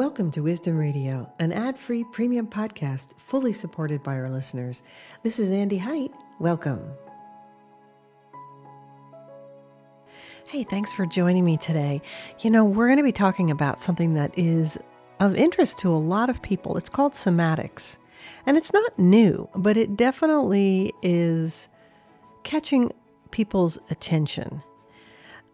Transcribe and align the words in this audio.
Welcome 0.00 0.30
to 0.30 0.40
Wisdom 0.40 0.78
Radio, 0.78 1.30
an 1.40 1.52
ad 1.52 1.76
free 1.76 2.04
premium 2.04 2.46
podcast 2.46 3.08
fully 3.18 3.52
supported 3.52 4.02
by 4.02 4.14
our 4.14 4.30
listeners. 4.30 4.82
This 5.22 5.38
is 5.38 5.50
Andy 5.50 5.76
Height. 5.76 6.10
Welcome. 6.38 6.80
Hey, 10.48 10.64
thanks 10.64 10.90
for 10.90 11.04
joining 11.04 11.44
me 11.44 11.58
today. 11.58 12.00
You 12.40 12.48
know, 12.48 12.64
we're 12.64 12.86
going 12.86 12.96
to 12.96 13.02
be 13.02 13.12
talking 13.12 13.50
about 13.50 13.82
something 13.82 14.14
that 14.14 14.32
is 14.38 14.78
of 15.20 15.36
interest 15.36 15.76
to 15.80 15.90
a 15.90 16.00
lot 16.00 16.30
of 16.30 16.40
people. 16.40 16.78
It's 16.78 16.88
called 16.88 17.12
somatics. 17.12 17.98
And 18.46 18.56
it's 18.56 18.72
not 18.72 18.98
new, 18.98 19.50
but 19.54 19.76
it 19.76 19.98
definitely 19.98 20.94
is 21.02 21.68
catching 22.42 22.90
people's 23.32 23.78
attention 23.90 24.62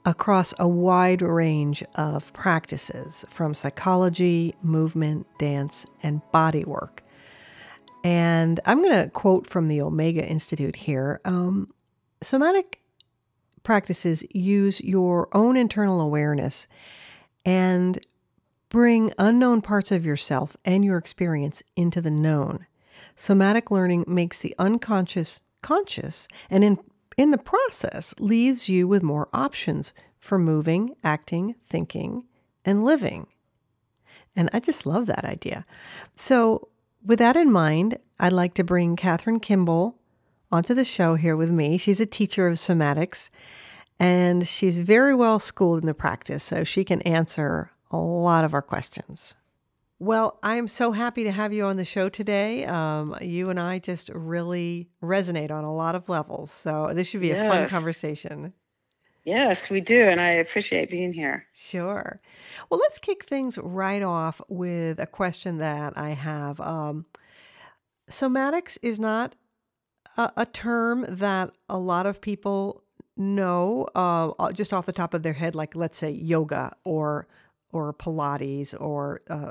across 0.07 0.55
a 0.59 0.69
wide 0.69 1.21
range 1.21 1.83
of 1.97 2.33
practices 2.33 3.25
from 3.29 3.55
psychology, 3.55 4.55
movement, 4.63 5.27
dance, 5.39 5.85
and 6.03 6.23
body 6.33 6.65
work. 6.65 7.03
And 8.05 8.61
I'm 8.65 8.83
going 8.83 9.05
to 9.05 9.11
quote 9.11 9.49
from 9.49 9.67
the 9.67 9.83
Omega 9.83 10.25
Institute 10.25 10.77
here. 10.77 11.21
Um, 11.25 11.73
somatic 12.23 12.81
practices 13.65 14.25
use 14.31 14.81
your 14.81 15.29
own 15.33 15.57
internal 15.57 16.01
awareness 16.01 16.69
and 17.45 17.99
bring 18.69 19.13
unknown 19.19 19.61
parts 19.61 19.91
of 19.91 20.07
yourself 20.07 20.57
and 20.65 20.85
your 20.85 20.99
experience 20.99 21.65
into 21.75 22.01
the 22.01 22.13
known. 22.13 22.67
Somatic 23.17 23.73
learning 23.73 24.05
makes 24.07 24.39
the 24.39 24.55
unconscious 24.57 25.43
conscious 25.63 26.29
and 26.49 26.63
in 26.63 26.79
in 27.17 27.31
the 27.31 27.39
process 27.39 28.15
leaves 28.19 28.69
you 28.69 28.87
with 28.87 29.03
more 29.03 29.29
options 29.33 29.93
for 30.19 30.39
moving, 30.39 30.95
acting, 31.03 31.55
thinking, 31.65 32.25
and 32.65 32.85
living. 32.85 33.27
And 34.35 34.51
I 34.53 34.61
just 34.61 34.87
love 34.87 35.07
that 35.07 35.25
idea. 35.25 35.65
So, 36.15 36.69
with 37.05 37.19
that 37.21 37.37
in 37.37 37.51
mind, 37.53 37.99
I'd 38.19 38.33
like 38.33 38.55
to 38.55 38.65
bring 38.65 38.97
Kathryn 38.97 39.41
Kimball 39.41 39.97
onto 40.51 40.75
the 40.75 40.85
show 40.85 41.15
here 41.15 41.37
with 41.37 41.51
me. 41.51 41.79
She's 41.79 42.01
a 42.01 42.07
teacher 42.07 42.49
of 42.49 42.57
somatics 42.57 43.31
and 43.99 44.47
she's 44.47 44.79
very 44.79 45.15
well 45.15 45.39
schooled 45.39 45.81
in 45.81 45.87
the 45.87 45.95
practice, 45.95 46.45
so 46.45 46.65
she 46.65 46.85
can 46.85 47.01
answer 47.03 47.71
a 47.91 47.97
lot 47.97 48.45
of 48.45 48.53
our 48.53 48.63
questions. 48.63 49.35
Well, 49.99 50.39
I'm 50.43 50.69
so 50.69 50.93
happy 50.93 51.25
to 51.25 51.33
have 51.33 51.53
you 51.55 51.65
on 51.65 51.77
the 51.77 51.85
show 51.85 52.11
today. 52.11 52.67
Um, 52.67 53.17
you 53.23 53.47
and 53.47 53.59
I 53.59 53.79
just 53.79 54.11
really 54.11 54.91
resonate 55.03 55.51
on 55.51 55.65
a 55.65 55.75
lot 55.75 55.95
of 55.95 56.09
levels. 56.09 56.53
So 56.53 56.91
this 56.93 57.09
should 57.09 57.23
be 57.23 57.29
yes. 57.29 57.47
a 57.47 57.49
fun 57.49 57.69
conversation. 57.69 58.53
Yes, 59.25 59.71
we 59.71 59.81
do. 59.81 59.99
And 60.03 60.21
I 60.21 60.33
appreciate 60.33 60.91
being 60.91 61.15
here. 61.15 61.47
Sure. 61.55 62.21
Well, 62.69 62.79
let's 62.79 62.99
kick 62.99 63.25
things 63.25 63.59
right 63.59 64.03
off 64.03 64.41
with 64.49 65.01
a 65.01 65.07
question 65.07 65.59
that 65.59 65.97
I 65.97 66.11
have. 66.11 66.61
Um, 66.61 67.07
somatics 68.11 68.77
is 68.83 69.01
not 69.01 69.35
a, 70.19 70.31
a, 70.37 70.47
term 70.47 71.07
that 71.09 71.51
a 71.69 71.79
lot 71.79 72.07
of 72.07 72.21
people 72.21 72.85
know 73.17 73.89
uh, 73.95 74.53
just 74.53 74.73
off 74.73 74.87
the 74.87 74.93
top 74.93 75.15
of 75.15 75.23
their 75.23 75.33
head, 75.33 75.55
like 75.55 75.75
let's 75.75 75.99
say 75.99 76.11
yoga 76.11 76.77
or 76.85 77.27
or 77.77 77.93
Pilates 77.93 78.75
or 78.79 79.23
uh, 79.29 79.51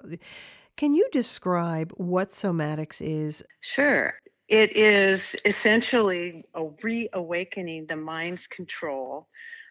can 0.78 0.94
you 0.94 1.08
describe 1.12 1.92
what 1.96 2.30
somatics 2.30 3.02
is? 3.02 3.44
Sure. 3.62 4.14
It 4.48 4.76
is 4.76 5.36
essentially 5.46 6.44
a 6.54 6.66
reawakening 6.84 7.88
the 7.88 7.96
mind's 7.96 8.48
control 8.48 9.28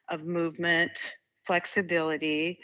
of 0.08 0.24
movement, 0.24 0.92
flexibility, 1.46 2.58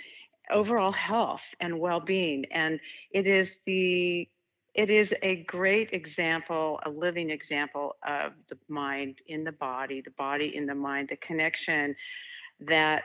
overall 0.50 0.92
health 0.92 1.44
and 1.60 1.78
well-being 1.78 2.44
and 2.50 2.80
it 3.12 3.26
is 3.26 3.60
the 3.66 4.28
it 4.74 4.88
is 4.88 5.12
a 5.22 5.42
great 5.44 5.92
example, 5.92 6.78
a 6.84 6.90
living 6.90 7.30
example 7.30 7.96
of 8.06 8.32
the 8.48 8.56
mind 8.68 9.18
in 9.26 9.42
the 9.42 9.52
body, 9.52 10.00
the 10.00 10.12
body 10.12 10.54
in 10.56 10.64
the 10.66 10.74
mind, 10.74 11.08
the 11.08 11.16
connection 11.16 11.96
that 12.60 13.02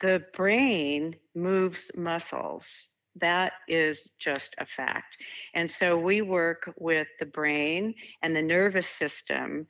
the 0.00 0.24
brain 0.34 1.16
moves 1.34 1.90
muscles. 1.96 2.88
That 3.16 3.52
is 3.66 4.10
just 4.18 4.54
a 4.58 4.66
fact. 4.66 5.16
And 5.54 5.70
so 5.70 5.98
we 5.98 6.22
work 6.22 6.72
with 6.76 7.08
the 7.18 7.26
brain 7.26 7.94
and 8.22 8.34
the 8.34 8.42
nervous 8.42 8.86
system 8.86 9.66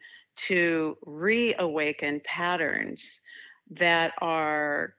to 0.48 0.96
reawaken 1.04 2.20
patterns 2.24 3.20
that 3.70 4.12
are 4.20 4.94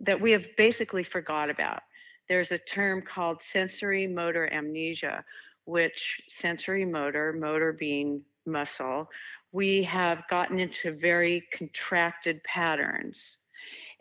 that 0.00 0.20
we 0.20 0.30
have 0.32 0.44
basically 0.56 1.02
forgot 1.02 1.48
about. 1.48 1.82
There's 2.28 2.52
a 2.52 2.58
term 2.58 3.00
called 3.00 3.38
sensory 3.42 4.06
motor 4.06 4.52
amnesia, 4.52 5.24
which 5.64 6.20
sensory 6.28 6.84
motor, 6.84 7.32
motor 7.32 7.72
being 7.72 8.22
muscle, 8.44 9.08
we 9.52 9.82
have 9.84 10.28
gotten 10.28 10.58
into 10.58 10.92
very 10.92 11.48
contracted 11.52 12.44
patterns 12.44 13.38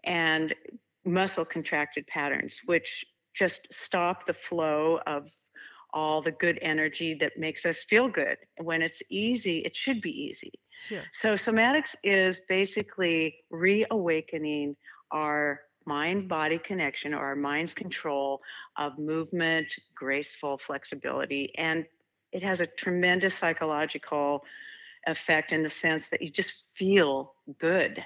and 0.06 0.54
muscle 1.06 1.46
contracted 1.46 2.08
patterns, 2.08 2.62
which 2.66 3.06
just 3.34 3.68
stop 3.72 4.26
the 4.26 4.34
flow 4.34 5.00
of 5.06 5.30
all 5.94 6.22
the 6.22 6.32
good 6.32 6.60
energy 6.62 7.14
that 7.16 7.38
makes 7.38 7.66
us 7.66 7.84
feel 7.84 8.08
good. 8.10 8.38
When 8.62 8.82
it's 8.82 9.02
easy, 9.10 9.60
it 9.60 9.76
should 9.76 10.02
be 10.02 10.12
easy. 10.12 10.52
Sure. 10.88 11.04
So, 11.14 11.36
somatics 11.36 11.96
is 12.04 12.42
basically 12.50 13.38
reawakening 13.50 14.76
our 15.12 15.62
mind 15.86 16.28
body 16.28 16.58
connection 16.58 17.14
or 17.14 17.20
our 17.20 17.36
mind's 17.36 17.74
control 17.74 18.42
of 18.78 18.98
movement, 18.98 19.68
graceful 19.96 20.58
flexibility. 20.58 21.54
And 21.58 21.86
it 22.32 22.44
has 22.44 22.60
a 22.60 22.68
tremendous 22.68 23.36
psychological 23.36 24.44
effect 25.08 25.52
in 25.52 25.64
the 25.64 25.70
sense 25.70 26.10
that 26.10 26.22
you 26.22 26.30
just 26.30 26.66
feel 26.76 27.36
good. 27.60 28.04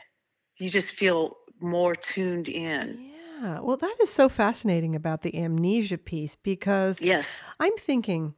You 0.60 0.70
just 0.70 0.92
feel 0.92 1.38
more 1.60 1.96
tuned 1.96 2.48
in. 2.48 3.12
Yeah. 3.42 3.60
Well, 3.60 3.78
that 3.78 3.96
is 4.02 4.12
so 4.12 4.30
fascinating 4.30 4.96
about 4.96 5.22
the 5.22 5.36
amnesia 5.38 5.98
piece 5.98 6.36
because 6.36 7.02
yes. 7.02 7.26
I'm 7.60 7.76
thinking, 7.78 8.34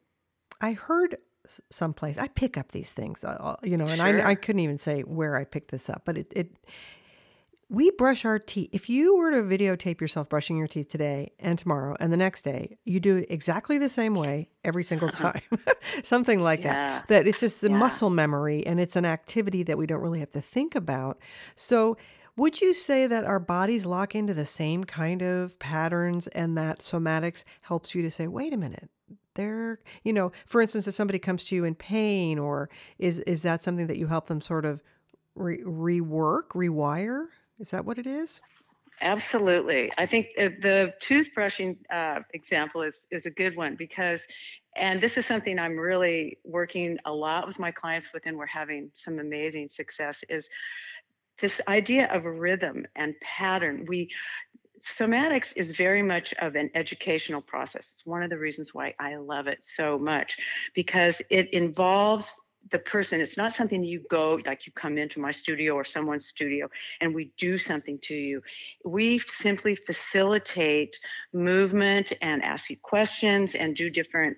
I 0.60 0.74
heard 0.74 1.18
someplace, 1.70 2.18
I 2.18 2.28
pick 2.28 2.58
up 2.58 2.72
these 2.72 2.92
things, 2.92 3.24
uh, 3.24 3.38
uh, 3.40 3.56
you 3.64 3.78
know, 3.78 3.86
and 3.86 3.98
sure. 3.98 4.26
I, 4.26 4.32
I 4.32 4.36
couldn't 4.36 4.60
even 4.60 4.78
say 4.78 5.02
where 5.02 5.36
I 5.36 5.44
picked 5.44 5.72
this 5.72 5.90
up, 5.90 6.04
but 6.06 6.18
it, 6.18 6.32
it, 6.36 6.56
we 7.72 7.90
brush 7.92 8.26
our 8.26 8.38
teeth. 8.38 8.70
If 8.74 8.90
you 8.90 9.16
were 9.16 9.32
to 9.32 9.42
videotape 9.42 10.02
yourself 10.02 10.28
brushing 10.28 10.58
your 10.58 10.68
teeth 10.68 10.90
today 10.90 11.32
and 11.40 11.58
tomorrow 11.58 11.96
and 12.02 12.12
the 12.12 12.18
next 12.18 12.42
day, 12.42 12.78
you 12.84 13.00
do 13.00 13.16
it 13.16 13.28
exactly 13.30 13.78
the 13.78 13.88
same 13.88 14.14
way 14.14 14.50
every 14.66 14.84
single 14.84 15.08
time. 15.10 15.42
Something 16.04 16.42
like 16.42 16.60
yeah. 16.60 16.74
that. 16.74 17.08
That 17.08 17.28
it's 17.28 17.40
just 17.40 17.62
the 17.62 17.70
yeah. 17.70 17.78
muscle 17.78 18.10
memory 18.10 18.68
and 18.68 18.78
it's 18.78 18.98
an 18.98 19.06
activity 19.06 19.64
that 19.64 19.78
we 19.78 19.88
don't 19.88 20.02
really 20.02 20.20
have 20.20 20.32
to 20.32 20.42
think 20.42 20.76
about. 20.76 21.18
So 21.56 21.96
would 22.36 22.60
you 22.60 22.74
say 22.74 23.08
that 23.08 23.24
our 23.24 23.40
bodies 23.40 23.86
lock 23.86 24.16
into 24.16 24.34
the 24.34 24.46
same 24.46 24.84
kind 24.84 25.22
of 25.22 25.58
patterns 25.58 26.28
and 26.28 26.58
that 26.58 26.80
somatics 26.80 27.46
helps 27.62 27.96
you 27.96 28.02
to 28.02 28.12
say, 28.12 28.28
wait 28.28 28.52
a 28.52 28.58
minute, 28.58 28.90
they're, 29.36 29.80
you 30.04 30.12
know, 30.12 30.34
for 30.46 30.62
instance, 30.62 30.90
if 30.90 30.94
somebody 30.94 31.20
comes 31.20 31.46
to 31.46 31.56
you 31.56 31.64
in 31.64 31.76
pain, 31.76 32.38
or 32.38 32.70
is 33.00 33.22
is 33.22 33.44
that 33.44 33.62
something 33.62 33.88
that 33.88 33.96
you 33.96 34.08
help 34.08 34.28
them 34.28 34.42
sort 34.42 34.66
of 34.66 34.82
re- 35.36 35.64
rework, 35.64 36.50
rewire? 36.50 37.28
Is 37.60 37.72
that 37.72 37.86
what 37.86 37.98
it 37.98 38.08
is? 38.08 38.42
Absolutely. 39.02 39.92
I 39.98 40.06
think 40.06 40.28
the 40.38 40.94
toothbrushing 41.02 41.78
uh, 41.92 42.20
example 42.34 42.84
is 42.84 43.08
is 43.10 43.26
a 43.26 43.32
good 43.32 43.56
one 43.56 43.76
because, 43.76 44.22
and 44.76 45.02
this 45.02 45.18
is 45.18 45.26
something 45.26 45.58
I'm 45.58 45.78
really 45.78 46.38
working 46.44 46.98
a 47.06 47.12
lot 47.12 47.48
with 47.48 47.58
my 47.58 47.72
clients 47.72 48.14
with, 48.14 48.24
and 48.26 48.38
we're 48.38 48.46
having 48.46 48.92
some 48.96 49.20
amazing 49.20 49.70
success. 49.70 50.24
Is 50.30 50.48
this 51.42 51.60
idea 51.68 52.06
of 52.14 52.24
rhythm 52.24 52.86
and 52.96 53.16
pattern. 53.22 53.86
We 53.88 54.10
somatics 54.82 55.54
is 55.56 55.72
very 55.72 56.02
much 56.02 56.34
of 56.40 56.56
an 56.56 56.70
educational 56.74 57.42
process. 57.42 57.90
It's 57.94 58.06
one 58.06 58.24
of 58.24 58.30
the 58.30 58.38
reasons 58.38 58.74
why 58.74 58.96
I 59.00 59.16
love 59.16 59.48
it 59.48 59.60
so 59.62 60.00
much 60.00 60.38
because 60.74 61.22
it 61.30 61.54
involves 61.54 62.32
the 62.70 62.80
person 62.80 63.20
it's 63.20 63.38
not 63.38 63.56
something 63.56 63.84
you 63.84 64.04
go 64.10 64.40
like 64.46 64.66
you 64.66 64.72
come 64.74 64.98
into 64.98 65.20
my 65.20 65.32
studio 65.32 65.74
or 65.74 65.84
someone's 65.84 66.28
studio 66.28 66.70
and 67.00 67.14
we 67.14 67.32
do 67.38 67.58
something 67.58 67.98
to 68.00 68.16
you. 68.16 68.42
We 68.86 69.20
simply 69.20 69.76
facilitate 69.76 70.98
movement 71.34 72.14
and 72.22 72.44
ask 72.44 72.70
you 72.70 72.78
questions 72.82 73.56
and 73.56 73.76
do 73.76 73.90
different 73.90 74.38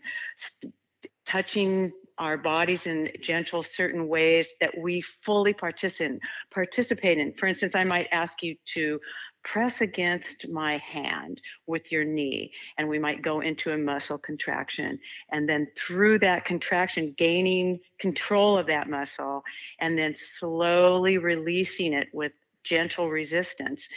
touching 1.26 1.92
our 2.24 2.38
bodies 2.38 2.88
in 2.88 3.12
gentle 3.22 3.62
certain 3.62 4.08
ways 4.08 4.48
that 4.62 4.78
we 4.78 5.02
fully 5.02 5.54
participate 5.54 6.22
participate 6.52 7.18
in. 7.18 7.34
For 7.34 7.48
instance, 7.48 7.76
I 7.76 7.84
might 7.84 8.08
ask 8.12 8.42
you 8.42 8.56
to 8.74 9.00
press 9.44 9.82
against 9.82 10.48
my 10.48 10.78
hand 10.78 11.42
with 11.68 11.92
your 11.92 12.06
knee 12.06 12.54
and 12.78 12.88
we 12.88 12.98
might 12.98 13.22
go 13.22 13.42
into 13.42 13.72
a 13.72 13.78
muscle 13.78 14.18
contraction 14.18 14.98
and 15.34 15.50
then 15.50 15.68
through 15.78 16.18
that 16.20 16.46
contraction 16.46 17.14
gaining 17.18 17.78
control 18.00 18.58
of 18.58 18.68
that 18.68 18.90
muscle 18.90 19.44
and 19.80 19.98
then 19.98 20.16
slowly 20.16 21.18
releasing 21.18 21.92
it 21.92 22.08
with 22.14 22.32
gentle 22.64 23.10
resistance 23.10 23.90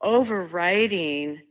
overriding 0.00 1.42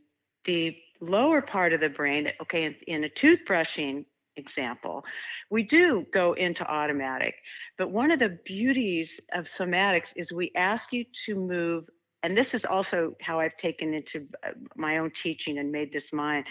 the 0.44 0.76
lower 1.00 1.40
part 1.40 1.72
of 1.72 1.80
the 1.80 1.88
brain, 1.88 2.32
okay, 2.40 2.64
in, 2.64 2.74
in 2.86 3.04
a 3.04 3.08
toothbrushing 3.08 4.04
example, 4.38 5.04
we 5.50 5.62
do 5.62 6.06
go 6.12 6.32
into 6.34 6.64
automatic. 6.66 7.34
But 7.76 7.90
one 7.90 8.10
of 8.10 8.18
the 8.18 8.38
beauties 8.44 9.20
of 9.32 9.44
somatics 9.44 10.12
is 10.16 10.32
we 10.32 10.52
ask 10.56 10.92
you 10.92 11.04
to 11.26 11.34
move, 11.34 11.84
and 12.22 12.36
this 12.36 12.54
is 12.54 12.64
also 12.64 13.14
how 13.20 13.40
I've 13.40 13.56
taken 13.56 13.94
into 13.94 14.26
uh, 14.46 14.50
my 14.76 14.98
own 14.98 15.10
teaching 15.10 15.58
and 15.58 15.70
made 15.70 15.92
this 15.92 16.12
mine 16.12 16.44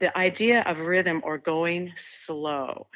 the 0.00 0.16
idea 0.18 0.62
of 0.62 0.80
rhythm 0.80 1.20
or 1.24 1.38
going 1.38 1.92
slow. 1.96 2.88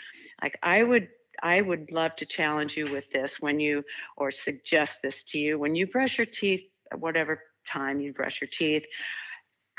Like 0.42 0.58
I 0.62 0.82
would 0.82 1.08
I 1.42 1.60
would 1.60 1.90
love 1.92 2.16
to 2.16 2.26
challenge 2.26 2.76
you 2.76 2.90
with 2.90 3.10
this 3.12 3.40
when 3.40 3.60
you 3.60 3.84
or 4.16 4.30
suggest 4.30 5.00
this 5.02 5.22
to 5.24 5.38
you 5.38 5.58
when 5.58 5.74
you 5.74 5.86
brush 5.86 6.18
your 6.18 6.26
teeth 6.26 6.62
whatever 6.96 7.40
time 7.66 8.00
you 8.00 8.12
brush 8.12 8.40
your 8.40 8.50
teeth 8.52 8.84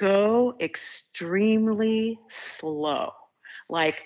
go 0.02 0.56
extremely 0.60 2.20
slow. 2.30 3.12
Like 3.70 4.02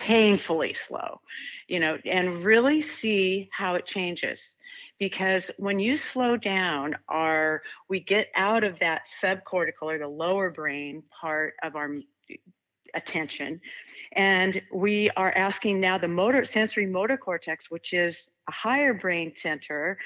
painfully 0.00 0.74
slow, 0.74 1.20
you 1.68 1.78
know, 1.78 1.98
and 2.04 2.44
really 2.44 2.82
see 2.82 3.48
how 3.52 3.76
it 3.76 3.86
changes. 3.86 4.56
Because 4.98 5.50
when 5.56 5.78
you 5.78 5.96
slow 5.96 6.36
down, 6.36 6.96
our 7.08 7.62
we 7.88 8.00
get 8.00 8.28
out 8.34 8.64
of 8.64 8.78
that 8.80 9.08
subcortical 9.22 9.82
or 9.82 9.98
the 9.98 10.08
lower 10.08 10.50
brain 10.50 11.02
part 11.20 11.54
of 11.62 11.76
our 11.76 11.96
attention, 12.94 13.60
and 14.12 14.60
we 14.74 15.08
are 15.16 15.32
asking 15.36 15.80
now 15.80 15.96
the 15.96 16.08
motor 16.08 16.44
sensory 16.44 16.86
motor 16.86 17.16
cortex, 17.16 17.70
which 17.70 17.92
is 17.92 18.28
a 18.48 18.52
higher 18.52 18.92
brain 18.92 19.32
center, 19.36 19.96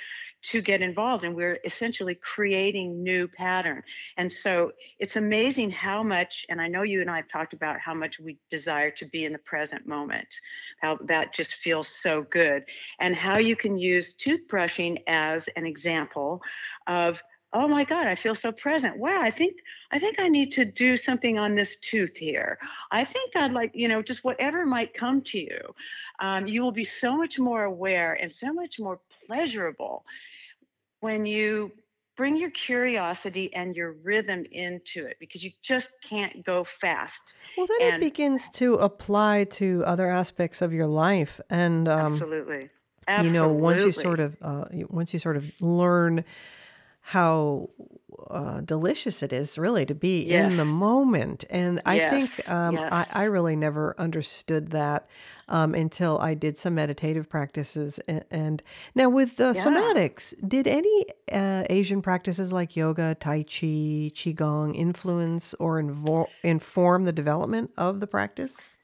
to 0.50 0.60
get 0.60 0.82
involved 0.82 1.24
and 1.24 1.34
we're 1.34 1.58
essentially 1.64 2.14
creating 2.14 3.02
new 3.02 3.26
pattern. 3.28 3.82
And 4.16 4.32
so 4.32 4.72
it's 4.98 5.16
amazing 5.16 5.70
how 5.70 6.02
much 6.02 6.46
and 6.48 6.60
i 6.60 6.68
know 6.68 6.82
you 6.82 7.00
and 7.00 7.10
i 7.10 7.16
have 7.16 7.28
talked 7.28 7.52
about 7.52 7.78
how 7.80 7.94
much 7.94 8.20
we 8.20 8.38
desire 8.50 8.90
to 8.90 9.04
be 9.06 9.24
in 9.24 9.32
the 9.32 9.38
present 9.38 9.86
moment 9.86 10.28
how 10.80 10.98
that 11.04 11.32
just 11.34 11.54
feels 11.54 11.88
so 11.88 12.22
good 12.22 12.64
and 13.00 13.14
how 13.14 13.38
you 13.38 13.56
can 13.56 13.76
use 13.76 14.14
toothbrushing 14.14 15.02
as 15.06 15.48
an 15.56 15.66
example 15.66 16.40
of 16.86 17.22
oh 17.52 17.68
my 17.68 17.84
god 17.84 18.06
i 18.06 18.14
feel 18.14 18.34
so 18.34 18.52
present. 18.52 18.96
Wow 18.96 19.20
i 19.20 19.30
think 19.30 19.56
i 19.90 19.98
think 19.98 20.18
i 20.18 20.28
need 20.28 20.52
to 20.52 20.64
do 20.64 20.96
something 20.96 21.38
on 21.38 21.54
this 21.54 21.76
tooth 21.76 22.16
here. 22.16 22.58
I 22.90 23.04
think 23.04 23.36
i'd 23.36 23.52
like 23.52 23.72
you 23.74 23.88
know 23.88 24.02
just 24.02 24.24
whatever 24.24 24.64
might 24.64 24.94
come 24.94 25.22
to 25.22 25.38
you. 25.38 25.60
Um, 26.20 26.46
you 26.46 26.62
will 26.62 26.72
be 26.72 26.84
so 26.84 27.16
much 27.16 27.38
more 27.38 27.64
aware 27.64 28.14
and 28.14 28.32
so 28.32 28.52
much 28.52 28.78
more 28.78 29.00
pleasurable 29.26 30.04
when 31.04 31.26
you 31.26 31.70
bring 32.16 32.34
your 32.34 32.50
curiosity 32.50 33.52
and 33.54 33.76
your 33.76 33.92
rhythm 34.02 34.46
into 34.52 35.04
it 35.04 35.18
because 35.20 35.44
you 35.44 35.50
just 35.62 35.90
can't 36.02 36.42
go 36.46 36.64
fast. 36.64 37.34
Well, 37.58 37.66
then 37.66 37.94
it 37.94 38.00
begins 38.00 38.48
to 38.54 38.76
apply 38.76 39.44
to 39.44 39.84
other 39.84 40.08
aspects 40.08 40.62
of 40.62 40.72
your 40.72 40.86
life, 40.86 41.42
and 41.50 41.88
um, 41.88 42.14
absolutely, 42.14 42.70
you 43.22 43.30
know, 43.30 43.52
once 43.52 43.82
you 43.82 43.92
sort 43.92 44.18
of 44.18 44.38
uh, 44.40 44.64
once 44.88 45.12
you 45.12 45.18
sort 45.18 45.36
of 45.36 45.52
learn 45.60 46.24
how 47.08 47.68
uh, 48.30 48.60
delicious 48.62 49.22
it 49.22 49.30
is 49.30 49.58
really 49.58 49.84
to 49.84 49.94
be 49.94 50.22
in 50.22 50.56
the 50.56 50.64
moment. 50.64 51.44
And 51.50 51.82
I 51.84 51.96
yes, 51.96 52.10
think 52.10 52.48
um, 52.48 52.80
I, 52.90 53.00
yes. 53.00 53.10
I 53.12 53.24
really 53.24 53.56
never 53.56 53.94
understood 53.98 54.70
that 54.70 55.06
um, 55.48 55.74
until 55.74 56.18
I 56.20 56.32
did 56.32 56.56
some 56.56 56.74
meditative 56.76 57.28
practices. 57.28 57.98
And, 58.08 58.24
and 58.30 58.62
now 58.94 59.10
with 59.10 59.38
uh, 59.38 59.52
Yeah. 59.52 59.64
somatics, 59.66 60.32
did 60.48 60.66
any 60.66 61.04
uh, 61.30 61.64
Asian 61.68 62.00
practices 62.00 62.54
like 62.54 62.74
yoga, 62.74 63.14
Tai 63.20 63.42
Chi, 63.42 64.10
Qigong 64.14 64.74
influence 64.74 65.52
or 65.54 65.82
invo- 65.82 66.30
inform 66.42 67.04
the 67.04 67.12
development 67.12 67.70
of 67.76 68.00
the 68.00 68.06
practice? 68.06 68.76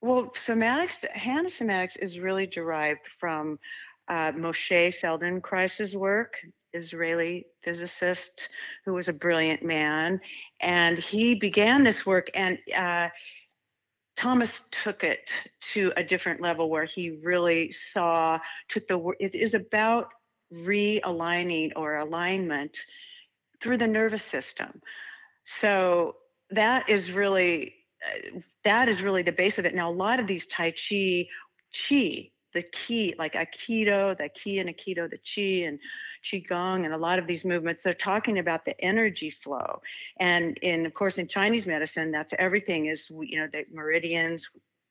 Well, 0.00 0.32
somatics, 0.34 1.08
Hanna 1.12 1.48
somatics 1.48 1.96
is 1.96 2.18
really 2.18 2.46
derived 2.46 3.06
from 3.20 3.60
uh, 4.08 4.32
Moshe 4.32 4.92
Feldenkrais's 5.00 5.96
work, 5.96 6.34
Israeli 6.72 7.46
physicist 7.62 8.48
who 8.84 8.94
was 8.94 9.08
a 9.08 9.12
brilliant 9.12 9.62
man, 9.62 10.20
and 10.60 10.98
he 10.98 11.34
began 11.34 11.82
this 11.82 12.06
work 12.06 12.30
and. 12.34 12.58
Uh, 12.74 13.08
Thomas 14.14 14.64
took 14.70 15.04
it 15.04 15.32
to 15.72 15.90
a 15.96 16.04
different 16.04 16.40
level 16.40 16.68
where 16.68 16.84
he 16.84 17.10
really 17.10 17.72
saw, 17.72 18.38
took 18.68 18.86
the, 18.86 19.12
it 19.18 19.34
is 19.34 19.54
about 19.54 20.10
realigning 20.52 21.72
or 21.76 21.96
alignment 21.96 22.76
through 23.62 23.78
the 23.78 23.86
nervous 23.86 24.22
system. 24.22 24.82
So 25.46 26.16
that 26.50 26.88
is 26.88 27.10
really, 27.10 27.74
uh, 28.04 28.40
that 28.64 28.88
is 28.88 29.02
really 29.02 29.22
the 29.22 29.32
base 29.32 29.58
of 29.58 29.64
it. 29.64 29.74
Now, 29.74 29.90
a 29.90 29.92
lot 29.92 30.20
of 30.20 30.26
these 30.26 30.46
Tai 30.46 30.72
Chi, 30.72 31.26
Chi, 31.72 32.30
the 32.52 32.62
ki, 32.62 33.14
like 33.18 33.34
Aikido, 33.34 34.16
the 34.16 34.28
Ki 34.28 34.58
and 34.58 34.68
Aikido, 34.68 35.10
the 35.10 35.18
Chi 35.18 35.66
and 35.66 35.78
Qigong, 36.24 36.84
and 36.84 36.94
a 36.94 36.98
lot 36.98 37.18
of 37.18 37.26
these 37.26 37.44
movements, 37.44 37.82
they're 37.82 37.94
talking 37.94 38.38
about 38.38 38.64
the 38.64 38.78
energy 38.80 39.30
flow. 39.30 39.80
And 40.18 40.56
in, 40.58 40.86
of 40.86 40.94
course, 40.94 41.18
in 41.18 41.26
Chinese 41.26 41.66
medicine, 41.66 42.10
that's 42.10 42.34
everything 42.38 42.86
is, 42.86 43.10
you 43.10 43.38
know, 43.38 43.48
the 43.52 43.64
meridians, 43.72 44.48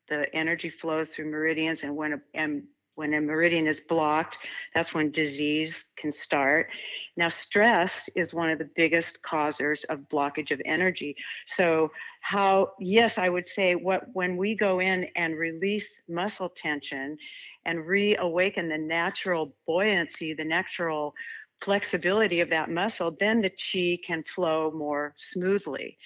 the 0.09 0.33
energy 0.35 0.69
flows 0.69 1.09
through 1.09 1.31
meridians. 1.31 1.83
And 1.83 1.95
when 1.95 2.13
a, 2.13 2.21
and 2.33 2.63
when 2.95 3.13
a 3.13 3.21
meridian 3.21 3.67
is 3.67 3.79
blocked, 3.79 4.37
that's 4.75 4.93
when 4.93 5.11
disease 5.11 5.85
can 5.95 6.11
start. 6.11 6.69
Now, 7.15 7.29
stress 7.29 8.09
is 8.15 8.33
one 8.33 8.49
of 8.49 8.59
the 8.59 8.69
biggest 8.75 9.23
causers 9.23 9.83
of 9.85 9.99
blockage 10.09 10.51
of 10.51 10.61
energy. 10.65 11.15
So, 11.45 11.91
how, 12.19 12.73
yes, 12.79 13.17
I 13.17 13.29
would 13.29 13.47
say 13.47 13.75
what 13.75 14.03
when 14.13 14.37
we 14.37 14.55
go 14.55 14.79
in 14.79 15.05
and 15.15 15.37
release 15.37 15.89
muscle 16.07 16.49
tension 16.49 17.17
and 17.65 17.85
reawaken 17.85 18.69
the 18.69 18.77
natural 18.77 19.55
buoyancy, 19.65 20.33
the 20.33 20.45
natural 20.45 21.13
flexibility 21.61 22.41
of 22.41 22.49
that 22.49 22.69
muscle, 22.69 23.15
then 23.19 23.41
the 23.41 23.49
chi 23.51 23.99
can 24.05 24.23
flow 24.23 24.71
more 24.71 25.13
smoothly. 25.17 25.97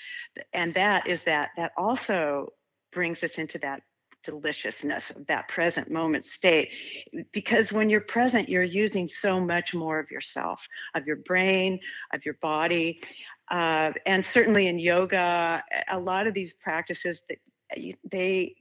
And 0.54 0.74
that 0.74 1.08
is 1.08 1.24
that, 1.24 1.50
that 1.58 1.72
also 1.78 2.50
brings 2.92 3.24
us 3.24 3.38
into 3.38 3.58
that 3.60 3.82
deliciousness 4.24 5.12
of 5.12 5.26
that 5.28 5.48
present 5.48 5.90
moment 5.92 6.26
state 6.26 6.70
because 7.32 7.72
when 7.72 7.92
you're 7.92 8.02
present 8.02 8.50
you're 8.50 8.64
using 8.64 9.08
so 9.08 9.40
much 9.40 9.76
more 9.76 10.00
of 10.00 10.10
yourself 10.10 10.68
of 10.96 11.06
your 11.06 11.18
brain 11.28 11.80
of 12.12 12.26
your 12.26 12.34
body 12.42 13.00
uh, 13.52 13.92
and 14.08 14.26
certainly 14.26 14.66
in 14.66 14.80
yoga 14.80 15.64
a 15.90 16.00
lot 16.00 16.26
of 16.26 16.34
these 16.34 16.54
practices 16.54 17.22
that 17.30 17.38
they 18.12 18.56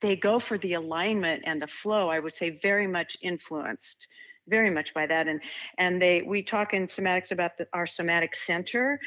they 0.00 0.16
go 0.16 0.38
for 0.38 0.58
the 0.58 0.74
alignment 0.74 1.42
and 1.46 1.60
the 1.60 1.66
flow 1.66 2.08
i 2.08 2.18
would 2.18 2.34
say 2.34 2.58
very 2.62 2.86
much 2.86 3.16
influenced 3.22 4.08
very 4.48 4.70
much 4.70 4.94
by 4.94 5.06
that. 5.06 5.28
And 5.28 5.40
and 5.76 6.00
they 6.00 6.22
we 6.22 6.42
talk 6.42 6.74
in 6.74 6.86
somatics 6.86 7.30
about 7.32 7.58
the, 7.58 7.66
our 7.72 7.86
somatic 7.86 8.34
center 8.34 8.98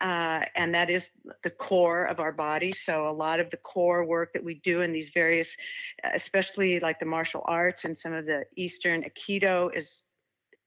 uh, 0.00 0.40
and 0.56 0.74
that 0.74 0.90
is 0.90 1.10
the 1.44 1.50
core 1.50 2.04
of 2.04 2.18
our 2.18 2.32
body. 2.32 2.72
So 2.72 3.08
a 3.08 3.12
lot 3.12 3.38
of 3.38 3.50
the 3.50 3.56
core 3.58 4.04
work 4.04 4.32
that 4.32 4.42
we 4.42 4.54
do 4.56 4.80
in 4.80 4.92
these 4.92 5.10
various 5.10 5.56
especially 6.14 6.80
like 6.80 6.98
the 6.98 7.06
martial 7.06 7.42
arts 7.46 7.84
and 7.84 7.96
some 7.96 8.12
of 8.12 8.26
the 8.26 8.44
eastern 8.56 9.04
aikido 9.04 9.74
is 9.74 10.02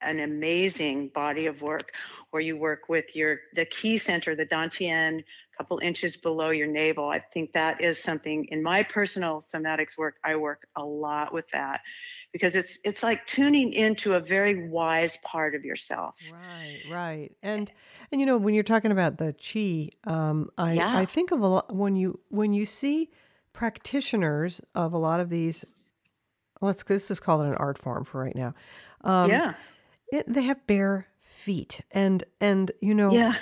an 0.02 0.20
amazing 0.20 1.10
body 1.10 1.48
of 1.48 1.62
work 1.62 1.92
where 2.30 2.42
you 2.42 2.56
work 2.56 2.88
with 2.88 3.16
your 3.16 3.40
the 3.56 3.66
ki 3.66 3.98
center 3.98 4.36
the 4.36 4.46
dantian 4.46 5.24
couple 5.58 5.80
inches 5.80 6.18
below 6.18 6.50
your 6.50 6.68
navel 6.68 7.10
i 7.10 7.20
think 7.34 7.52
that 7.54 7.82
is 7.82 8.02
something 8.02 8.46
in 8.46 8.62
my 8.62 8.84
personal 8.84 9.42
somatics 9.42 9.98
work 9.98 10.16
i 10.24 10.36
work 10.36 10.68
a 10.76 10.84
lot 10.84 11.34
with 11.34 11.46
that 11.52 11.82
because 12.32 12.56
it's 12.56 12.78
it's 12.84 13.04
like 13.04 13.26
tuning 13.26 13.74
into 13.74 14.14
a 14.14 14.20
very 14.20 14.70
wise 14.70 15.18
part 15.24 15.56
of 15.56 15.64
yourself 15.66 16.16
Right, 16.58 16.82
right. 16.86 17.32
And 17.44 17.72
and 18.12 18.20
you 18.20 18.26
know, 18.26 18.38
when 18.38 18.54
you're 18.54 18.64
talking 18.64 18.92
about 18.92 19.18
the 19.18 19.34
chi, 19.34 19.90
um, 20.12 20.50
I 20.58 20.78
I 21.02 21.06
think 21.06 21.32
of 21.32 21.42
a 21.42 21.48
lot 21.48 21.74
when 21.74 21.96
you 21.96 22.20
when 22.30 22.54
you 22.54 22.66
see 22.66 23.12
practitioners 23.54 24.62
of 24.76 24.94
a 24.94 24.98
lot 24.98 25.20
of 25.20 25.30
these, 25.30 25.64
let's 26.62 26.84
let's 26.90 27.08
just 27.08 27.22
call 27.22 27.42
it 27.42 27.48
an 27.48 27.56
art 27.56 27.78
form 27.78 28.04
for 28.04 28.22
right 28.22 28.36
now. 28.36 28.54
Um, 29.02 29.30
yeah 29.30 29.54
it, 30.12 30.26
they 30.28 30.44
have 30.44 30.66
bare 30.68 31.08
feet, 31.22 31.82
and 31.92 32.24
and 32.40 32.72
you 32.82 32.94
know, 32.94 33.12
yeah 33.12 33.36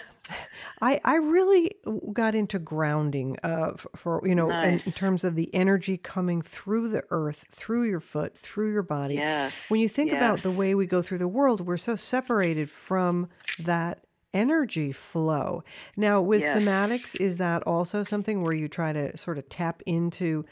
I 0.82 1.00
I 1.04 1.16
really 1.16 1.76
got 2.14 2.36
into 2.36 2.60
grounding 2.60 3.38
uh 3.44 3.74
for 3.96 4.22
you 4.26 4.36
know 4.36 4.50
in, 4.50 4.82
in 4.86 4.92
terms 4.92 5.24
of 5.24 5.36
the 5.36 5.54
energy 5.54 5.98
coming 5.98 6.42
through 6.42 6.90
the 6.90 7.04
earth, 7.12 7.46
through 7.52 7.84
your 7.84 8.00
foot, 8.00 8.38
through 8.38 8.72
your 8.72 8.84
body. 8.84 9.16
yes 9.16 9.70
When 9.70 9.80
you 9.80 9.90
think 9.90 10.12
about 10.12 10.42
the 10.42 10.52
way 10.52 10.76
we 10.76 10.86
go 10.86 11.02
through 11.02 11.20
the 11.20 11.28
world, 11.28 11.62
we're 11.62 11.78
so 11.78 11.96
separated 11.96 12.70
from 12.70 13.30
that 13.60 14.04
energy 14.34 14.92
flow. 14.92 15.64
Now, 15.96 16.22
with 16.22 16.42
yes 16.42 16.58
somatics, 16.58 17.16
is 17.20 17.38
that 17.38 17.64
also 17.64 18.04
something 18.04 18.42
where 18.44 18.54
you 18.54 18.68
try 18.68 18.92
to 18.94 19.16
sort 19.18 19.38
of 19.38 19.48
tap 19.50 19.82
into? 19.86 20.46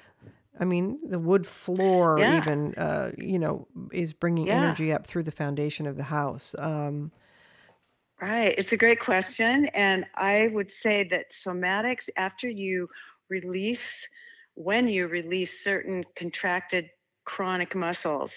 I 0.60 0.65
mean, 0.65 1.00
the 1.03 1.20
wood 1.20 1.46
floor 1.46 2.20
yeah 2.20 2.38
even, 2.38 2.75
uh, 2.75 3.12
you 3.18 3.39
know, 3.39 3.68
is 3.92 4.13
bringing 4.13 4.48
yeah 4.48 4.53
energy 4.53 4.94
up 4.94 5.06
through 5.06 5.24
the 5.24 5.32
foundation 5.32 5.86
of 5.88 5.98
the 5.98 6.03
house. 6.03 6.56
Um, 6.58 7.12
Right. 8.24 8.56
It's 8.58 8.72
a 8.72 8.77
great 8.77 9.01
question. 9.01 9.65
And 9.74 10.06
I 10.15 10.48
would 10.53 10.72
say 10.72 11.03
that 11.10 11.34
somatics, 11.34 12.08
after 12.15 12.48
you 12.48 12.88
release, 13.30 14.08
when 14.56 14.88
you 14.88 15.08
release 15.08 15.62
certain 15.62 16.06
contracted 16.15 16.89
chronic 17.25 17.75
muscles, 17.75 18.32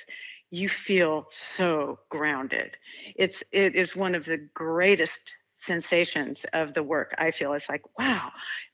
you 0.50 0.69
feel 0.69 1.28
so 1.31 2.00
grounded. 2.11 2.76
It's 3.14 3.45
it 3.52 3.76
is 3.76 3.95
one 3.95 4.16
of 4.16 4.25
the 4.25 4.38
greatest 4.55 5.33
sensations 5.56 6.44
of 6.52 6.75
the 6.75 6.82
work. 6.82 7.14
I 7.18 7.30
feel 7.30 7.54
it's 7.54 7.68
like, 7.68 7.82
wow, 7.98 8.30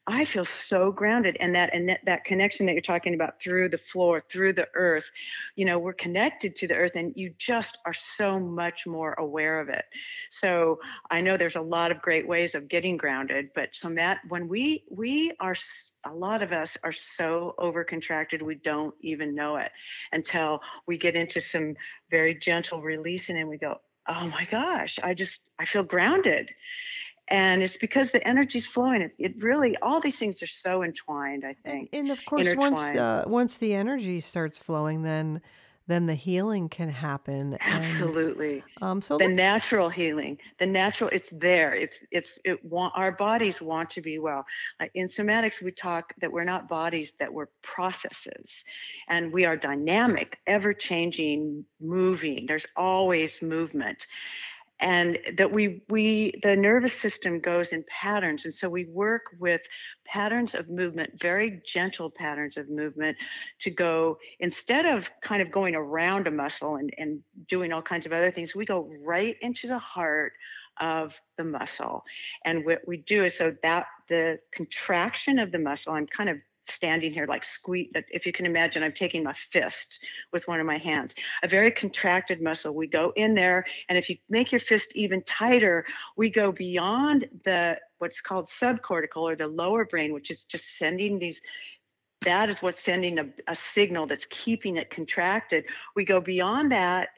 I 0.07 0.25
feel 0.25 0.45
so 0.45 0.91
grounded. 0.91 1.37
And 1.39 1.55
that 1.55 1.73
and 1.73 1.89
that, 1.89 2.01
that 2.07 2.25
connection 2.25 2.67
that 2.67 2.73
you're 2.73 2.83
talking 2.83 3.15
about 3.15 3.41
through 3.41 3.69
the 3.69 3.79
floor, 3.79 4.23
through 4.31 4.55
the 4.55 4.69
earth, 4.75 5.09
you 5.55 5.65
know, 5.65 5.79
we're 5.79 5.93
connected 5.93 6.57
to 6.57 6.67
the 6.67 6.75
earth 6.75 6.93
and 6.97 7.13
you 7.15 7.33
just 7.39 7.79
are 7.87 7.95
so 7.95 8.39
much 8.41 8.87
more 8.87 9.15
aware 9.15 9.61
of 9.61 9.69
it. 9.69 9.85
So 10.31 10.81
I 11.11 11.21
know 11.21 11.37
there's 11.37 11.57
a 11.57 11.61
lot 11.61 11.93
of 11.93 12.03
great 12.03 12.27
ways 12.27 12.55
of 12.55 12.69
getting 12.69 12.97
grounded, 12.97 13.51
but 13.55 13.69
so 13.73 13.89
that 13.95 14.21
when 14.29 14.49
we 14.49 14.85
we 14.91 15.33
are 15.39 15.55
a 16.05 16.13
lot 16.13 16.43
of 16.43 16.51
us 16.51 16.77
are 16.83 16.93
so 16.93 17.55
overcontracted 17.61 18.43
we 18.43 18.57
don't 18.57 18.93
even 19.03 19.37
know 19.37 19.55
it 19.55 19.71
until 20.11 20.61
we 20.87 20.99
get 20.99 21.15
into 21.15 21.41
some 21.41 21.77
very 22.11 22.35
gentle 22.35 22.83
releasing 22.83 23.39
and 23.39 23.49
we 23.49 23.57
go 23.57 23.79
oh 24.09 24.27
my 24.27 24.47
gosh, 24.51 24.99
I 25.03 25.15
just 25.15 25.43
I 25.59 25.65
feel 25.65 25.83
grounded. 25.83 26.51
And 27.29 27.63
it's 27.63 27.77
because 27.77 28.11
the 28.11 28.27
energy's 28.27 28.67
flowing. 28.67 29.01
It, 29.01 29.15
it 29.19 29.35
really 29.39 29.77
all 29.79 30.01
these 30.01 30.19
things 30.19 30.43
are 30.43 30.47
so 30.47 30.83
entwined, 30.83 31.45
I 31.47 31.55
think. 31.65 31.91
and 31.93 32.11
of 32.11 32.19
course, 32.27 32.55
once 32.57 32.81
uh, 32.81 33.25
once 33.27 33.59
the 33.59 33.75
energy 33.75 34.21
starts 34.21 34.59
flowing, 34.59 35.03
then 35.03 35.41
then 35.93 36.07
the 36.07 36.15
healing 36.15 36.69
can 36.69 36.89
happen. 36.89 37.59
And 37.61 37.85
Absolutely. 37.85 38.65
um, 38.81 39.03
so 39.03 39.19
The 39.19 39.29
natural 39.29 39.91
healing, 39.91 40.39
the 40.59 40.67
natural, 40.67 41.11
it's 41.11 41.29
there. 41.31 41.75
It's 41.75 42.01
it's 42.11 42.39
it 42.45 42.65
want 42.65 42.95
our 42.97 43.13
bodies 43.13 43.61
want 43.61 43.91
to 43.91 44.01
be 44.01 44.19
well. 44.19 44.45
Like 44.81 44.91
in 44.95 45.09
somatics, 45.09 45.63
we 45.63 45.71
talk 45.71 46.15
that 46.21 46.33
we're 46.33 46.45
not 46.45 46.69
bodies, 46.69 47.13
that 47.19 47.33
we're 47.33 47.49
processes. 47.63 48.65
And 49.09 49.33
we 49.33 49.45
are 49.45 49.57
dynamic, 49.57 50.39
ever 50.47 50.73
changing, 50.73 51.65
moving. 51.81 52.47
There's 52.47 52.67
always 52.75 53.43
movement. 53.43 54.07
And 54.83 55.17
that 55.39 55.51
we 55.51 55.81
we 55.89 56.39
the 56.43 56.57
nervous 56.57 56.93
system 56.93 57.39
goes 57.39 57.73
in 57.73 57.85
patterns. 57.89 58.45
And 58.45 58.53
so 58.53 58.69
we 58.69 58.85
work 58.87 59.23
with 59.39 59.63
patterns 60.05 60.55
of 60.55 60.69
movement 60.69 61.13
very 61.21 61.63
gentle 61.65 62.11
patterns 62.11 62.57
of 62.57 62.69
movement 62.69 63.17
to 63.61 63.71
go 63.71 64.19
instead 64.41 64.85
of 64.85 65.09
kind 65.23 65.41
of 65.41 65.51
going 65.53 65.77
around 65.77 66.27
a 66.27 66.31
muscle 66.31 66.77
and, 66.77 66.93
and 66.99 67.21
doing 67.49 67.73
all 67.73 67.81
kinds 67.81 68.05
of 68.07 68.13
other 68.13 68.33
things 68.33 68.55
we 68.55 68.67
go 68.67 68.91
right 69.05 69.37
into 69.41 69.69
the 69.69 69.79
heart 69.79 70.33
of 70.81 71.15
the 71.39 71.45
muscle. 71.45 72.03
And 72.45 72.65
what 72.65 72.81
we 72.87 72.97
do 72.97 73.25
is 73.25 73.37
so 73.39 73.55
that 73.63 73.87
the 74.09 74.41
contraction 74.51 75.39
of 75.39 75.53
the 75.53 75.59
muscle 75.59 75.95
i'm 75.95 76.07
kind 76.07 76.29
of 76.29 76.37
standing 76.73 77.13
here 77.13 77.27
like 77.27 77.45
squeeze 77.45 77.89
if 78.11 78.27
you 78.27 78.33
can 78.33 78.47
imagine 78.47 78.83
i'm 78.83 78.93
taking 78.93 79.23
my 79.23 79.33
fist 79.33 80.01
with 80.33 80.49
one 80.49 80.61
of 80.61 80.67
my 80.67 80.79
hands. 80.79 81.15
A 81.43 81.49
very 81.49 81.71
contracted 81.71 82.41
muscle. 82.41 82.75
We 82.75 82.87
go 82.87 83.13
in 83.17 83.35
there 83.35 83.65
and 83.89 83.99
if 83.99 84.09
you 84.09 84.17
make 84.29 84.53
your 84.53 84.61
fist 84.61 84.93
even 84.95 85.23
tighter 85.23 85.85
we 86.17 86.31
go 86.31 86.53
beyond 86.53 87.29
the 87.45 87.79
what's 87.99 88.21
called 88.21 88.49
subcortical 88.49 89.23
or 89.23 89.37
the 89.37 89.47
lower 89.47 89.85
brain 89.85 90.13
which 90.13 90.31
is 90.31 90.45
just 90.45 90.79
sending 90.79 91.19
these 91.19 91.41
that 92.23 92.49
is 92.49 92.63
what's 92.63 92.83
sending 92.83 93.19
a, 93.19 93.27
a 93.49 93.55
signal 93.55 94.07
that's 94.07 94.27
keeping 94.31 94.77
it 94.77 94.91
contracted. 94.91 95.65
We 95.97 96.05
go 96.05 96.21
beyond 96.21 96.71
that 96.71 97.09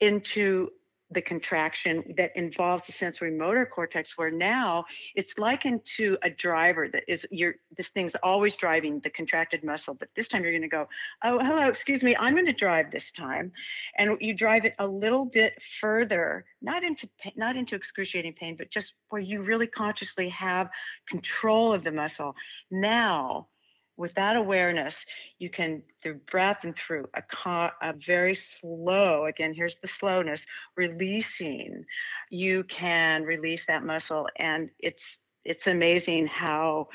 into 0.00 0.70
the 1.12 1.22
contraction 1.22 2.02
that 2.16 2.34
involves 2.36 2.86
the 2.86 2.92
sensory 2.92 3.30
motor 3.30 3.66
cortex 3.66 4.16
where 4.16 4.30
now 4.30 4.84
it's 5.14 5.38
likened 5.38 5.84
to 5.84 6.16
a 6.22 6.30
driver 6.30 6.88
that 6.88 7.04
is 7.08 7.26
you're 7.30 7.54
this 7.76 7.88
thing's 7.88 8.14
always 8.22 8.56
driving 8.56 9.00
the 9.00 9.10
contracted 9.10 9.62
muscle 9.64 9.94
but 9.94 10.08
this 10.16 10.28
time 10.28 10.42
you're 10.42 10.52
going 10.52 10.62
to 10.62 10.68
go 10.68 10.88
oh 11.24 11.38
hello 11.38 11.68
excuse 11.68 12.02
me 12.02 12.16
i'm 12.16 12.34
going 12.34 12.46
to 12.46 12.52
drive 12.52 12.90
this 12.90 13.10
time. 13.10 13.52
And 13.98 14.16
you 14.20 14.34
drive 14.34 14.64
it 14.64 14.74
a 14.78 14.86
little 14.86 15.24
bit 15.24 15.60
further 15.80 16.44
not 16.60 16.84
into 16.84 17.08
not 17.36 17.56
into 17.56 17.74
excruciating 17.74 18.34
pain 18.34 18.56
but 18.56 18.70
just 18.70 18.94
where 19.08 19.20
you 19.20 19.42
really 19.42 19.66
consciously 19.66 20.28
have 20.28 20.70
control 21.08 21.72
of 21.72 21.84
the 21.84 21.92
muscle. 21.92 22.34
Now 22.70 23.48
with 23.96 24.14
that 24.14 24.36
awareness 24.36 25.04
you 25.38 25.50
can 25.50 25.82
through 26.02 26.18
breath 26.30 26.64
and 26.64 26.76
through 26.76 27.06
a, 27.14 27.70
a 27.82 27.92
very 27.92 28.34
slow 28.34 29.26
again 29.26 29.52
here's 29.54 29.76
the 29.76 29.88
slowness 29.88 30.46
releasing 30.76 31.84
you 32.32 32.64
can 32.64 33.24
release 33.24 33.66
that 33.66 33.84
muscle. 33.84 34.28
And 34.36 34.70
it's 34.78 35.18
it's 35.44 35.66
amazing 35.66 36.28
how 36.28 36.88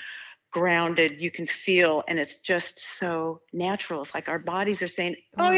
grounded 0.52 1.22
you 1.22 1.30
can 1.30 1.46
feel. 1.46 2.04
And 2.08 2.18
it's 2.18 2.40
just 2.40 2.80
so 2.98 3.42
natural. 3.54 4.02
It's 4.02 4.14
like 4.14 4.30
our 4.30 4.40
bodies 4.40 4.82
are 4.82 4.88
saying 4.88 5.16
oh 5.38 5.52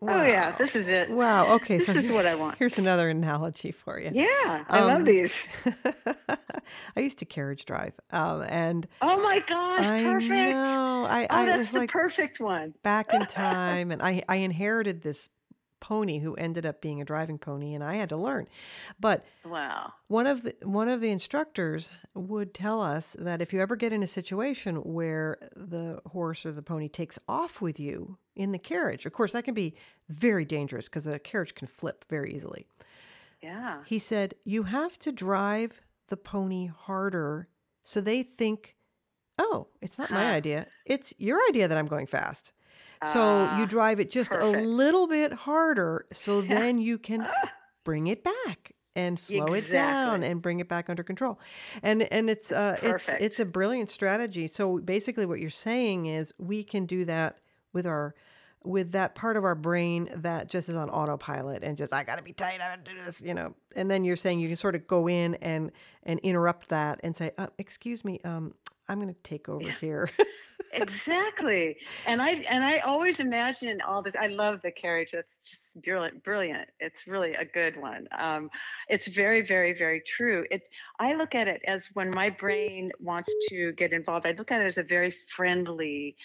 wow, 0.00 0.20
oh 0.22 0.26
yeah 0.26 0.56
this 0.56 0.74
is 0.74 0.88
it. 0.88 1.10
Wow. 1.10 1.54
Okay, 1.56 1.78
this 1.78 1.86
so 1.86 1.92
is 1.92 2.10
what 2.10 2.26
i 2.26 2.34
want. 2.42 2.58
here's 2.58 2.78
another 2.78 3.08
analogy 3.08 3.70
for 3.72 3.98
you. 4.00 4.10
yeah 4.14 4.64
i 4.68 4.80
love 4.80 4.98
Um, 5.00 5.04
these. 5.04 5.32
I 6.96 7.00
used 7.00 7.18
to 7.18 7.24
carriage 7.24 7.64
drive, 7.64 7.94
um, 8.10 8.42
and 8.42 8.86
oh 9.02 9.20
my 9.20 9.40
gosh 9.40 9.84
I 9.86 10.02
perfect. 10.02 10.30
know 10.30 11.06
I 11.08 11.26
oh 11.28 11.34
I 11.36 11.46
that's 11.46 11.58
was 11.58 11.70
the 11.72 11.78
like 11.80 11.90
perfect 11.90 12.40
one. 12.40 12.74
back 12.82 13.12
in 13.12 13.26
time, 13.26 13.90
and 13.90 14.00
I 14.02 14.22
I 14.28 14.36
inherited 14.36 15.02
this 15.02 15.28
pony 15.80 16.18
who 16.18 16.34
ended 16.34 16.64
up 16.66 16.80
being 16.80 17.00
a 17.00 17.04
driving 17.04 17.38
pony, 17.38 17.74
and 17.74 17.82
I 17.82 17.94
had 17.94 18.08
to 18.10 18.16
learn. 18.16 18.46
But 18.98 19.24
wow 19.44 19.92
one 20.08 20.26
of 20.26 20.42
the 20.42 20.54
one 20.62 20.88
of 20.88 21.00
the 21.00 21.10
instructors 21.10 21.90
would 22.14 22.52
tell 22.54 22.80
us 22.82 23.16
that 23.18 23.40
if 23.40 23.52
you 23.52 23.60
ever 23.60 23.76
get 23.76 23.92
in 23.92 24.02
a 24.02 24.06
situation 24.06 24.76
where 24.76 25.38
the 25.56 26.00
horse 26.06 26.44
or 26.44 26.52
the 26.52 26.62
pony 26.62 26.88
takes 26.88 27.18
off 27.28 27.60
with 27.60 27.80
you 27.80 28.18
in 28.36 28.52
the 28.52 28.58
carriage, 28.58 29.06
of 29.06 29.12
course 29.12 29.32
that 29.32 29.44
can 29.44 29.54
be 29.54 29.74
very 30.08 30.44
dangerous 30.44 30.86
because 30.86 31.06
a 31.06 31.18
carriage 31.18 31.54
can 31.54 31.66
flip 31.66 32.04
very 32.08 32.34
easily. 32.34 32.66
yeah 33.42 33.82
He 33.86 33.98
said 33.98 34.34
you 34.44 34.64
have 34.64 34.98
to 35.00 35.12
drive 35.12 35.80
the 36.08 36.16
pony 36.16 36.66
harder 36.66 37.48
so 37.82 38.00
they 38.00 38.22
think, 38.22 38.76
"Oh, 39.38 39.68
it's 39.80 39.98
not 39.98 40.10
my 40.10 40.32
idea. 40.32 40.66
It's 40.84 41.14
your 41.18 41.40
idea 41.48 41.66
that 41.66 41.78
I'm 41.78 41.86
going 41.86 42.06
fast." 42.06 42.52
So 43.02 43.44
you 43.56 43.62
ah 43.62 43.66
drive 43.66 43.98
it 44.00 44.10
just 44.10 44.34
a 44.34 44.46
little 44.46 45.06
bit 45.06 45.32
harder 45.32 46.06
so 46.12 46.40
then 46.42 46.78
you 46.78 46.98
can 46.98 47.26
bring 47.84 48.08
it 48.08 48.22
back 48.22 48.74
and 48.96 49.18
slow 49.18 49.54
it 49.54 49.70
down 49.70 50.22
and 50.22 50.42
bring 50.42 50.60
it 50.60 50.68
back 50.68 50.90
under 50.90 51.02
control. 51.02 51.38
And 51.82 52.02
and 52.12 52.28
it's 52.28 52.52
uh 52.52 52.78
it's 52.82 53.08
it's 53.20 53.40
a 53.40 53.44
brilliant 53.44 53.88
strategy. 53.88 54.46
So 54.46 54.78
basically 54.78 55.26
what 55.26 55.40
you're 55.40 55.50
saying 55.50 56.06
is 56.06 56.34
we 56.38 56.62
can 56.62 56.86
do 56.86 57.04
that 57.06 57.38
with 57.72 57.86
our 57.86 58.14
with 58.62 58.92
that 58.92 59.14
part 59.14 59.38
of 59.38 59.44
our 59.44 59.54
brain 59.54 60.10
that 60.16 60.48
just 60.48 60.68
is 60.68 60.76
on 60.76 60.90
autopilot 60.90 61.64
and 61.64 61.78
just 61.78 61.94
I 61.94 62.04
got 62.04 62.16
to 62.16 62.22
be 62.22 62.34
tight, 62.34 62.60
I 62.60 62.76
got 62.76 62.84
to 62.84 62.92
do 62.94 63.02
this, 63.02 63.22
you 63.22 63.32
know. 63.32 63.54
And 63.74 63.90
then 63.90 64.04
you're 64.04 64.16
saying 64.16 64.40
you 64.40 64.48
can 64.48 64.56
sort 64.56 64.74
of 64.74 64.86
go 64.86 65.08
in 65.08 65.36
and 65.36 65.72
and 66.02 66.20
interrupt 66.20 66.68
that 66.68 67.00
and 67.02 67.16
say, 67.16 67.30
uh, 67.38 67.46
"Excuse 67.58 68.04
me, 68.04 68.20
um 68.24 68.54
I'm 68.88 69.00
going 69.00 69.14
to 69.14 69.20
take 69.22 69.48
over 69.48 69.64
yeah 69.64 69.74
here." 69.80 70.10
Exactly. 70.72 71.76
And 72.06 72.22
I 72.22 72.30
and 72.48 72.64
I 72.64 72.78
always 72.78 73.20
imagine 73.20 73.80
all 73.80 74.02
this. 74.02 74.14
I 74.18 74.28
love 74.28 74.60
the 74.62 74.70
carriage. 74.70 75.10
That's 75.12 75.34
just 75.44 75.82
brilliant, 75.82 76.22
brilliant. 76.22 76.68
It's 76.78 77.06
really 77.06 77.34
a 77.34 77.44
good 77.44 77.76
one. 77.76 78.06
Um, 78.16 78.50
it's 78.88 79.08
very, 79.08 79.40
very, 79.42 79.72
very 79.72 80.00
true. 80.00 80.46
It 80.50 80.62
I 80.98 81.14
look 81.14 81.34
at 81.34 81.48
it 81.48 81.60
as 81.66 81.88
when 81.94 82.10
my 82.10 82.30
brain 82.30 82.92
wants 83.00 83.32
to 83.48 83.72
get 83.72 83.92
involved, 83.92 84.26
I 84.26 84.32
look 84.32 84.52
at 84.52 84.60
it 84.60 84.66
as 84.66 84.78
a 84.78 84.82
very 84.82 85.14
friendly 85.34 86.16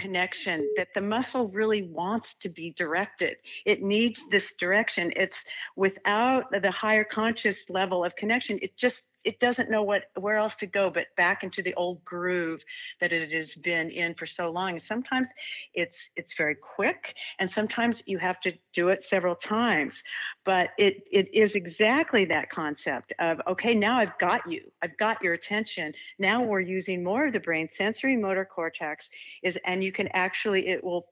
connection 0.00 0.68
that 0.76 0.88
the 0.94 1.00
muscle 1.00 1.48
really 1.48 1.82
wants 1.82 2.34
to 2.34 2.48
be 2.48 2.72
directed. 2.76 3.36
It 3.64 3.82
needs 3.82 4.20
this 4.30 4.52
direction. 4.54 5.12
It's 5.14 5.44
without 5.76 6.50
the 6.50 6.70
higher 6.70 7.04
conscious 7.04 7.68
level 7.70 8.04
of 8.04 8.16
connection, 8.16 8.58
it 8.62 8.76
just 8.76 9.04
it 9.24 9.40
doesn't 9.40 9.70
know 9.70 9.82
what 9.82 10.04
where 10.18 10.36
else 10.36 10.54
to 10.56 10.66
go 10.66 10.90
but 10.90 11.06
back 11.16 11.44
into 11.44 11.62
the 11.62 11.74
old 11.74 12.04
groove 12.04 12.64
that 13.00 13.12
it 13.12 13.30
has 13.32 13.54
been 13.54 13.90
in 13.90 14.14
for 14.14 14.26
so 14.26 14.50
long. 14.50 14.72
And 14.72 14.82
sometimes 14.82 15.28
it's 15.74 16.10
it's 16.16 16.34
very 16.34 16.56
quick, 16.56 17.14
and 17.38 17.50
sometimes 17.50 18.02
you 18.06 18.18
have 18.18 18.40
to 18.40 18.52
do 18.72 18.88
it 18.88 19.02
several 19.02 19.34
times. 19.34 20.02
But 20.44 20.70
it 20.78 21.06
it 21.10 21.32
is 21.34 21.54
exactly 21.54 22.24
that 22.26 22.50
concept 22.50 23.12
of 23.18 23.40
okay, 23.46 23.74
now 23.74 23.98
I've 23.98 24.18
got 24.18 24.50
you, 24.50 24.70
I've 24.82 24.96
got 24.98 25.22
your 25.22 25.34
attention. 25.34 25.92
Now 26.18 26.42
we're 26.42 26.60
using 26.60 27.02
more 27.04 27.26
of 27.26 27.32
the 27.32 27.40
brain, 27.40 27.68
sensory 27.68 28.16
motor 28.16 28.44
cortex 28.44 29.08
is, 29.42 29.58
and 29.64 29.82
you 29.82 29.92
can 29.92 30.08
actually 30.08 30.68
it 30.68 30.82
will 30.82 31.06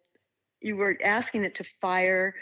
you 0.60 0.76
were 0.76 0.98
asking 1.02 1.44
it 1.44 1.54
to 1.54 1.64
fire 1.80 2.34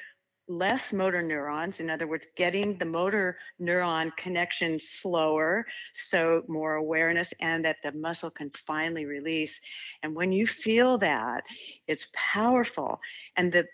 less 0.48 0.92
motor 0.92 1.22
neurons 1.22 1.78
in 1.78 1.90
other 1.90 2.06
words 2.06 2.26
getting 2.34 2.78
the 2.78 2.84
motor 2.84 3.36
neuron 3.60 4.10
connection 4.16 4.80
slower 4.80 5.66
so 5.92 6.42
more 6.48 6.76
awareness 6.76 7.34
and 7.40 7.64
that 7.64 7.76
the 7.82 7.92
muscle 7.92 8.30
can 8.30 8.50
finally 8.66 9.04
release. 9.04 9.60
And 10.02 10.14
when 10.14 10.32
you 10.32 10.46
feel 10.46 10.98
that 10.98 11.44
it's 11.86 12.06
powerful. 12.14 13.00
And 13.36 13.52
the 13.52 13.66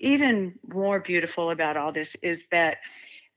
even 0.00 0.58
more 0.66 1.00
beautiful 1.00 1.50
about 1.50 1.76
all 1.76 1.92
this 1.92 2.16
is 2.22 2.44
that 2.50 2.78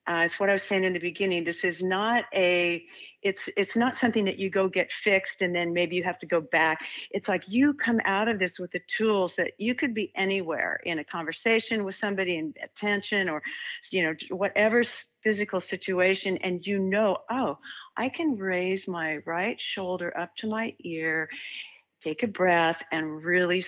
uh, 0.07 0.23
it's 0.25 0.39
what 0.39 0.49
I 0.49 0.53
was 0.53 0.63
saying 0.63 0.83
in 0.83 0.93
the 0.93 0.99
beginning. 0.99 1.43
This 1.43 1.63
is 1.63 1.83
not 1.83 2.25
a, 2.33 2.83
it's 3.21 3.49
it's 3.57 3.75
not 3.75 3.95
something 3.95 4.25
that 4.25 4.39
you 4.39 4.49
go 4.49 4.67
get 4.67 4.91
fixed 4.91 5.41
and 5.41 5.53
then 5.53 5.73
maybe 5.73 5.95
you 5.95 6.03
have 6.03 6.17
to 6.19 6.25
go 6.25 6.41
back. 6.41 6.83
It's 7.11 7.27
like 7.27 7.43
you 7.47 7.73
come 7.73 7.99
out 8.05 8.27
of 8.27 8.39
this 8.39 8.59
with 8.59 8.71
the 8.71 8.81
tools 8.87 9.35
that 9.35 9.51
you 9.57 9.75
could 9.75 9.93
be 9.93 10.11
anywhere 10.15 10.79
in 10.85 10.99
a 10.99 11.03
conversation 11.03 11.83
with 11.83 11.95
somebody 11.95 12.37
in 12.37 12.53
attention 12.63 13.29
or, 13.29 13.43
you 13.91 14.03
know, 14.03 14.15
whatever 14.35 14.83
physical 15.21 15.61
situation, 15.61 16.37
and 16.37 16.65
you 16.65 16.79
know, 16.79 17.17
oh, 17.29 17.57
I 17.97 18.09
can 18.09 18.37
raise 18.37 18.87
my 18.87 19.17
right 19.25 19.59
shoulder 19.59 20.17
up 20.17 20.35
to 20.37 20.47
my 20.47 20.73
ear 20.79 21.29
take 22.01 22.23
a 22.23 22.27
breath 22.27 22.81
and 22.91 23.23
really 23.23 23.61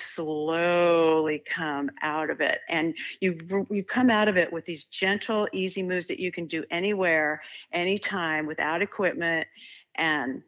slowly 1.31 1.43
come 1.45 1.89
out 2.01 2.29
of 2.29 2.41
it. 2.41 2.59
And 2.69 2.93
you 3.19 3.67
you 3.69 3.83
come 3.83 4.09
out 4.09 4.27
of 4.27 4.37
it 4.37 4.51
with 4.51 4.65
these 4.65 4.85
gentle 4.85 5.47
easy 5.51 5.83
moves 5.83 6.07
that 6.07 6.19
you 6.19 6.31
can 6.31 6.47
do 6.47 6.63
anywhere 6.71 7.41
anytime 7.71 8.45
without 8.45 8.81
equipment. 8.81 9.47
And 9.95 10.43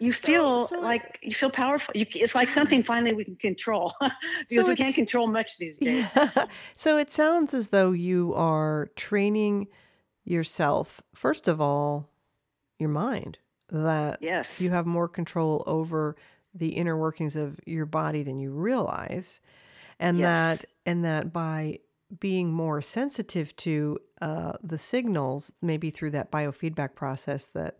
you 0.00 0.12
feel 0.12 0.66
so, 0.66 0.76
so 0.76 0.80
like 0.80 1.18
you 1.22 1.34
feel 1.34 1.50
powerful. 1.50 1.92
You, 1.96 2.06
it's 2.14 2.34
like 2.34 2.48
something 2.48 2.82
finally 2.82 3.14
we 3.14 3.24
can 3.24 3.36
control 3.36 3.94
because 4.48 4.64
so 4.64 4.68
we 4.68 4.76
can't 4.76 4.94
control 4.94 5.26
much 5.26 5.58
these 5.58 5.78
days. 5.78 6.06
Yeah. 6.14 6.46
so 6.76 6.96
it 6.98 7.10
sounds 7.10 7.54
as 7.54 7.68
though 7.68 7.92
you 7.92 8.32
are 8.34 8.90
training 8.96 9.68
yourself 10.24 11.02
first 11.14 11.48
of 11.48 11.58
all 11.58 12.10
your 12.78 12.90
mind 12.90 13.38
that 13.70 14.18
yes. 14.20 14.60
you 14.60 14.70
have 14.70 14.86
more 14.86 15.08
control 15.08 15.64
over 15.66 16.16
the 16.54 16.70
inner 16.70 16.96
workings 16.96 17.36
of 17.36 17.58
your 17.66 17.86
body 17.86 18.22
than 18.22 18.38
you 18.38 18.50
realize 18.50 19.40
and 19.98 20.18
yes. 20.18 20.58
that 20.60 20.66
and 20.86 21.04
that 21.04 21.32
by 21.32 21.80
being 22.20 22.50
more 22.50 22.80
sensitive 22.80 23.54
to 23.56 23.98
uh, 24.22 24.52
the 24.62 24.78
signals 24.78 25.52
maybe 25.60 25.90
through 25.90 26.10
that 26.10 26.32
biofeedback 26.32 26.94
process 26.94 27.48
that 27.48 27.78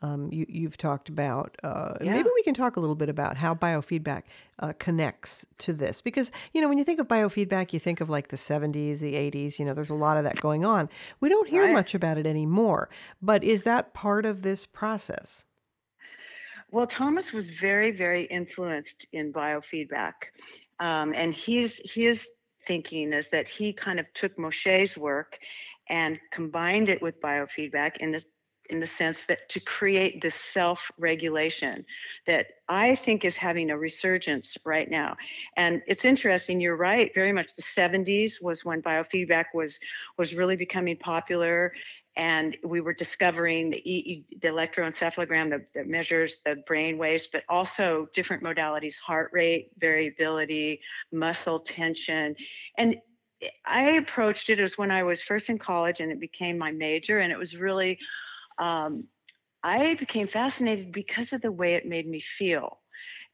um, 0.00 0.28
you, 0.32 0.46
you've 0.48 0.76
talked 0.76 1.08
about. 1.08 1.56
Uh, 1.62 1.94
yeah. 2.00 2.12
Maybe 2.12 2.28
we 2.34 2.42
can 2.42 2.54
talk 2.54 2.76
a 2.76 2.80
little 2.80 2.94
bit 2.94 3.08
about 3.08 3.36
how 3.36 3.54
biofeedback 3.54 4.22
uh, 4.60 4.72
connects 4.78 5.46
to 5.58 5.72
this. 5.72 6.00
Because, 6.00 6.30
you 6.52 6.60
know, 6.60 6.68
when 6.68 6.78
you 6.78 6.84
think 6.84 7.00
of 7.00 7.08
biofeedback, 7.08 7.72
you 7.72 7.80
think 7.80 8.00
of 8.00 8.08
like 8.08 8.28
the 8.28 8.36
70s, 8.36 9.00
the 9.00 9.14
80s, 9.14 9.58
you 9.58 9.64
know, 9.64 9.74
there's 9.74 9.90
a 9.90 9.94
lot 9.94 10.16
of 10.16 10.24
that 10.24 10.40
going 10.40 10.64
on. 10.64 10.88
We 11.20 11.28
don't 11.28 11.48
hear 11.48 11.64
right. 11.64 11.72
much 11.72 11.94
about 11.94 12.18
it 12.18 12.26
anymore. 12.26 12.88
But 13.20 13.42
is 13.42 13.62
that 13.62 13.92
part 13.92 14.24
of 14.24 14.42
this 14.42 14.66
process? 14.66 15.44
Well, 16.70 16.86
Thomas 16.86 17.32
was 17.32 17.50
very, 17.50 17.90
very 17.90 18.24
influenced 18.24 19.06
in 19.12 19.32
biofeedback. 19.32 20.12
Um, 20.80 21.12
and 21.14 21.34
his, 21.34 21.80
his 21.84 22.30
thinking 22.66 23.12
is 23.12 23.28
that 23.30 23.48
he 23.48 23.72
kind 23.72 23.98
of 23.98 24.06
took 24.14 24.38
Moshe's 24.38 24.96
work 24.96 25.38
and 25.88 26.18
combined 26.30 26.88
it 26.88 27.00
with 27.00 27.20
biofeedback 27.20 27.96
in 27.98 28.12
the 28.12 28.24
in 28.68 28.80
the 28.80 28.86
sense 28.86 29.24
that 29.28 29.48
to 29.48 29.60
create 29.60 30.20
this 30.20 30.34
self-regulation 30.34 31.84
that 32.26 32.48
I 32.68 32.94
think 32.96 33.24
is 33.24 33.36
having 33.36 33.70
a 33.70 33.78
resurgence 33.78 34.58
right 34.64 34.90
now. 34.90 35.16
And 35.56 35.82
it's 35.86 36.04
interesting, 36.04 36.60
you're 36.60 36.76
right, 36.76 37.10
very 37.14 37.32
much 37.32 37.54
the 37.56 37.62
70s 37.62 38.42
was 38.42 38.64
when 38.64 38.82
biofeedback 38.82 39.46
was 39.54 39.78
was 40.18 40.34
really 40.34 40.56
becoming 40.56 40.96
popular 40.98 41.72
and 42.18 42.56
we 42.64 42.80
were 42.80 42.92
discovering 42.92 43.70
the, 43.70 43.90
e- 43.90 44.24
the 44.42 44.48
electroencephalogram 44.48 45.50
that, 45.50 45.72
that, 45.74 45.86
measures 45.86 46.40
the 46.44 46.56
brain 46.66 46.98
waves, 46.98 47.28
but 47.32 47.44
also 47.48 48.08
different 48.12 48.42
modalities, 48.42 48.96
heart 48.96 49.30
rate 49.32 49.70
variability, 49.78 50.80
muscle 51.12 51.60
tension. 51.60 52.34
And 52.76 52.96
I 53.64 53.92
approached 53.92 54.50
it 54.50 54.58
as 54.58 54.76
when 54.76 54.90
I 54.90 55.04
was 55.04 55.22
first 55.22 55.48
in 55.48 55.58
college 55.58 56.00
and 56.00 56.10
it 56.10 56.18
became 56.18 56.58
my 56.58 56.72
major. 56.72 57.20
And 57.20 57.30
it 57.30 57.38
was 57.38 57.56
really, 57.56 58.00
um, 58.58 59.04
I 59.62 59.94
became 59.94 60.26
fascinated 60.26 60.90
because 60.90 61.32
of 61.32 61.40
the 61.40 61.52
way 61.52 61.74
it 61.74 61.86
made 61.86 62.08
me 62.08 62.18
feel. 62.20 62.80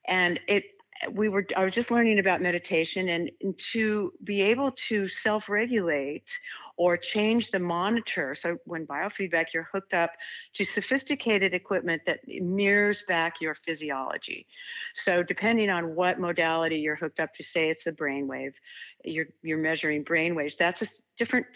And 0.07 0.39
it, 0.47 0.65
we 1.11 1.31
were, 1.31 1.47
I 1.57 1.65
was 1.65 1.73
just 1.73 1.91
learning 1.91 2.19
about 2.19 2.43
meditation 2.43 3.09
and, 3.09 3.31
and 3.41 3.59
to 3.73 4.13
be 4.23 4.43
able 4.43 4.73
to 4.89 5.09
self 5.09 5.49
regulate 5.49 6.31
or 6.77 6.97
change 6.97 7.51
the 7.51 7.59
monitor. 7.59 8.35
So 8.35 8.59
when 8.65 8.87
biofeedback, 8.87 9.47
you're 9.55 9.69
hooked 9.73 9.95
up 9.95 10.11
to 10.55 10.65
sophisticated 10.65 11.55
equipment 11.55 12.03
that 12.07 12.21
mirrors 12.27 13.05
back 13.07 13.41
your 13.41 13.55
physiology. 13.55 14.47
So 14.95 15.23
depending 15.23 15.71
on 15.71 15.95
what 15.95 16.19
modality 16.19 16.77
you're 16.77 16.97
hooked 16.97 17.21
up 17.21 17.35
to, 17.35 17.43
say 17.43 17.69
it's 17.69 17.87
a 17.87 17.93
brainwave, 17.93 18.55
you're 19.05 19.27
you're 19.43 19.59
measuring 19.59 20.03
brain 20.03 20.35
waves. 20.35 20.57
That's 20.57 20.83
a 20.83 20.87
different 21.17 21.47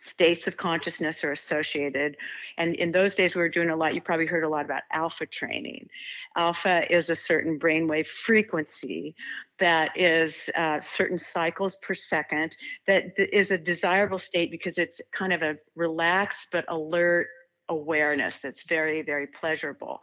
states 0.00 0.46
of 0.46 0.56
consciousness 0.56 1.24
are 1.24 1.32
associated. 1.32 2.16
And 2.56 2.74
in 2.76 2.92
those 2.92 3.14
days, 3.14 3.34
we 3.34 3.42
were 3.42 3.48
doing 3.48 3.70
a 3.70 3.76
lot. 3.76 3.94
You 3.94 4.00
probably 4.00 4.26
heard 4.26 4.44
a 4.44 4.48
lot 4.48 4.64
about 4.64 4.82
alpha 4.92 5.26
training. 5.26 5.88
Alpha 6.36 6.90
is 6.94 7.10
a 7.10 7.16
certain 7.16 7.58
brainwave 7.58 8.06
frequency 8.06 9.14
that 9.58 9.90
is 9.96 10.48
uh, 10.56 10.80
certain 10.80 11.18
cycles 11.18 11.76
per 11.76 11.94
second 11.94 12.54
that 12.86 13.06
is 13.18 13.50
a 13.50 13.58
desirable 13.58 14.18
state 14.18 14.50
because 14.50 14.78
it's 14.78 15.00
kind 15.12 15.32
of 15.32 15.42
a 15.42 15.56
relaxed 15.74 16.48
but 16.52 16.64
alert 16.68 17.28
awareness 17.68 18.38
that's 18.38 18.62
very, 18.64 19.02
very 19.02 19.26
pleasurable. 19.26 20.00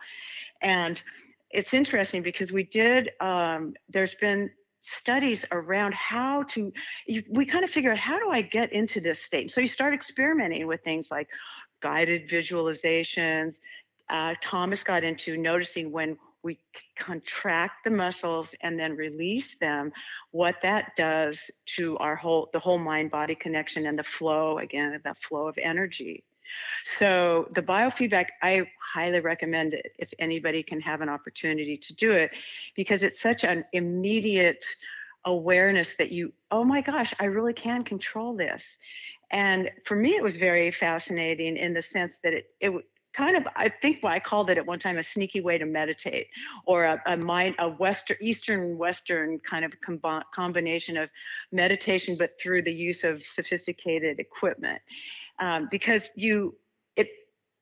And 0.61 1.01
it's 1.49 1.73
interesting 1.73 2.21
because 2.21 2.51
we 2.51 2.63
did, 2.63 3.11
um, 3.19 3.73
there's 3.89 4.15
been 4.15 4.51
studies 4.87 5.45
around 5.51 5.93
how 5.93 6.43
to 6.43 6.71
you, 7.07 7.23
we 7.29 7.45
kind 7.45 7.63
of 7.63 7.69
figure 7.69 7.91
out 7.91 7.97
how 7.97 8.19
do 8.19 8.29
i 8.29 8.41
get 8.41 8.71
into 8.73 8.99
this 8.99 9.19
state? 9.19 9.51
So 9.51 9.61
you 9.61 9.67
start 9.67 9.93
experimenting 9.93 10.67
with 10.67 10.81
things 10.83 11.11
like 11.11 11.27
guided 11.81 12.29
visualizations. 12.29 13.59
Uh, 14.09 14.35
thomas 14.41 14.83
got 14.83 15.03
into 15.03 15.35
noticing 15.35 15.91
when 15.91 16.17
we 16.43 16.59
contract 16.95 17.83
the 17.83 17.89
muscles 17.89 18.53
and 18.61 18.79
then 18.79 18.95
release 18.95 19.57
them 19.57 19.91
what 20.29 20.55
that 20.61 20.95
does 20.95 21.49
to 21.65 21.97
our 21.97 22.15
whole 22.15 22.49
the 22.53 22.59
whole 22.59 22.77
mind 22.77 23.09
body 23.09 23.33
connection 23.33 23.87
and 23.87 23.97
the 23.97 24.03
flow 24.03 24.59
again 24.59 25.01
that 25.03 25.17
flow 25.17 25.47
of 25.47 25.57
energy 25.57 26.23
so 26.97 27.47
the 27.53 27.61
biofeedback, 27.61 28.27
I 28.41 28.67
highly 28.93 29.19
recommend 29.19 29.73
it 29.73 29.91
if 29.97 30.13
anybody 30.19 30.63
can 30.63 30.79
have 30.81 31.01
an 31.01 31.09
opportunity 31.09 31.77
to 31.77 31.93
do 31.95 32.11
it 32.11 32.31
because 32.75 33.03
it's 33.03 33.21
such 33.21 33.43
an 33.43 33.65
immediate 33.73 34.65
awareness 35.25 35.95
that 35.95 36.11
you, 36.11 36.31
oh 36.51 36.63
my 36.63 36.81
gosh, 36.81 37.13
I 37.19 37.25
really 37.25 37.53
can 37.53 37.83
control 37.83 38.35
this. 38.35 38.77
And 39.31 39.71
for 39.85 39.95
me, 39.95 40.15
it 40.15 40.23
was 40.23 40.37
very 40.37 40.71
fascinating 40.71 41.57
in 41.57 41.73
the 41.73 41.81
sense 41.81 42.17
that 42.23 42.33
it, 42.33 42.45
it 42.59 42.71
kind 43.15 43.37
of 43.37 43.47
i 43.55 43.69
think 43.69 44.03
i 44.03 44.19
called 44.19 44.49
it 44.49 44.57
at 44.57 44.65
one 44.65 44.79
time 44.79 44.97
a 44.97 45.03
sneaky 45.03 45.41
way 45.41 45.57
to 45.57 45.65
meditate 45.65 46.27
or 46.65 46.83
a, 46.83 47.01
a 47.05 47.17
mind 47.17 47.55
a 47.59 47.69
western 47.69 48.17
eastern 48.19 48.77
western 48.77 49.39
kind 49.39 49.63
of 49.63 49.71
combi- 49.85 50.23
combination 50.33 50.97
of 50.97 51.09
meditation 51.51 52.17
but 52.17 52.31
through 52.41 52.61
the 52.61 52.73
use 52.73 53.03
of 53.03 53.23
sophisticated 53.23 54.19
equipment 54.19 54.81
um, 55.39 55.67
because 55.71 56.09
you 56.15 56.55
it 56.95 57.09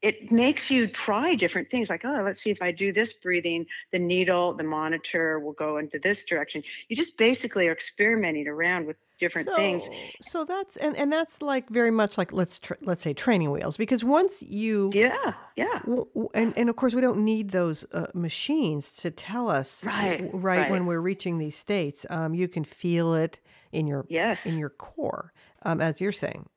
it 0.01 0.31
makes 0.31 0.69
you 0.69 0.87
try 0.87 1.35
different 1.35 1.69
things 1.69 1.89
like 1.89 2.05
oh 2.05 2.21
let's 2.23 2.41
see 2.41 2.51
if 2.51 2.61
i 2.61 2.71
do 2.71 2.91
this 2.93 3.13
breathing 3.13 3.65
the 3.91 3.99
needle 3.99 4.53
the 4.53 4.63
monitor 4.63 5.39
will 5.39 5.53
go 5.53 5.77
into 5.77 5.99
this 5.99 6.23
direction. 6.23 6.63
You 6.89 6.95
just 6.95 7.17
basically 7.17 7.67
are 7.67 7.71
experimenting 7.71 8.47
around 8.47 8.85
with 8.85 8.97
different 9.19 9.47
so, 9.47 9.55
things. 9.55 9.83
so 10.21 10.43
that's 10.43 10.75
and, 10.77 10.97
and 10.97 11.11
that's 11.11 11.41
like 11.41 11.69
very 11.69 11.91
much 11.91 12.17
like 12.17 12.33
let's 12.33 12.59
tr- 12.59 12.73
let's 12.81 13.01
say 13.01 13.13
training 13.13 13.51
wheels 13.51 13.77
because 13.77 14.03
once 14.03 14.41
you 14.43 14.91
yeah 14.93 15.33
yeah. 15.55 15.79
w- 15.85 16.07
w- 16.13 16.29
and, 16.33 16.57
and 16.57 16.69
of 16.69 16.75
course 16.75 16.93
we 16.93 17.01
don't 17.01 17.23
need 17.23 17.51
those 17.51 17.85
uh, 17.93 18.07
machines 18.13 18.91
to 18.91 19.11
tell 19.11 19.49
us 19.49 19.85
right, 19.85 20.21
right, 20.33 20.41
right. 20.41 20.71
when 20.71 20.85
we're 20.85 20.99
reaching 20.99 21.37
these 21.37 21.55
states. 21.55 22.05
Um, 22.09 22.33
you 22.33 22.47
can 22.47 22.63
feel 22.63 23.13
it 23.13 23.39
in 23.71 23.87
your 23.87 24.05
yes. 24.09 24.45
in 24.45 24.57
your 24.57 24.69
core 24.69 25.33
um, 25.63 25.79
as 25.79 26.01
you're 26.01 26.11
saying 26.11 26.47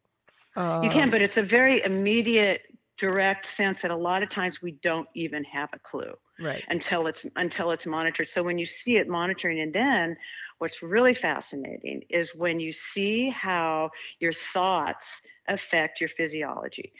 you 0.56 0.90
can, 0.90 1.04
um, 1.04 1.10
but 1.10 1.20
it's 1.20 1.36
a 1.36 1.42
very 1.42 1.82
immediate, 1.84 2.62
direct 2.98 3.46
sense 3.46 3.82
that 3.82 3.90
a 3.90 3.96
lot 3.96 4.22
of 4.22 4.30
times 4.30 4.62
we 4.62 4.72
don't 4.82 5.08
even 5.14 5.44
have 5.44 5.68
a 5.74 5.78
clue 5.78 6.14
right. 6.40 6.64
until 6.68 7.06
it's 7.06 7.26
until 7.36 7.70
it's 7.70 7.86
monitored. 7.86 8.28
So 8.28 8.42
when 8.42 8.56
you 8.56 8.66
see 8.66 8.96
it 8.96 9.08
monitoring, 9.08 9.60
and 9.60 9.72
then 9.72 10.16
what's 10.58 10.82
really 10.82 11.14
fascinating 11.14 12.02
is 12.08 12.34
when 12.34 12.58
you 12.58 12.72
see 12.72 13.28
how 13.28 13.90
your 14.20 14.32
thoughts 14.32 15.20
affect 15.48 16.00
your 16.00 16.08
physiology 16.08 16.92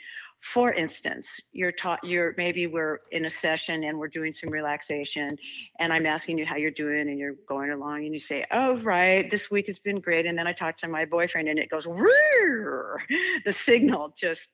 for 0.53 0.71
instance 0.73 1.27
you're 1.51 1.71
taught 1.71 1.99
you're 2.03 2.33
maybe 2.37 2.67
we're 2.67 2.99
in 3.11 3.25
a 3.25 3.29
session 3.29 3.83
and 3.83 3.97
we're 3.97 4.07
doing 4.07 4.33
some 4.33 4.49
relaxation 4.49 5.37
and 5.79 5.91
i'm 5.91 6.05
asking 6.05 6.37
you 6.37 6.45
how 6.45 6.55
you're 6.55 6.71
doing 6.71 7.09
and 7.09 7.19
you're 7.19 7.35
going 7.47 7.71
along 7.71 8.05
and 8.05 8.13
you 8.13 8.19
say 8.19 8.45
oh 8.51 8.77
right 8.77 9.29
this 9.29 9.51
week 9.51 9.67
has 9.67 9.79
been 9.79 9.99
great 9.99 10.25
and 10.25 10.37
then 10.37 10.47
i 10.47 10.53
talk 10.53 10.77
to 10.77 10.87
my 10.87 11.03
boyfriend 11.03 11.49
and 11.49 11.59
it 11.59 11.69
goes 11.69 11.85
the 11.85 13.53
signal 13.53 14.13
just 14.17 14.49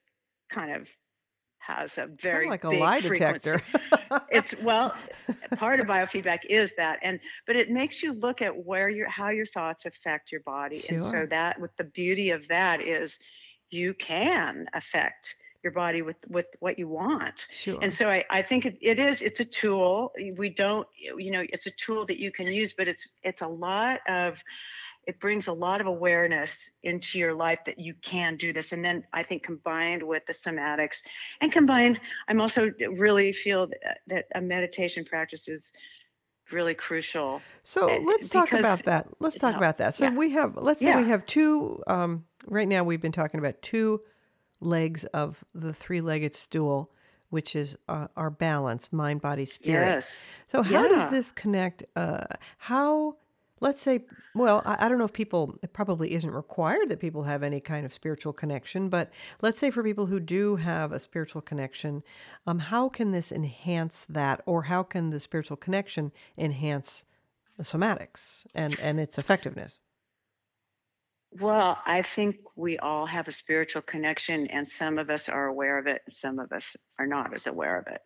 kind 0.50 0.72
of 0.72 0.88
has 1.58 1.96
a 1.96 2.06
very 2.20 2.46
kind 2.48 2.64
of 2.64 2.64
like 2.64 2.64
a 2.64 2.78
lie 2.78 3.00
frequency. 3.00 3.50
detector. 3.50 3.62
it's 4.30 4.54
well, 4.62 4.94
part 5.56 5.80
of 5.80 5.86
biofeedback 5.86 6.40
is 6.46 6.74
that, 6.76 6.98
and 7.02 7.18
but 7.46 7.56
it 7.56 7.70
makes 7.70 8.02
you 8.02 8.12
look 8.12 8.42
at 8.42 8.54
where 8.66 8.90
your 8.90 9.08
how 9.08 9.30
your 9.30 9.46
thoughts 9.46 9.86
affect 9.86 10.30
your 10.30 10.42
body, 10.42 10.80
sure. 10.80 10.98
and 10.98 11.06
so 11.06 11.26
that 11.30 11.58
with 11.58 11.74
the 11.78 11.84
beauty 11.84 12.30
of 12.30 12.46
that 12.48 12.82
is 12.82 13.18
you 13.70 13.94
can 13.94 14.66
affect 14.74 15.34
your 15.64 15.72
body 15.72 16.02
with 16.02 16.16
with 16.28 16.46
what 16.60 16.78
you 16.78 16.86
want 16.86 17.46
Sure. 17.50 17.78
and 17.82 17.92
so 17.92 18.08
i, 18.10 18.22
I 18.30 18.42
think 18.42 18.66
it, 18.66 18.76
it 18.80 18.98
is 18.98 19.22
it's 19.22 19.40
a 19.40 19.44
tool 19.44 20.12
we 20.36 20.50
don't 20.50 20.86
you 21.16 21.30
know 21.30 21.44
it's 21.48 21.66
a 21.66 21.70
tool 21.72 22.04
that 22.06 22.20
you 22.20 22.30
can 22.30 22.46
use 22.46 22.74
but 22.74 22.86
it's 22.86 23.08
it's 23.22 23.42
a 23.42 23.48
lot 23.48 24.00
of 24.06 24.40
it 25.06 25.20
brings 25.20 25.48
a 25.48 25.52
lot 25.52 25.80
of 25.80 25.86
awareness 25.86 26.70
into 26.82 27.18
your 27.18 27.34
life 27.34 27.58
that 27.66 27.78
you 27.78 27.94
can 28.02 28.36
do 28.36 28.52
this 28.52 28.72
and 28.72 28.84
then 28.84 29.02
i 29.14 29.22
think 29.22 29.42
combined 29.42 30.02
with 30.02 30.24
the 30.26 30.34
somatics 30.34 30.98
and 31.40 31.50
combined 31.50 31.98
i'm 32.28 32.40
also 32.40 32.70
really 32.92 33.32
feel 33.32 33.66
that, 33.66 33.98
that 34.06 34.26
a 34.34 34.40
meditation 34.40 35.04
practice 35.04 35.48
is 35.48 35.72
really 36.52 36.74
crucial 36.74 37.40
So 37.62 37.88
eh, 37.88 38.00
let's 38.04 38.28
talk 38.28 38.52
about 38.52 38.82
that. 38.84 39.06
Let's 39.18 39.38
talk 39.38 39.52
no, 39.52 39.56
about 39.56 39.78
that. 39.78 39.94
So 39.94 40.04
yeah 40.04 40.14
we 40.14 40.30
have, 40.32 40.58
let's 40.58 40.80
say 40.80 40.94
we 40.94 41.08
have 41.08 41.24
two, 41.24 41.82
um, 41.86 42.26
right 42.46 42.68
now 42.68 42.84
we've 42.84 43.00
been 43.00 43.12
talking 43.12 43.40
about 43.40 43.62
two 43.62 44.02
legs 44.60 45.04
of 45.06 45.44
the 45.54 45.72
three 45.72 46.00
legged 46.00 46.34
stool, 46.34 46.90
which 47.30 47.56
is 47.56 47.76
uh, 47.88 48.08
our 48.16 48.30
balance, 48.30 48.92
mind, 48.92 49.20
body, 49.20 49.44
spirit. 49.44 49.86
yes 49.86 50.18
So 50.48 50.62
how 50.62 50.88
does 50.88 51.08
this 51.08 51.32
connect? 51.32 51.84
Uh, 51.96 52.24
how, 52.58 53.16
let's 53.60 53.82
say, 53.82 54.04
well, 54.34 54.62
I, 54.64 54.86
I 54.86 54.88
don't 54.88 54.98
know 54.98 55.04
if 55.04 55.12
people, 55.12 55.58
it 55.62 55.72
probably 55.72 56.14
isn't 56.14 56.30
required 56.30 56.88
that 56.90 57.00
people 57.00 57.24
have 57.24 57.42
any 57.42 57.60
kind 57.60 57.84
of 57.84 57.92
spiritual 57.92 58.32
connection, 58.32 58.88
but 58.88 59.10
let's 59.42 59.58
say 59.58 59.70
for 59.70 59.82
people 59.82 60.06
who 60.06 60.20
do 60.20 60.56
have 60.56 60.92
a 60.92 60.98
spiritual 60.98 61.42
connection, 61.42 62.02
um, 62.46 62.58
how 62.58 62.88
can 62.88 63.12
this 63.12 63.32
enhance 63.32 64.06
that, 64.08 64.40
or 64.46 64.64
how 64.64 64.82
can 64.82 65.10
the 65.10 65.20
spiritual 65.20 65.56
connection 65.56 66.12
enhance 66.38 67.04
the 67.56 67.62
somatics 67.62 68.46
and 68.54 68.78
and 68.80 68.98
its 68.98 69.18
effectiveness? 69.18 69.78
Well, 71.40 71.78
I 71.84 72.02
think 72.02 72.36
we 72.54 72.78
all 72.78 73.06
have 73.06 73.26
a 73.26 73.32
spiritual 73.32 73.82
connection, 73.82 74.46
and 74.48 74.68
some 74.68 74.98
of 74.98 75.10
us 75.10 75.28
are 75.28 75.46
aware 75.46 75.78
of 75.78 75.88
it, 75.88 76.02
and 76.06 76.14
some 76.14 76.38
of 76.38 76.52
us 76.52 76.76
are 76.98 77.08
not 77.08 77.34
as 77.34 77.48
aware 77.48 77.76
of 77.76 77.88
it. 77.88 78.00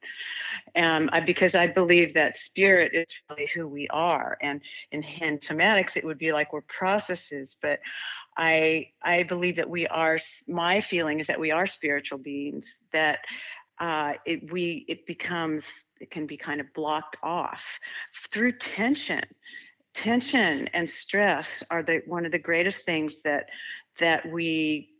Um, 0.82 1.10
I, 1.12 1.20
because 1.20 1.54
I 1.54 1.66
believe 1.66 2.14
that 2.14 2.36
spirit 2.36 2.92
is 2.94 3.06
really 3.28 3.50
who 3.54 3.68
we 3.68 3.86
are, 3.88 4.38
and 4.40 4.62
in, 4.92 5.02
in 5.02 5.38
somatics, 5.38 5.96
it 5.96 6.04
would 6.04 6.16
be 6.16 6.32
like 6.32 6.54
we're 6.54 6.62
processes. 6.62 7.56
But 7.60 7.80
I 8.38 8.88
I 9.02 9.24
believe 9.24 9.56
that 9.56 9.68
we 9.68 9.86
are. 9.88 10.18
My 10.46 10.80
feeling 10.80 11.20
is 11.20 11.26
that 11.26 11.38
we 11.40 11.50
are 11.50 11.66
spiritual 11.66 12.18
beings. 12.18 12.80
That 12.92 13.18
uh, 13.78 14.14
it 14.24 14.50
we 14.50 14.86
it 14.88 15.06
becomes 15.06 15.64
it 16.00 16.10
can 16.10 16.26
be 16.26 16.38
kind 16.38 16.62
of 16.62 16.72
blocked 16.72 17.16
off 17.22 17.62
through 18.32 18.52
tension 18.52 19.24
tension 19.98 20.68
and 20.68 20.88
stress 20.88 21.64
are 21.70 21.82
the 21.82 22.02
one 22.06 22.24
of 22.24 22.30
the 22.30 22.38
greatest 22.38 22.84
things 22.84 23.20
that 23.22 23.48
that 23.98 24.30
we 24.30 24.90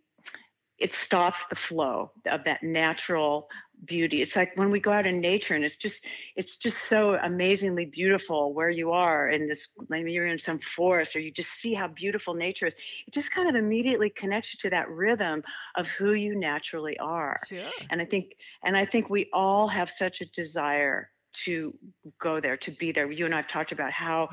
it 0.78 0.92
stops 0.92 1.38
the 1.50 1.56
flow 1.56 2.10
of 2.26 2.44
that 2.44 2.62
natural 2.62 3.48
beauty. 3.84 4.22
It's 4.22 4.36
like 4.36 4.56
when 4.56 4.70
we 4.70 4.80
go 4.80 4.92
out 4.92 5.06
in 5.06 5.20
nature 5.20 5.54
and 5.54 5.64
it's 5.64 5.76
just 5.76 6.04
it's 6.34 6.58
just 6.58 6.78
so 6.88 7.14
amazingly 7.14 7.84
beautiful 7.84 8.54
where 8.54 8.70
you 8.70 8.90
are 8.90 9.28
in 9.28 9.48
this 9.48 9.68
maybe 9.88 10.10
you're 10.10 10.26
in 10.26 10.38
some 10.38 10.58
forest 10.58 11.14
or 11.14 11.20
you 11.20 11.30
just 11.30 11.50
see 11.50 11.74
how 11.74 11.86
beautiful 11.86 12.34
nature 12.34 12.66
is. 12.66 12.74
It 13.06 13.14
just 13.14 13.30
kind 13.30 13.48
of 13.48 13.54
immediately 13.54 14.10
connects 14.10 14.52
you 14.52 14.58
to 14.62 14.70
that 14.70 14.88
rhythm 14.88 15.44
of 15.76 15.86
who 15.86 16.12
you 16.14 16.36
naturally 16.36 16.98
are. 16.98 17.38
Sure. 17.48 17.70
and 17.90 18.00
i 18.00 18.04
think 18.04 18.34
and 18.64 18.76
i 18.76 18.84
think 18.84 19.10
we 19.10 19.28
all 19.32 19.68
have 19.68 19.90
such 19.90 20.20
a 20.20 20.26
desire 20.26 21.10
to 21.44 21.72
go 22.18 22.40
there 22.40 22.56
to 22.56 22.70
be 22.72 22.90
there. 22.90 23.10
You 23.10 23.26
and 23.26 23.34
i've 23.34 23.48
talked 23.48 23.72
about 23.72 23.92
how 23.92 24.28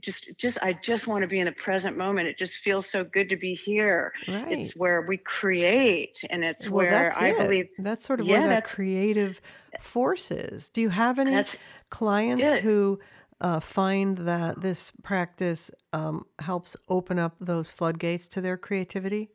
just 0.00 0.38
just 0.38 0.58
i 0.62 0.72
just 0.72 1.06
want 1.06 1.22
to 1.22 1.28
be 1.28 1.38
in 1.40 1.46
the 1.46 1.52
present 1.52 1.96
moment 1.96 2.28
it 2.28 2.38
just 2.38 2.56
feels 2.58 2.86
so 2.88 3.04
good 3.04 3.28
to 3.28 3.36
be 3.36 3.54
here 3.54 4.12
Right. 4.26 4.72
it's 4.72 4.76
where 4.76 5.02
we 5.02 5.16
create 5.16 6.22
and 6.30 6.44
it's 6.44 6.70
Well, 6.70 6.86
where 6.86 7.12
i 7.16 7.32
it. 7.32 7.32
believe 7.32 7.68
That's 7.78 8.04
sort 8.04 8.20
of 8.20 8.26
where 8.26 8.42
yeah 8.42 8.48
that 8.48 8.64
creative 8.64 9.40
force 9.78 10.30
is. 10.30 10.68
Do 10.68 10.80
you 10.80 10.90
have 10.90 11.18
any 11.18 11.46
clients 11.90 12.52
it 12.52 12.64
who 12.64 13.00
uh, 13.40 13.58
find 13.58 14.18
that 14.18 14.60
this 14.60 14.92
practice 15.02 15.70
um, 15.92 16.26
helps 16.38 16.76
open 16.88 17.18
up 17.18 17.36
those 17.40 17.70
floodgates 17.70 18.28
to 18.28 18.40
their 18.40 18.56
creativity? 18.56 19.30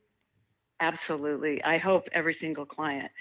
absolutely 0.79 1.63
i 1.63 1.77
hope 1.77 2.07
every 2.11 2.33
single 2.33 2.65
client 2.65 3.11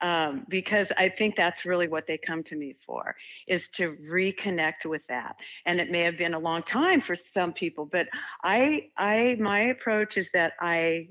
um, 0.00 0.46
because 0.48 0.92
i 0.96 1.08
think 1.08 1.36
that's 1.36 1.64
really 1.64 1.88
what 1.88 2.06
they 2.06 2.18
come 2.18 2.42
to 2.42 2.56
me 2.56 2.74
for 2.86 3.16
is 3.46 3.68
to 3.68 3.96
reconnect 4.10 4.86
with 4.86 5.02
that 5.08 5.36
and 5.66 5.80
it 5.80 5.90
may 5.90 6.00
have 6.00 6.16
been 6.16 6.34
a 6.34 6.38
long 6.38 6.62
time 6.62 7.00
for 7.00 7.16
some 7.16 7.52
people 7.52 7.84
but 7.84 8.08
i 8.44 8.88
i 8.96 9.36
my 9.38 9.60
approach 9.60 10.16
is 10.16 10.30
that 10.32 10.52
i 10.60 11.06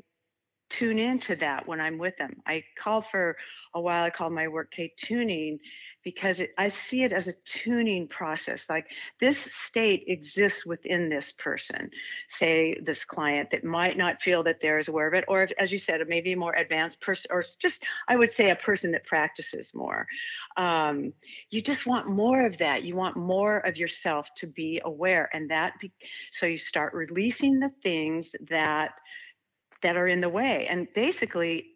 tune 0.70 1.00
into 1.00 1.36
that 1.36 1.68
when 1.68 1.80
I'm 1.80 1.98
with 1.98 2.18
them. 2.18 2.42
I 2.46 2.64
call 2.78 3.02
for 3.02 3.38
a 3.74 3.82
while, 3.82 4.04
I 4.04 4.10
call 4.10 4.30
my 4.30 4.48
work 4.48 4.72
K 4.72 4.94
tuning 4.98 5.60
because 6.08 6.40
it, 6.40 6.54
I 6.58 6.70
see 6.70 7.04
it 7.04 7.12
as 7.12 7.28
a 7.28 7.34
tuning 7.44 8.08
process. 8.08 8.70
Like 8.70 8.92
this 9.20 9.38
state 9.38 10.06
exists 10.08 10.66
within 10.66 11.10
this 11.10 11.34
person, 11.34 11.92
say 12.30 12.80
this 12.82 13.04
client 13.04 13.52
that 13.52 13.66
might 13.66 13.98
not 13.98 14.22
feel 14.22 14.42
that 14.44 14.62
they're 14.62 14.78
as 14.78 14.88
aware 14.88 15.10
of 15.10 15.14
it, 15.14 15.26
or 15.28 15.44
if, 15.44 15.52
as 15.60 15.70
you 15.70 15.78
said, 15.78 16.00
maybe 16.08 16.32
a 16.32 16.38
more 16.38 16.56
advanced 16.56 17.02
person, 17.02 17.30
or 17.30 17.44
just, 17.60 17.84
I 18.08 18.16
would 18.16 18.32
say, 18.32 18.52
a 18.52 18.56
person 18.56 18.90
that 18.94 19.04
practices 19.04 19.76
more. 19.76 20.08
Um, 20.56 21.12
you 21.50 21.62
just 21.62 21.86
want 21.86 22.08
more 22.08 22.46
of 22.46 22.58
that. 22.60 22.84
You 22.84 22.96
want 22.96 23.18
more 23.18 23.58
of 23.58 23.76
yourself 23.76 24.34
to 24.36 24.48
be 24.48 24.80
aware. 24.86 25.30
And 25.34 25.52
that, 25.52 25.74
be, 25.82 25.92
so 26.32 26.46
you 26.46 26.58
start 26.58 26.94
releasing 26.94 27.60
the 27.60 27.74
things 27.84 28.34
that 28.48 28.92
that 29.84 29.96
are 29.96 30.08
in 30.08 30.22
the 30.22 30.30
way. 30.30 30.66
And 30.68 30.88
basically, 30.96 31.76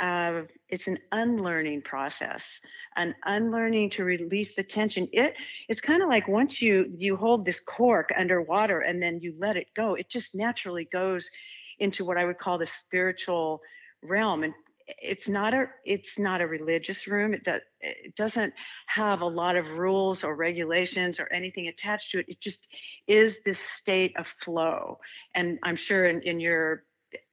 uh, 0.00 0.42
it's 0.68 0.88
an 0.88 0.98
unlearning 1.12 1.82
process, 1.82 2.60
an 2.96 3.14
unlearning 3.24 3.90
to 3.90 4.04
release 4.04 4.54
the 4.54 4.62
tension. 4.62 5.08
It 5.12 5.34
it's 5.68 5.80
kind 5.80 6.02
of 6.02 6.08
like 6.08 6.28
once 6.28 6.60
you 6.60 6.92
you 6.96 7.16
hold 7.16 7.44
this 7.44 7.60
cork 7.60 8.12
underwater 8.16 8.80
and 8.80 9.02
then 9.02 9.20
you 9.20 9.34
let 9.38 9.56
it 9.56 9.68
go, 9.74 9.94
it 9.94 10.08
just 10.08 10.34
naturally 10.34 10.84
goes 10.92 11.30
into 11.78 12.04
what 12.04 12.16
I 12.16 12.24
would 12.24 12.38
call 12.38 12.58
the 12.58 12.66
spiritual 12.66 13.60
realm. 14.02 14.44
And 14.44 14.54
it's 14.86 15.28
not 15.28 15.54
a 15.54 15.68
it's 15.84 16.18
not 16.18 16.40
a 16.40 16.46
religious 16.46 17.06
room. 17.06 17.34
It 17.34 17.44
does 17.44 17.62
it 17.80 18.14
doesn't 18.16 18.52
have 18.86 19.22
a 19.22 19.26
lot 19.26 19.56
of 19.56 19.78
rules 19.78 20.24
or 20.24 20.36
regulations 20.36 21.18
or 21.18 21.32
anything 21.32 21.68
attached 21.68 22.10
to 22.12 22.20
it. 22.20 22.26
It 22.28 22.40
just 22.40 22.68
is 23.06 23.38
this 23.44 23.58
state 23.58 24.14
of 24.16 24.26
flow. 24.26 24.98
And 25.34 25.58
I'm 25.62 25.76
sure 25.76 26.06
in, 26.06 26.22
in 26.22 26.38
your 26.38 26.84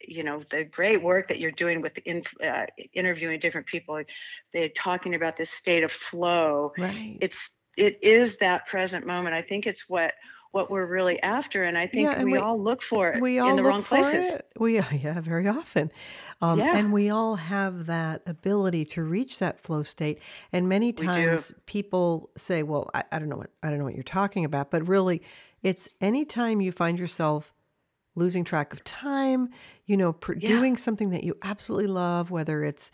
you 0.01 0.23
know 0.23 0.43
the 0.51 0.63
great 0.63 1.01
work 1.01 1.27
that 1.27 1.39
you're 1.39 1.51
doing 1.51 1.81
with 1.81 1.97
in, 1.99 2.23
uh, 2.43 2.65
interviewing 2.93 3.39
different 3.39 3.67
people 3.67 4.01
they're 4.53 4.69
talking 4.69 5.15
about 5.15 5.37
this 5.37 5.49
state 5.49 5.83
of 5.83 5.91
flow 5.91 6.71
Right. 6.77 7.21
it's 7.21 7.51
it 7.77 7.97
is 8.03 8.37
that 8.37 8.67
present 8.67 9.05
moment 9.05 9.35
i 9.35 9.41
think 9.41 9.65
it's 9.67 9.87
what 9.89 10.13
what 10.51 10.69
we're 10.69 10.85
really 10.85 11.21
after 11.23 11.63
and 11.63 11.77
i 11.77 11.87
think 11.87 12.01
Yeah, 12.01 12.19
and 12.19 12.31
we 12.31 12.33
we 12.33 12.37
all 12.37 12.61
look 12.61 12.81
for 12.81 13.11
it 13.13 13.23
we 13.23 13.39
in 13.43 13.55
all 13.55 13.55
the 13.55 13.63
look 13.63 13.63
wrong 13.63 13.83
for 13.83 14.11
places 14.11 14.39
it. 14.39 14.47
We 14.59 14.75
yeah, 14.91 15.21
very 15.21 15.47
often, 15.47 15.91
um, 16.41 16.65
yeah 16.65 16.73
and 16.73 16.91
we 16.91 17.09
all 17.09 17.35
have 17.35 17.85
that 17.87 18.23
ability 18.25 18.85
to 18.85 19.03
reach 19.03 19.39
that 19.39 19.59
flow 19.59 19.83
state. 19.83 20.19
And 20.51 20.67
many 20.69 20.93
times 20.93 21.53
people 21.67 22.31
say, 22.37 22.63
"Well, 22.63 22.89
I, 22.93 23.03
I 23.11 23.19
don't 23.19 23.29
know 23.29 23.37
what 23.37 23.51
I 23.63 23.69
don't 23.69 23.79
know 23.79 23.85
what 23.85 23.95
you're 23.95 24.03
talking 24.03 24.45
about," 24.45 24.71
but 24.71 24.87
really, 24.87 25.21
it's 25.63 25.89
anytime 26.01 26.61
you 26.61 26.71
find 26.71 26.99
yourself 26.99 27.53
losing 28.15 28.43
track 28.43 28.73
of 28.73 28.83
time, 28.83 29.49
you 29.85 29.97
know, 29.97 30.13
pr- 30.13 30.33
yeah. 30.33 30.47
doing 30.47 30.77
something 30.77 31.09
that 31.09 31.23
you 31.23 31.37
absolutely 31.41 31.87
love, 31.87 32.31
whether 32.31 32.63
it's 32.63 32.91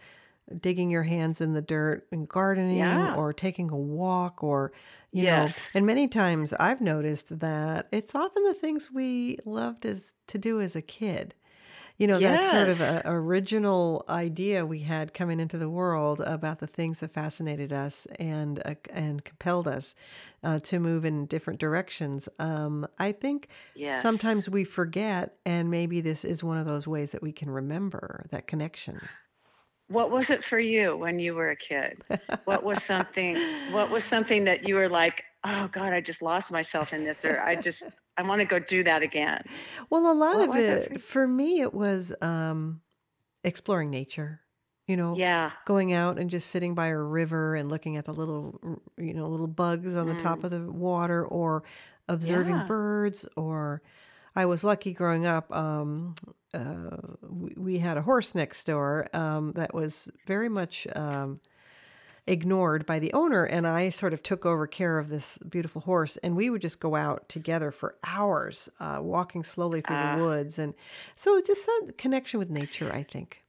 digging 0.61 0.89
your 0.89 1.03
hands 1.03 1.41
in 1.41 1.53
the 1.53 1.61
dirt 1.61 2.07
and 2.11 2.27
gardening 2.27 2.77
yeah. 2.77 3.15
or 3.15 3.33
taking 3.33 3.69
a 3.69 3.77
walk 3.77 4.43
or, 4.43 4.71
you 5.11 5.23
know 5.23 5.47
and 5.73 5.85
many 5.85 6.07
times 6.07 6.53
I've 6.53 6.81
noticed 6.81 7.39
that 7.39 7.87
it's 7.91 8.13
often 8.13 8.43
the 8.43 8.53
things 8.53 8.91
we 8.91 9.39
loved 9.45 9.85
as 9.85 10.15
to 10.27 10.37
do 10.37 10.61
as 10.61 10.75
a 10.75 10.81
kid. 10.81 11.33
You 11.99 12.07
know, 12.07 12.17
that 12.19 12.45
sort 12.45 12.69
of 12.69 12.79
yes 12.79 13.01
a 13.05 13.11
original 13.11 14.05
idea 14.09 14.65
we 14.65 14.79
had 14.79 15.13
coming 15.13 15.39
into 15.39 15.57
the 15.57 15.69
world 15.69 16.21
about 16.21 16.59
the 16.59 16.67
things 16.67 17.01
that 17.01 17.13
fascinated 17.13 17.71
us 17.73 18.07
and 18.17 18.61
uh, 18.65 18.75
and 18.89 19.23
compelled 19.23 19.67
us 19.67 19.95
uh, 20.43 20.59
to 20.59 20.79
move 20.79 21.03
in 21.05 21.25
different 21.25 21.59
directions. 21.59 22.29
Um, 22.39 22.87
I 22.97 23.11
think 23.11 23.49
yes 23.75 24.01
sometimes 24.01 24.49
we 24.49 24.63
forget, 24.63 25.35
and 25.45 25.69
maybe 25.69 26.01
this 26.01 26.23
is 26.25 26.43
one 26.43 26.57
of 26.57 26.65
those 26.65 26.87
ways 26.87 27.11
that 27.11 27.21
we 27.21 27.33
can 27.33 27.49
remember 27.49 28.25
that 28.31 28.47
connection. 28.47 29.01
what 29.89 30.11
was 30.11 30.29
it 30.29 30.43
for 30.43 30.59
you 30.59 30.95
when 30.95 31.19
you 31.19 31.33
were 31.33 31.49
a 31.49 31.55
kid 31.55 32.01
what 32.45 32.63
was 32.63 32.81
something 32.83 33.35
what 33.71 33.89
was 33.89 34.03
something 34.13 34.43
that 34.43 34.67
you 34.67 34.75
were 34.75 34.87
like 34.87 35.23
oh 35.45 35.67
god 35.71 35.93
i 35.93 35.99
just 35.99 36.21
lost 36.21 36.51
myself 36.51 36.93
in 36.93 37.03
this 37.03 37.25
or 37.25 37.41
i 37.41 37.55
just 37.55 37.81
i 38.19 38.27
want 38.27 38.39
to 38.39 38.45
go 38.45 38.59
do 38.59 38.83
that 38.83 39.01
again 39.01 39.43
Well, 39.89 40.11
a 40.11 40.13
lot 40.13 40.37
what 40.37 40.49
of 40.49 40.55
it 40.55 40.87
for 40.87 40.93
it 40.93 41.01
for 41.01 41.27
me, 41.27 41.61
it 41.61 41.73
was 41.73 42.13
um, 42.21 42.81
exploring 43.43 43.89
nature. 43.89 44.41
You 44.87 44.97
know, 44.97 45.15
yeah 45.15 45.51
going 45.65 45.93
out 45.93 46.17
and 46.17 46.31
just 46.31 46.49
sitting 46.49 46.73
by 46.73 46.87
a 46.87 46.97
river 46.97 47.53
and 47.55 47.69
looking 47.69 47.95
at 47.97 48.05
the 48.05 48.13
little, 48.13 48.81
you 48.97 49.13
know, 49.13 49.27
little 49.27 49.47
bugs 49.47 49.95
on 49.95 50.07
the 50.07 50.15
top 50.15 50.39
mm. 50.39 50.45
of 50.45 50.51
the 50.51 50.71
water, 50.71 51.23
or 51.23 51.63
observing 52.07 52.55
yeah 52.55 52.65
birds. 52.65 53.25
Or 53.35 53.83
I 54.35 54.47
was 54.47 54.63
lucky 54.63 54.93
growing 54.93 55.27
up. 55.27 55.55
Um, 55.55 56.15
uh, 56.55 56.97
we, 57.21 57.53
we 57.55 57.77
had 57.77 57.97
a 57.97 58.01
horse 58.01 58.33
next 58.33 58.63
door 58.63 59.07
um, 59.13 59.51
that 59.53 59.75
was 59.75 60.09
very 60.25 60.49
much 60.49 60.87
um, 60.95 61.39
ignored 62.29 62.85
by 62.85 62.99
the 62.99 63.11
owner 63.13 63.43
and 63.43 63.67
i 63.67 63.89
sort 63.89 64.13
of 64.13 64.21
took 64.23 64.45
over 64.45 64.67
care 64.67 64.99
of 64.99 65.09
this 65.09 65.37
beautiful 65.49 65.81
horse 65.81 66.17
and 66.17 66.35
we 66.35 66.49
would 66.49 66.61
just 66.61 66.79
go 66.79 66.95
out 66.95 67.27
together 67.29 67.71
for 67.71 67.97
hours 68.03 68.69
uh, 68.79 68.99
walking 69.01 69.43
slowly 69.43 69.81
through 69.81 69.97
Ah, 69.97 69.99
the 69.99 70.07
woods 70.07 70.59
and 70.59 70.73
so 71.15 71.35
it's 71.37 71.47
just 71.47 71.65
that 71.65 71.93
connection 71.97 72.39
with 72.39 72.49
nature 72.49 72.91
i 72.93 73.03
think 73.03 73.43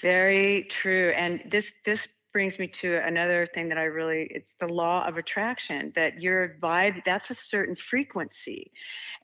very 0.00 0.64
true. 0.64 1.10
And 1.16 1.42
this 1.50 1.72
this 1.84 2.08
brings 2.32 2.58
me 2.60 2.68
to 2.68 3.04
another 3.04 3.44
thing 3.44 3.68
that 3.68 3.78
I 3.78 3.84
really 3.84 4.28
it's 4.30 4.54
the 4.60 4.68
law 4.68 5.04
of 5.06 5.16
attraction 5.16 5.92
that 5.96 6.22
your 6.22 6.56
vibe 6.62 7.04
that's 7.04 7.30
a 7.30 7.34
certain 7.34 7.74
frequency. 7.74 8.72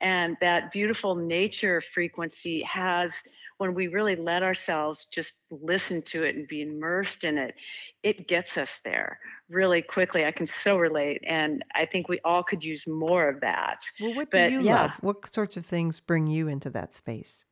And 0.01 0.37
that 0.41 0.73
beautiful 0.73 1.15
nature 1.15 1.81
frequency 1.81 2.63
has 2.63 3.15
when 3.59 3.75
we 3.75 3.89
really 3.89 4.17
let 4.17 4.43
ourselves 4.43 5.07
just 5.07 5.33
listen 5.51 6.03
to 6.03 6.25
it 6.25 6.37
and 6.37 6.47
be 6.47 6.63
immersed 6.63 7.25
in 7.25 7.39
it, 7.39 7.55
it 8.03 8.29
gets 8.29 8.59
us 8.59 8.81
there 8.85 9.19
really 9.49 9.83
quickly. 9.83 10.25
I 10.25 10.31
can 10.31 10.47
so 10.47 10.79
relate. 10.79 11.23
And 11.27 11.65
I 11.75 11.87
think 11.87 12.09
we 12.09 12.21
all 12.25 12.43
could 12.43 12.63
use 12.63 12.87
more 12.87 13.29
of 13.29 13.41
that. 13.41 13.81
well 14.01 14.15
what 14.15 14.31
do 14.31 14.39
you 14.39 14.61
yeah, 14.61 14.83
love 14.83 14.93
what 15.01 15.33
sorts 15.33 15.57
of 15.57 15.65
things 15.67 16.01
bring 16.01 16.27
you 16.27 16.49
into 16.49 16.71
that 16.71 16.95
space 16.95 17.45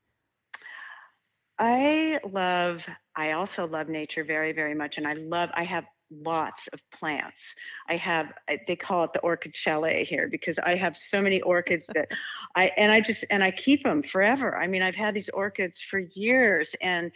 I 1.58 2.18
love, 2.24 2.84
I 3.14 3.32
also 3.32 3.66
love 3.66 3.88
nature 3.88 4.24
very, 4.24 4.52
very 4.52 4.74
much. 4.74 4.98
And 4.98 5.06
I 5.06 5.14
love, 5.14 5.50
I 5.54 5.64
have 5.64 5.84
lots 6.22 6.68
of 6.68 6.80
plants. 6.90 7.54
I 7.88 7.96
have, 7.96 8.32
they 8.66 8.76
call 8.76 9.04
it 9.04 9.12
the 9.12 9.20
orchid 9.20 9.56
chalet 9.56 10.04
here 10.04 10.28
because 10.28 10.58
I 10.58 10.74
have 10.76 10.96
so 10.96 11.20
many 11.20 11.40
orchids 11.42 11.86
that 11.94 12.08
I, 12.54 12.72
and 12.76 12.92
I 12.92 13.00
just, 13.00 13.24
and 13.30 13.42
I 13.42 13.50
keep 13.50 13.82
them 13.82 14.02
forever. 14.02 14.56
I 14.56 14.66
mean, 14.66 14.82
I've 14.82 14.94
had 14.94 15.14
these 15.14 15.28
orchids 15.30 15.80
for 15.80 15.98
years 15.98 16.74
and 16.80 17.10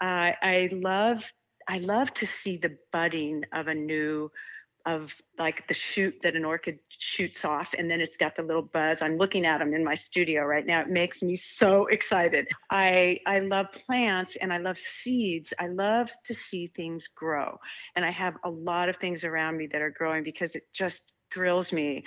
I 0.00 0.34
I 0.42 0.68
love, 0.72 1.24
I 1.66 1.78
love 1.78 2.14
to 2.14 2.26
see 2.26 2.56
the 2.56 2.78
budding 2.92 3.44
of 3.52 3.68
a 3.68 3.74
new 3.74 4.30
of 4.88 5.14
like 5.38 5.68
the 5.68 5.74
shoot 5.74 6.14
that 6.22 6.34
an 6.34 6.46
orchid 6.46 6.78
shoots 6.88 7.44
off 7.44 7.74
and 7.76 7.90
then 7.90 8.00
it's 8.00 8.16
got 8.16 8.34
the 8.34 8.42
little 8.42 8.62
buzz. 8.62 9.02
I'm 9.02 9.18
looking 9.18 9.44
at 9.44 9.58
them 9.58 9.74
in 9.74 9.84
my 9.84 9.94
studio 9.94 10.44
right 10.44 10.64
now. 10.64 10.80
It 10.80 10.88
makes 10.88 11.20
me 11.20 11.36
so 11.36 11.86
excited. 11.88 12.48
I 12.70 13.20
i 13.26 13.40
love 13.40 13.66
plants 13.86 14.36
and 14.36 14.50
i 14.50 14.56
love 14.56 14.78
seeds. 14.78 15.52
I 15.58 15.66
love 15.66 16.10
to 16.24 16.32
see 16.32 16.68
things 16.68 17.06
grow. 17.14 17.58
And 17.96 18.04
i 18.04 18.10
have 18.10 18.36
a 18.44 18.50
lot 18.50 18.88
of 18.88 18.96
things 18.96 19.24
around 19.24 19.58
me 19.58 19.66
that 19.66 19.82
are 19.82 19.90
growing 19.90 20.24
because 20.24 20.54
it 20.54 20.64
just 20.72 21.02
thrills 21.32 21.70
me. 21.70 22.04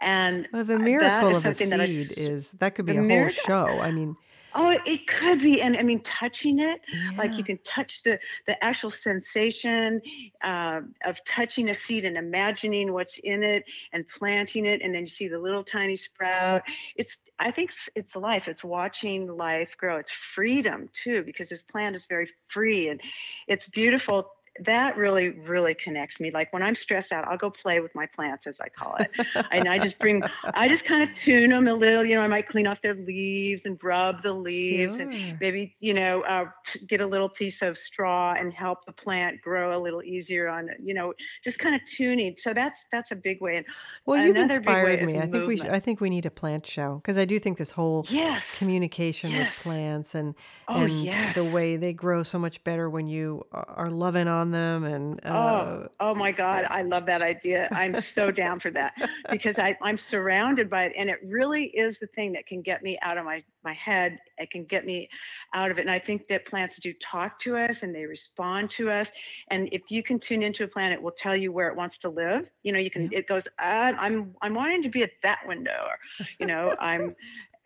And 0.00 0.46
well 0.52 0.64
the 0.64 0.78
miracle 0.78 1.34
of 1.34 1.44
a 1.44 1.48
something 1.48 1.70
that 1.70 1.80
i 1.80 1.86
seed 1.86 2.16
is 2.16 2.52
that 2.52 2.76
could 2.76 2.86
be 2.86 2.92
a 2.92 3.00
whole 3.00 3.04
miracle 3.06 3.42
show. 3.44 3.80
I 3.80 3.90
mean 3.90 4.16
Oh, 4.54 4.76
it 4.84 5.06
could 5.06 5.40
be, 5.40 5.62
and 5.62 5.76
I 5.76 5.82
mean, 5.82 6.02
touching 6.02 6.58
it, 6.58 6.80
like 7.16 7.38
you 7.38 7.44
can 7.44 7.58
touch 7.64 8.02
the 8.02 8.18
the 8.46 8.62
actual 8.64 8.90
sensation 8.90 10.00
uh, 10.42 10.80
of 11.04 11.24
touching 11.24 11.70
a 11.70 11.74
seed 11.74 12.04
and 12.04 12.16
imagining 12.16 12.92
what's 12.92 13.18
in 13.18 13.42
it 13.42 13.64
and 13.92 14.04
planting 14.08 14.66
it, 14.66 14.82
and 14.82 14.94
then 14.94 15.02
you 15.02 15.08
see 15.08 15.28
the 15.28 15.38
little 15.38 15.62
tiny 15.62 15.96
sprout. 15.96 16.62
It's, 16.96 17.18
I 17.38 17.50
think, 17.50 17.72
it's 17.94 18.16
life. 18.16 18.48
It's 18.48 18.64
watching 18.64 19.28
life 19.28 19.76
grow. 19.76 19.96
It's 19.98 20.10
freedom 20.10 20.88
too, 20.92 21.22
because 21.22 21.48
this 21.48 21.62
plant 21.62 21.94
is 21.94 22.06
very 22.06 22.28
free 22.48 22.88
and 22.88 23.00
it's 23.46 23.68
beautiful. 23.68 24.32
That 24.64 24.96
really, 24.96 25.30
really 25.30 25.74
connects 25.74 26.18
me. 26.20 26.30
Like 26.32 26.52
when 26.52 26.62
I'm 26.62 26.74
stressed 26.74 27.12
out, 27.12 27.26
I'll 27.26 27.38
go 27.38 27.50
play 27.50 27.80
with 27.80 27.94
my 27.94 28.06
plants, 28.06 28.46
as 28.48 28.60
I 28.60 28.68
call 28.68 28.96
it, 28.96 29.10
and 29.50 29.68
I 29.68 29.78
just 29.78 30.00
bring 30.00 30.24
I 30.54 30.68
just 30.68 30.84
kind 30.84 31.08
of 31.08 31.14
tune 31.14 31.50
them 31.50 31.68
a 31.68 31.72
little. 31.72 32.04
You 32.04 32.16
know, 32.16 32.22
I 32.22 32.26
might 32.26 32.48
clean 32.48 32.66
off 32.66 32.82
their 32.82 32.94
leaves 32.94 33.64
and 33.64 33.82
rub 33.82 34.22
the 34.22 34.32
leaves 34.32 34.98
and 34.98 35.08
maybe, 35.40 35.76
you 35.80 35.94
know, 35.94 36.22
uh, 36.22 36.46
get 36.86 37.00
a 37.00 37.06
little 37.06 37.28
piece 37.28 37.62
of 37.62 37.78
straw 37.78 38.34
and 38.34 38.52
help 38.52 38.84
the 38.86 38.92
plant 38.92 39.40
grow 39.40 39.78
a 39.78 39.80
little 39.80 40.02
easier 40.02 40.48
on, 40.48 40.68
you 40.82 40.94
know, 40.94 41.14
just 41.44 41.58
kind 41.60 41.74
of 41.76 41.80
tuning. 41.86 42.34
So 42.36 42.52
that's 42.52 42.84
that's 42.90 43.12
a 43.12 43.16
big 43.16 43.40
way. 43.40 43.56
And 43.56 43.66
Well, 44.06 44.16
you've 44.18 44.38
another 44.38 44.60
big 44.60 44.82
way 44.82 44.96
inspired 44.96 45.02
me. 45.02 45.18
I 45.18 45.26
think 45.26 45.46
we 45.46 45.56
sh- 45.58 45.64
I 45.66 45.78
think 45.80 46.00
we 46.00 46.10
need 46.10 46.26
a 46.26 46.30
plant 46.30 46.66
show 46.66 46.96
because 46.96 47.16
I 47.18 47.24
do 47.24 47.38
think 47.38 47.58
this 47.58 47.72
whole 47.72 48.08
Yes. 48.08 48.46
communication 48.52 49.34
with 49.36 49.54
plants 49.56 50.14
and 50.14 50.34
Oh, 50.68 50.86
and 50.86 51.10
yes. 51.10 51.34
the 51.34 51.44
way 51.44 51.76
they 51.76 51.92
grow 51.92 52.22
so 52.22 52.38
much 52.38 52.64
better 52.64 52.88
when 52.90 53.06
you 53.06 53.44
are 53.52 53.90
loving 53.90 54.26
on 54.28 54.39
them 54.48 54.82
and 54.82 55.20
Oh, 55.28 55.32
uh 55.34 55.86
oh 56.00 56.14
my 56.14 56.30
God. 56.30 56.66
I 56.70 56.82
love 56.82 57.04
that 57.06 57.20
idea. 57.20 57.68
I'm 57.72 57.94
so 57.94 58.30
down 58.30 58.58
for 58.58 58.70
that 58.70 58.94
because 59.28 59.58
I, 59.58 59.76
I'm 59.80 59.96
surrounded 59.96 60.68
by 60.68 60.84
it. 60.84 60.92
And 60.96 61.08
it 61.08 61.18
really 61.24 61.66
is 61.66 61.98
the 61.98 62.06
thing 62.06 62.32
that 62.32 62.46
can 62.46 62.60
get 62.60 62.82
me 62.82 62.98
out 63.02 63.16
of 63.16 63.24
my, 63.24 63.42
my 63.62 63.72
head. 63.72 64.18
It 64.38 64.50
can 64.50 64.64
get 64.64 64.84
me 64.84 65.08
out 65.52 65.70
of 65.70 65.78
it. 65.78 65.82
And 65.82 65.90
I 65.90 65.98
think 65.98 66.26
that 66.28 66.46
plants 66.46 66.78
do 66.78 66.92
talk 66.94 67.38
to 67.40 67.56
us 67.56 67.82
and 67.82 67.94
they 67.94 68.06
respond 68.06 68.70
to 68.70 68.90
us. 68.90 69.10
And 69.50 69.68
if 69.72 69.90
you 69.90 70.02
can 70.02 70.18
tune 70.18 70.42
into 70.42 70.64
a 70.64 70.68
plant, 70.68 70.92
it 70.94 71.02
will 71.02 71.12
tell 71.12 71.36
you 71.36 71.52
where 71.52 71.68
it 71.68 71.76
wants 71.76 71.98
to 71.98 72.08
live. 72.08 72.50
You 72.62 72.72
know, 72.72 72.78
you 72.80 72.90
yeah 72.94 73.08
can, 73.08 73.08
it 73.12 73.26
goes, 73.28 73.46
"Ah, 73.58 73.94
I'm, 73.98 74.34
I'm 74.42 74.54
wanting 74.54 74.82
to 74.82 74.88
be 74.88 75.02
at 75.02 75.12
that 75.22 75.40
window. 75.46 75.84
Or, 75.86 75.98
you 76.38 76.46
know, 76.46 76.74
I'm, 76.80 77.14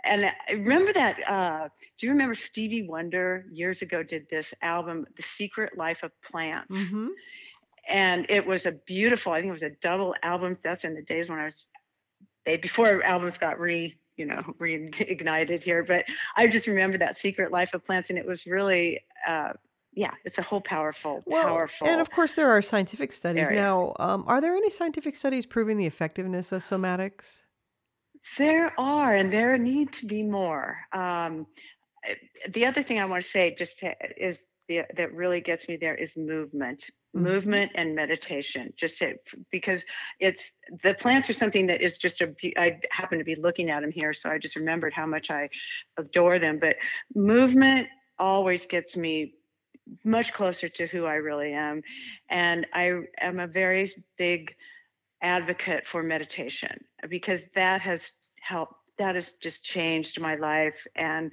and 0.04 0.26
I 0.26 0.52
remember 0.52 0.92
that. 0.92 1.18
Uh, 1.30 1.68
do 1.98 2.06
you 2.06 2.12
remember 2.12 2.34
Stevie 2.34 2.86
Wonder 2.88 3.46
years 3.52 3.82
ago 3.82 4.02
did 4.02 4.26
this 4.28 4.52
album, 4.62 5.06
The 5.16 5.22
Secret 5.22 5.78
Life 5.78 6.02
of 6.02 6.10
Plants? 6.22 6.74
mm-hmm. 6.74 7.08
And 7.88 8.26
it 8.30 8.46
was 8.46 8.64
a 8.64 8.72
beautiful 8.72 9.32
i 9.32 9.40
think 9.40 9.50
it 9.50 9.52
was 9.52 9.62
a 9.62 9.76
double 9.82 10.14
album. 10.22 10.56
That's 10.62 10.84
in 10.84 10.94
the 10.94 11.02
days 11.02 11.28
when 11.28 11.38
i 11.38 11.44
was 11.44 11.66
they 12.46 12.56
before 12.56 13.02
albums 13.02 13.36
got 13.38 13.60
re 13.60 13.94
you 14.16 14.24
know 14.26 14.42
reignited 14.58 15.62
here. 15.62 15.84
But 15.84 16.06
i 16.36 16.46
just 16.46 16.66
remember 16.66 16.98
that 16.98 17.18
secret 17.18 17.52
life 17.52 17.74
of 17.74 17.84
plants 17.84 18.10
and 18.10 18.18
it 18.18 18.26
was 18.26 18.46
really 18.46 19.00
uh 19.28 19.52
yeah 19.92 20.12
it's 20.24 20.38
a 20.38 20.42
whole 20.42 20.62
powerful 20.62 21.22
powerful. 21.30 21.86
and 21.86 22.00
of 22.00 22.10
course 22.10 22.32
there 22.32 22.50
are 22.50 22.62
scientific 22.62 23.12
studies. 23.12 23.48
area. 23.48 23.60
Now 23.60 23.92
um 23.98 24.24
are 24.26 24.40
there 24.40 24.54
any 24.56 24.70
scientific 24.70 25.14
studies 25.14 25.44
proving 25.44 25.76
the 25.76 25.86
effectiveness 25.86 26.52
of 26.52 26.62
somatics? 26.62 27.42
There 28.38 28.72
are 28.80 29.14
and 29.14 29.30
there 29.30 29.58
need 29.58 29.92
to 29.94 30.06
be 30.06 30.22
more. 30.22 30.78
Um 30.92 31.46
the 32.50 32.66
other 32.66 32.82
thing 32.82 32.98
i 32.98 33.04
want 33.04 33.22
to 33.22 33.28
say 33.28 33.54
just 33.56 33.78
to, 33.78 33.94
is 34.16 34.44
the, 34.68 34.82
that 34.96 35.12
really 35.12 35.40
gets 35.40 35.68
me 35.68 35.76
there 35.76 35.94
is 35.94 36.16
movement 36.16 36.84
mm-hmm. 37.14 37.24
movement 37.24 37.72
and 37.74 37.94
meditation 37.94 38.72
just 38.76 38.98
to, 38.98 39.16
because 39.50 39.84
it's 40.20 40.52
the 40.82 40.94
plants 40.94 41.28
are 41.28 41.34
something 41.34 41.66
that 41.66 41.82
is 41.82 41.98
just 41.98 42.20
a 42.20 42.34
i 42.56 42.78
happen 42.90 43.18
to 43.18 43.24
be 43.24 43.36
looking 43.36 43.70
at 43.70 43.82
them 43.82 43.90
here 43.90 44.12
so 44.12 44.30
i 44.30 44.38
just 44.38 44.56
remembered 44.56 44.92
how 44.92 45.06
much 45.06 45.30
i 45.30 45.48
adore 45.98 46.38
them 46.38 46.58
but 46.58 46.76
movement 47.14 47.86
always 48.18 48.64
gets 48.66 48.96
me 48.96 49.34
much 50.02 50.32
closer 50.32 50.68
to 50.68 50.86
who 50.86 51.04
i 51.04 51.14
really 51.14 51.52
am 51.52 51.82
and 52.30 52.66
i 52.72 53.00
am 53.20 53.38
a 53.38 53.46
very 53.46 53.90
big 54.16 54.54
advocate 55.20 55.86
for 55.86 56.02
meditation 56.02 56.84
because 57.08 57.42
that 57.54 57.80
has 57.80 58.12
helped 58.40 58.74
that 58.98 59.14
has 59.14 59.32
just 59.32 59.64
changed 59.64 60.20
my 60.20 60.34
life. 60.36 60.86
And 60.96 61.32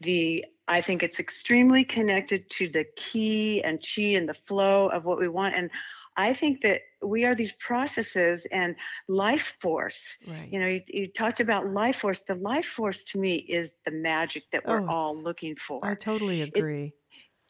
the 0.00 0.44
i 0.68 0.80
think 0.80 1.02
it's 1.02 1.18
extremely 1.18 1.84
connected 1.84 2.48
to 2.50 2.68
the 2.68 2.84
ki 2.96 3.62
and 3.64 3.82
chi 3.82 4.02
and 4.18 4.28
the 4.28 4.34
flow 4.34 4.88
of 4.88 5.04
what 5.04 5.18
we 5.18 5.28
want. 5.28 5.54
And 5.54 5.70
i 6.16 6.32
think 6.32 6.62
that 6.62 6.82
we 7.02 7.24
are 7.24 7.34
these 7.34 7.52
processes 7.52 8.46
and 8.52 8.76
life 9.08 9.54
force. 9.60 10.18
Right. 10.26 10.48
You 10.52 10.60
know 10.60 10.68
you, 10.68 10.80
you 10.88 11.08
talked 11.08 11.40
about 11.40 11.66
life 11.72 11.96
force. 11.96 12.22
The 12.26 12.34
life 12.36 12.66
force 12.66 13.04
to 13.04 13.18
me 13.18 13.36
is 13.36 13.72
the 13.84 13.92
magic 13.92 14.44
that 14.52 14.66
we're 14.66 14.82
oh 14.82 14.88
all 14.88 15.22
looking 15.22 15.56
for. 15.56 15.84
I 15.84 15.94
totally 15.94 16.42
it 16.42 16.56
agree. 16.56 16.92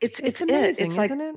It's 0.01 0.19
it's 0.21 0.29
it's 0.29 0.41
it. 0.43 0.51
Amazing 0.51 0.87
it's 0.91 0.97
like 0.97 1.07
isn't 1.07 1.21
it 1.21 1.35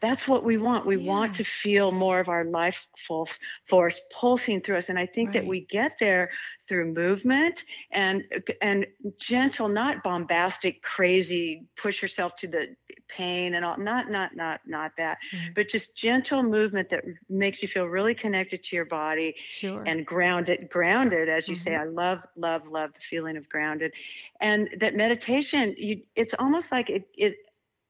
that's 0.00 0.26
what 0.26 0.44
we 0.44 0.56
want. 0.56 0.86
We 0.86 0.96
want 0.96 1.34
to 1.36 1.44
feel 1.44 1.92
more 1.92 2.20
of 2.20 2.28
our 2.28 2.44
life 2.44 2.86
force, 3.06 3.38
force 3.68 4.00
pulsing 4.12 4.60
through 4.60 4.78
us, 4.78 4.88
and 4.88 4.98
I 4.98 5.06
think 5.06 5.32
that 5.32 5.46
we 5.46 5.60
get 5.60 5.96
there 6.00 6.30
through 6.68 6.92
movement 6.92 7.64
and 7.92 8.24
and 8.60 8.86
gentle, 9.18 9.68
not 9.68 10.02
bombastic, 10.02 10.82
crazy, 10.82 11.66
push 11.76 12.00
yourself 12.00 12.36
to 12.36 12.48
the 12.48 12.74
pain 13.08 13.54
and 13.54 13.64
all. 13.64 13.76
Not 13.76 14.10
not 14.10 14.34
not 14.34 14.60
not 14.66 14.92
that, 14.96 15.18
right 15.32 15.52
but 15.54 15.68
just 15.68 15.96
gentle 15.96 16.42
movement 16.42 16.88
that 16.90 17.04
makes 17.28 17.62
you 17.62 17.68
feel 17.68 17.86
really 17.86 18.14
connected 18.14 18.62
to 18.64 18.76
your 18.76 18.86
body 18.86 19.34
sure 19.38 19.82
and 19.86 20.06
grounded. 20.06 20.68
Grounded, 20.70 21.28
as 21.28 21.48
you 21.48 21.54
say, 21.54 21.72
mm-hmm 21.72 21.82
I 21.82 21.84
love 21.84 22.20
love 22.36 22.62
love 22.68 22.90
the 22.94 23.00
feeling 23.00 23.36
of 23.36 23.48
grounded, 23.48 23.92
and 24.40 24.68
that 24.80 24.94
meditation. 24.94 25.74
You, 25.76 26.02
it's 26.14 26.34
almost 26.34 26.70
like 26.70 26.90
it 26.90 27.08
it 27.16 27.36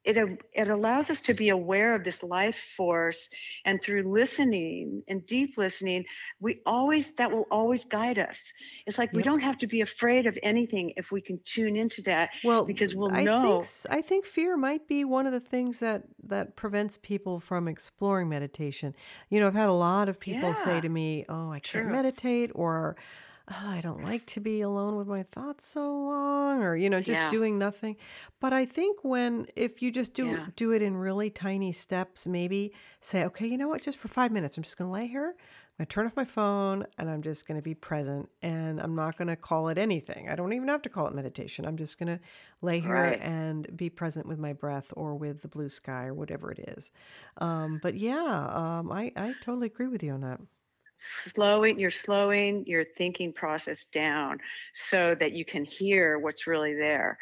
it 0.04 0.16
it 0.52 0.68
allows 0.68 1.10
us 1.10 1.20
to 1.22 1.34
be 1.34 1.48
aware 1.48 1.94
of 1.94 2.04
this 2.04 2.22
life 2.22 2.58
force 2.76 3.28
and 3.64 3.80
through 3.82 4.02
listening 4.12 5.02
and 5.08 5.24
deep 5.26 5.56
listening 5.56 6.04
we 6.40 6.60
always 6.66 7.12
that 7.14 7.30
will 7.30 7.46
always 7.50 7.84
guide 7.84 8.18
us. 8.18 8.40
It's 8.86 8.98
like 8.98 9.12
we 9.12 9.22
don't 9.22 9.40
have 9.40 9.58
to 9.58 9.66
be 9.66 9.80
afraid 9.80 10.26
of 10.26 10.38
anything 10.42 10.92
if 10.96 11.10
we 11.12 11.20
can 11.20 11.40
tune 11.44 11.76
into 11.76 12.02
that 12.02 12.30
Well, 12.42 12.66
because 12.66 12.94
we'll 12.94 13.10
I 13.10 13.26
think 13.26 13.62
know. 13.62 13.62
s- 13.62 13.86
I 13.90 14.02
think 14.02 14.24
fear 14.24 14.56
might 14.56 14.88
be 14.88 15.04
one 15.04 15.26
of 15.26 15.32
the 15.32 15.40
things 15.40 15.78
that 15.78 16.04
that 16.24 16.56
prevents 16.56 16.96
people 16.98 17.38
from 17.40 17.68
exploring 17.68 18.28
meditation. 18.28 18.94
You 19.30 19.40
know, 19.40 19.46
I've 19.46 19.54
had 19.54 19.68
a 19.68 19.72
lot 19.72 20.08
of 20.08 20.18
people 20.18 20.54
say 20.54 20.80
to 20.80 20.88
me, 20.88 21.24
"Oh, 21.28 21.50
I 21.52 21.60
can't 21.60 21.84
true. 21.84 21.86
meditate," 21.86 22.50
or 22.54 22.96
"Oh, 23.48 23.68
I 23.68 23.80
don't 23.80 24.02
like 24.02 24.26
to 24.26 24.40
be 24.40 24.60
alone 24.60 24.96
with 24.96 25.06
my 25.08 25.22
thoughts 25.22 25.66
so 25.66 25.80
long 25.92 26.62
or 26.62 26.76
you 26.76 26.88
know 26.90 27.00
just 27.00 27.20
Yeah. 27.22 27.28
doing 27.28 27.58
nothing. 27.58 27.96
But 28.40 28.52
I 28.52 28.64
think 28.64 29.02
when 29.04 29.46
if 29.56 29.82
you 29.82 29.90
just 29.90 30.14
do 30.14 30.26
Yeah. 30.26 30.46
do 30.56 30.72
it 30.72 30.82
in 30.82 30.96
really 30.96 31.30
tiny 31.30 31.72
steps, 31.72 32.26
maybe 32.26 32.72
say, 33.00 33.24
"Okay, 33.24 33.46
you 33.46 33.58
know 33.58 33.68
what? 33.68 33.82
Just 33.82 33.98
for 33.98 34.08
5 34.08 34.32
minutes, 34.32 34.56
I'm 34.56 34.62
just 34.62 34.76
going 34.78 34.88
to 34.88 34.92
lay 34.92 35.06
here. 35.06 35.34
I'm 35.38 35.76
going 35.78 35.86
to 35.86 35.94
turn 35.94 36.06
off 36.06 36.16
my 36.16 36.24
phone 36.24 36.84
and 36.98 37.08
I'm 37.10 37.22
just 37.22 37.46
going 37.48 37.56
to 37.58 37.62
be 37.62 37.74
present 37.74 38.28
and 38.42 38.78
I'm 38.80 38.94
not 38.94 39.16
going 39.16 39.28
to 39.28 39.36
call 39.36 39.68
it 39.70 39.78
anything. 39.78 40.28
I 40.28 40.36
don't 40.36 40.52
even 40.52 40.68
have 40.68 40.82
to 40.82 40.90
call 40.90 41.06
it 41.06 41.14
meditation. 41.14 41.64
I'm 41.64 41.78
just 41.78 41.98
going 41.98 42.18
to 42.18 42.20
lay 42.60 42.78
here 42.80 43.16
Right. 43.16 43.20
and 43.20 43.74
be 43.74 43.88
present 43.88 44.26
with 44.26 44.38
my 44.38 44.52
breath 44.52 44.92
or 44.96 45.14
with 45.14 45.40
the 45.40 45.48
blue 45.48 45.70
sky 45.70 46.04
or 46.06 46.14
whatever 46.14 46.50
it 46.52 46.58
is. 46.76 46.92
Um, 47.38 47.78
but 47.78 47.94
yeah, 47.96 48.48
um, 48.52 48.92
I, 48.92 49.12
I 49.16 49.34
totally 49.40 49.66
agree 49.68 49.88
with 49.88 50.02
you 50.02 50.12
on 50.12 50.20
that. 50.20 50.40
Slowing 51.34 51.78
you're 51.78 51.90
slowing 51.90 52.64
your 52.66 52.84
thinking 52.84 53.32
process 53.32 53.84
down 53.86 54.38
so 54.74 55.14
that 55.14 55.32
you 55.32 55.44
can 55.44 55.64
hear 55.64 56.18
what's 56.18 56.46
really 56.46 56.74
there 56.74 57.18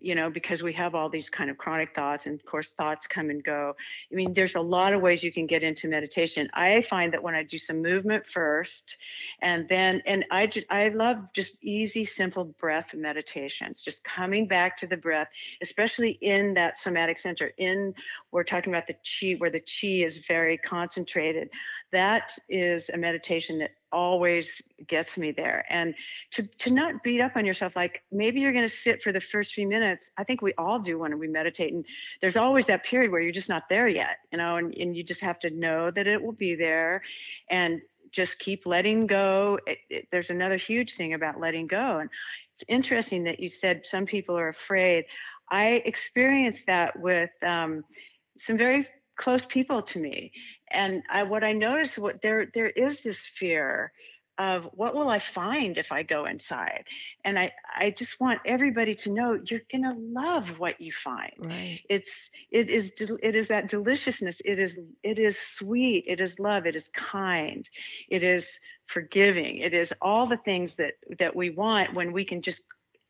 you 0.00 0.14
know 0.14 0.30
because 0.30 0.62
we 0.62 0.72
have 0.72 0.94
all 0.94 1.08
these 1.08 1.28
kind 1.28 1.50
of 1.50 1.58
chronic 1.58 1.94
thoughts 1.94 2.26
and 2.26 2.38
of 2.38 2.46
course 2.46 2.70
thoughts 2.70 3.06
come 3.06 3.30
and 3.30 3.44
go. 3.44 3.74
I 4.10 4.14
mean 4.14 4.34
there's 4.34 4.54
a 4.54 4.60
lot 4.60 4.92
of 4.92 5.02
ways 5.02 5.22
you 5.22 5.32
can 5.32 5.46
get 5.46 5.62
into 5.62 5.88
meditation. 5.88 6.48
I 6.54 6.82
find 6.82 7.12
that 7.12 7.22
when 7.22 7.34
i 7.34 7.42
do 7.42 7.58
some 7.58 7.82
movement 7.82 8.26
first 8.26 8.96
and 9.40 9.68
then 9.68 10.02
and 10.06 10.24
i 10.30 10.46
just 10.46 10.66
i 10.70 10.88
love 10.88 11.18
just 11.32 11.56
easy 11.62 12.04
simple 12.04 12.44
breath 12.44 12.94
meditations 12.94 13.82
just 13.82 14.02
coming 14.04 14.46
back 14.46 14.76
to 14.78 14.86
the 14.86 14.96
breath 14.96 15.28
especially 15.60 16.10
in 16.20 16.54
that 16.54 16.78
somatic 16.78 17.18
center 17.18 17.52
in 17.58 17.94
we're 18.32 18.44
talking 18.44 18.72
about 18.72 18.86
the 18.86 18.94
chi 18.94 19.34
where 19.38 19.50
the 19.50 19.60
chi 19.60 20.04
is 20.04 20.18
very 20.18 20.56
concentrated. 20.56 21.50
That 21.92 22.32
is 22.48 22.88
a 22.88 22.96
meditation 22.96 23.58
that 23.58 23.72
always 23.92 24.62
gets 24.86 25.16
me 25.16 25.32
there. 25.32 25.64
And 25.68 25.94
to 26.32 26.42
to 26.58 26.70
not 26.70 27.02
beat 27.02 27.20
up 27.20 27.36
on 27.36 27.44
yourself 27.44 27.76
like 27.76 28.02
maybe 28.10 28.40
you're 28.40 28.52
going 28.52 28.68
to 28.68 28.74
sit 28.74 29.02
for 29.02 29.12
the 29.12 29.20
first 29.20 29.54
few 29.54 29.68
minutes. 29.68 30.10
I 30.16 30.24
think 30.24 30.42
we 30.42 30.54
all 30.58 30.78
do 30.78 30.98
when 30.98 31.18
we 31.18 31.28
meditate 31.28 31.72
and 31.72 31.84
there's 32.20 32.36
always 32.36 32.66
that 32.66 32.84
period 32.84 33.10
where 33.10 33.20
you're 33.20 33.32
just 33.32 33.48
not 33.48 33.64
there 33.68 33.88
yet 33.88 34.18
you 34.30 34.38
know 34.38 34.56
and, 34.56 34.74
and 34.74 34.96
you 34.96 35.02
just 35.02 35.20
have 35.20 35.38
to 35.40 35.50
know 35.50 35.90
that 35.90 36.06
it 36.06 36.22
will 36.22 36.32
be 36.32 36.54
there 36.54 37.02
and 37.50 37.80
just 38.10 38.38
keep 38.38 38.66
letting 38.66 39.06
go. 39.06 39.58
It, 39.66 39.78
it, 39.88 40.08
there's 40.12 40.30
another 40.30 40.56
huge 40.56 40.94
thing 40.94 41.14
about 41.14 41.40
letting 41.40 41.66
go 41.66 41.98
and 41.98 42.10
it's 42.54 42.64
interesting 42.68 43.24
that 43.24 43.40
you 43.40 43.48
said 43.48 43.86
some 43.86 44.06
people 44.06 44.38
are 44.38 44.48
afraid. 44.48 45.04
I 45.50 45.82
experienced 45.84 46.66
that 46.66 46.98
with 46.98 47.30
um, 47.42 47.84
some 48.38 48.56
very 48.56 48.86
close 49.22 49.46
people 49.46 49.82
to 49.82 49.98
me 49.98 50.32
and 50.72 51.02
I, 51.10 51.22
what 51.22 51.44
I 51.44 51.52
noticed, 51.52 51.98
what 51.98 52.22
there 52.22 52.46
there 52.54 52.70
is 52.70 53.00
this 53.00 53.26
fear 53.26 53.92
of 54.38 54.64
what 54.72 54.94
will 54.94 55.10
I 55.10 55.18
find 55.18 55.76
if 55.76 55.92
I 55.92 56.02
go 56.02 56.24
inside, 56.24 56.84
and 57.24 57.38
I 57.38 57.52
I 57.76 57.90
just 57.90 58.18
want 58.18 58.40
everybody 58.46 58.94
to 58.96 59.10
know 59.10 59.38
you're 59.44 59.60
gonna 59.70 59.94
love 59.98 60.58
what 60.58 60.80
you 60.80 60.92
find. 60.92 61.32
Right. 61.38 61.80
It's 61.88 62.30
it 62.50 62.70
is 62.70 62.92
it 63.22 63.34
is 63.34 63.48
that 63.48 63.68
deliciousness. 63.68 64.40
It 64.44 64.58
is 64.58 64.78
it 65.02 65.18
is 65.18 65.38
sweet. 65.38 66.04
It 66.06 66.20
is 66.20 66.38
love. 66.38 66.66
It 66.66 66.76
is 66.76 66.88
kind. 66.94 67.68
It 68.08 68.22
is 68.22 68.48
forgiving. 68.86 69.58
It 69.58 69.74
is 69.74 69.92
all 70.00 70.26
the 70.26 70.38
things 70.38 70.76
that 70.76 70.94
that 71.18 71.36
we 71.36 71.50
want 71.50 71.94
when 71.94 72.12
we 72.12 72.24
can 72.24 72.40
just 72.40 72.62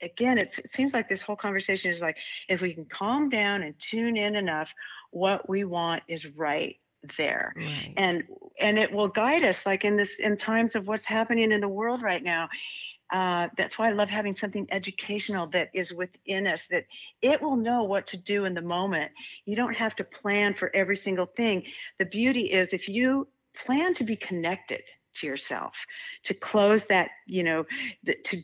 again 0.02 0.36
it's, 0.36 0.58
it 0.58 0.74
seems 0.74 0.92
like 0.92 1.08
this 1.08 1.22
whole 1.22 1.36
conversation 1.36 1.90
is 1.90 2.00
like 2.00 2.18
if 2.48 2.60
we 2.60 2.74
can 2.74 2.84
calm 2.86 3.28
down 3.28 3.62
and 3.62 3.78
tune 3.78 4.16
in 4.16 4.34
enough 4.34 4.74
what 5.12 5.48
we 5.48 5.64
want 5.64 6.02
is 6.08 6.26
right 6.26 6.76
there. 7.18 7.52
Right. 7.56 7.94
and 7.96 8.24
and 8.60 8.78
it 8.78 8.92
will 8.92 9.08
guide 9.08 9.44
us 9.44 9.64
like 9.66 9.84
in 9.84 9.96
this 9.96 10.18
in 10.18 10.36
times 10.36 10.74
of 10.74 10.86
what's 10.86 11.04
happening 11.04 11.52
in 11.52 11.60
the 11.60 11.68
world 11.68 12.02
right 12.02 12.22
now 12.22 12.48
uh, 13.12 13.48
that's 13.56 13.78
why 13.78 13.88
i 13.88 13.92
love 13.92 14.08
having 14.08 14.34
something 14.34 14.66
educational 14.70 15.46
that 15.48 15.68
is 15.74 15.92
within 15.92 16.46
us 16.46 16.66
that 16.70 16.86
it 17.20 17.42
will 17.42 17.56
know 17.56 17.82
what 17.82 18.06
to 18.08 18.16
do 18.16 18.44
in 18.44 18.54
the 18.54 18.62
moment. 18.62 19.10
You 19.44 19.56
don't 19.56 19.74
have 19.74 19.94
to 19.96 20.04
plan 20.04 20.54
for 20.54 20.74
every 20.74 20.96
single 20.96 21.26
thing. 21.26 21.64
The 21.98 22.06
beauty 22.06 22.52
is 22.52 22.72
if 22.72 22.88
you 22.88 23.28
plan 23.54 23.94
to 23.94 24.04
be 24.04 24.16
connected 24.16 24.82
to 25.14 25.26
yourself 25.26 25.74
to 26.24 26.34
close 26.34 26.86
that 26.86 27.10
you 27.26 27.42
know 27.42 27.66
the, 28.02 28.16
to 28.24 28.42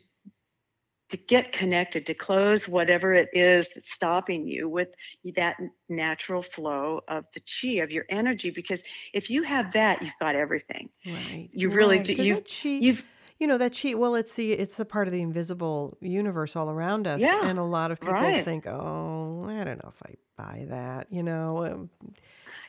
to 1.10 1.16
get 1.16 1.52
connected, 1.52 2.04
to 2.06 2.14
close 2.14 2.68
whatever 2.68 3.14
it 3.14 3.30
is 3.32 3.68
that's 3.74 3.92
stopping 3.92 4.46
you 4.46 4.68
with 4.68 4.88
that 5.36 5.56
natural 5.88 6.42
flow 6.42 7.00
of 7.08 7.24
the 7.34 7.40
chi, 7.40 7.82
of 7.82 7.90
your 7.90 8.04
energy. 8.10 8.50
Because 8.50 8.80
if 9.12 9.30
you 9.30 9.42
have 9.42 9.72
that, 9.72 10.02
you've 10.02 10.12
got 10.20 10.34
everything. 10.34 10.90
Right. 11.06 11.48
You 11.52 11.70
really 11.70 11.98
Right. 11.98 12.06
do. 12.06 12.40
Chi, 12.42 12.68
you've, 12.68 13.04
you 13.38 13.46
know, 13.46 13.56
that 13.58 13.78
chi, 13.80 13.94
well, 13.94 14.14
it's 14.16 14.34
the 14.34 14.52
it's 14.52 14.76
the 14.76 14.84
part 14.84 15.06
of 15.08 15.12
the 15.12 15.22
invisible 15.22 15.96
universe 16.00 16.56
all 16.56 16.68
around 16.68 17.06
us, 17.06 17.20
yeah, 17.20 17.48
and 17.48 17.58
a 17.58 17.64
lot 17.64 17.90
of 17.90 18.00
people 18.00 18.12
right. 18.12 18.44
think, 18.44 18.66
oh, 18.66 19.44
I 19.46 19.64
don't 19.64 19.82
know 19.82 19.92
if 19.94 20.02
I 20.02 20.14
buy 20.36 20.66
that. 20.68 21.06
You 21.10 21.22
know, 21.22 21.64
um, 21.64 21.90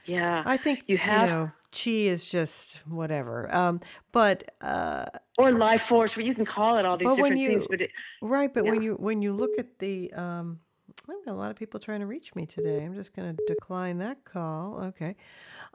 Yeah. 0.10 0.44
I 0.46 0.58
think 0.58 0.84
You 0.88 0.98
have. 0.98 1.30
you 1.30 1.36
know, 1.36 1.52
chi 1.72 1.92
is 1.92 2.30
just 2.30 2.78
whatever. 2.88 3.54
Um, 3.54 3.82
but 4.12 4.52
uh, 4.62 5.06
or 5.38 5.52
life 5.52 5.84
force, 5.84 6.16
but 6.16 6.24
you 6.24 6.34
can 6.34 6.46
call 6.46 6.78
it 6.78 6.86
all 6.86 6.98
these 6.98 7.08
different 7.10 7.36
things, 7.36 7.64
you 7.64 7.68
but 7.70 7.82
it, 7.82 7.92
right, 8.22 8.54
but 8.54 8.66
yeah. 8.66 8.72
when 8.72 8.82
you 8.82 8.94
when 8.96 9.22
you 9.22 9.34
look 9.34 9.52
at 9.60 9.78
the 9.80 10.12
um, 10.14 10.60
I've 11.08 11.26
got 11.26 11.32
a 11.32 11.38
lot 11.38 11.52
of 11.52 11.58
people 11.58 11.80
trying 11.80 12.02
to 12.02 12.06
reach 12.06 12.36
me 12.36 12.46
today. 12.46 12.84
I'm 12.84 12.94
just 12.94 13.16
going 13.16 13.36
to 13.36 13.44
decline 13.48 14.00
that 14.00 14.24
call. 14.26 14.80
Okay. 14.86 15.16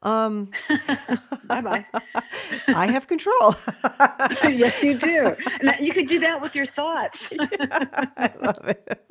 Um, 0.03 0.51
bye 1.47 1.61
bye. 1.61 1.87
I 2.69 2.91
have 2.91 3.07
control. 3.07 3.55
yes, 4.45 4.83
you 4.83 4.99
do. 4.99 5.35
And 5.61 5.69
that, 5.69 5.83
you 5.83 5.93
could 5.93 6.07
do 6.07 6.21
that 6.21 6.41
with 6.41 6.55
your 6.55 6.67
thoughts. 6.67 7.29
I 7.41 8.33
love 8.41 8.65
it. 8.65 9.05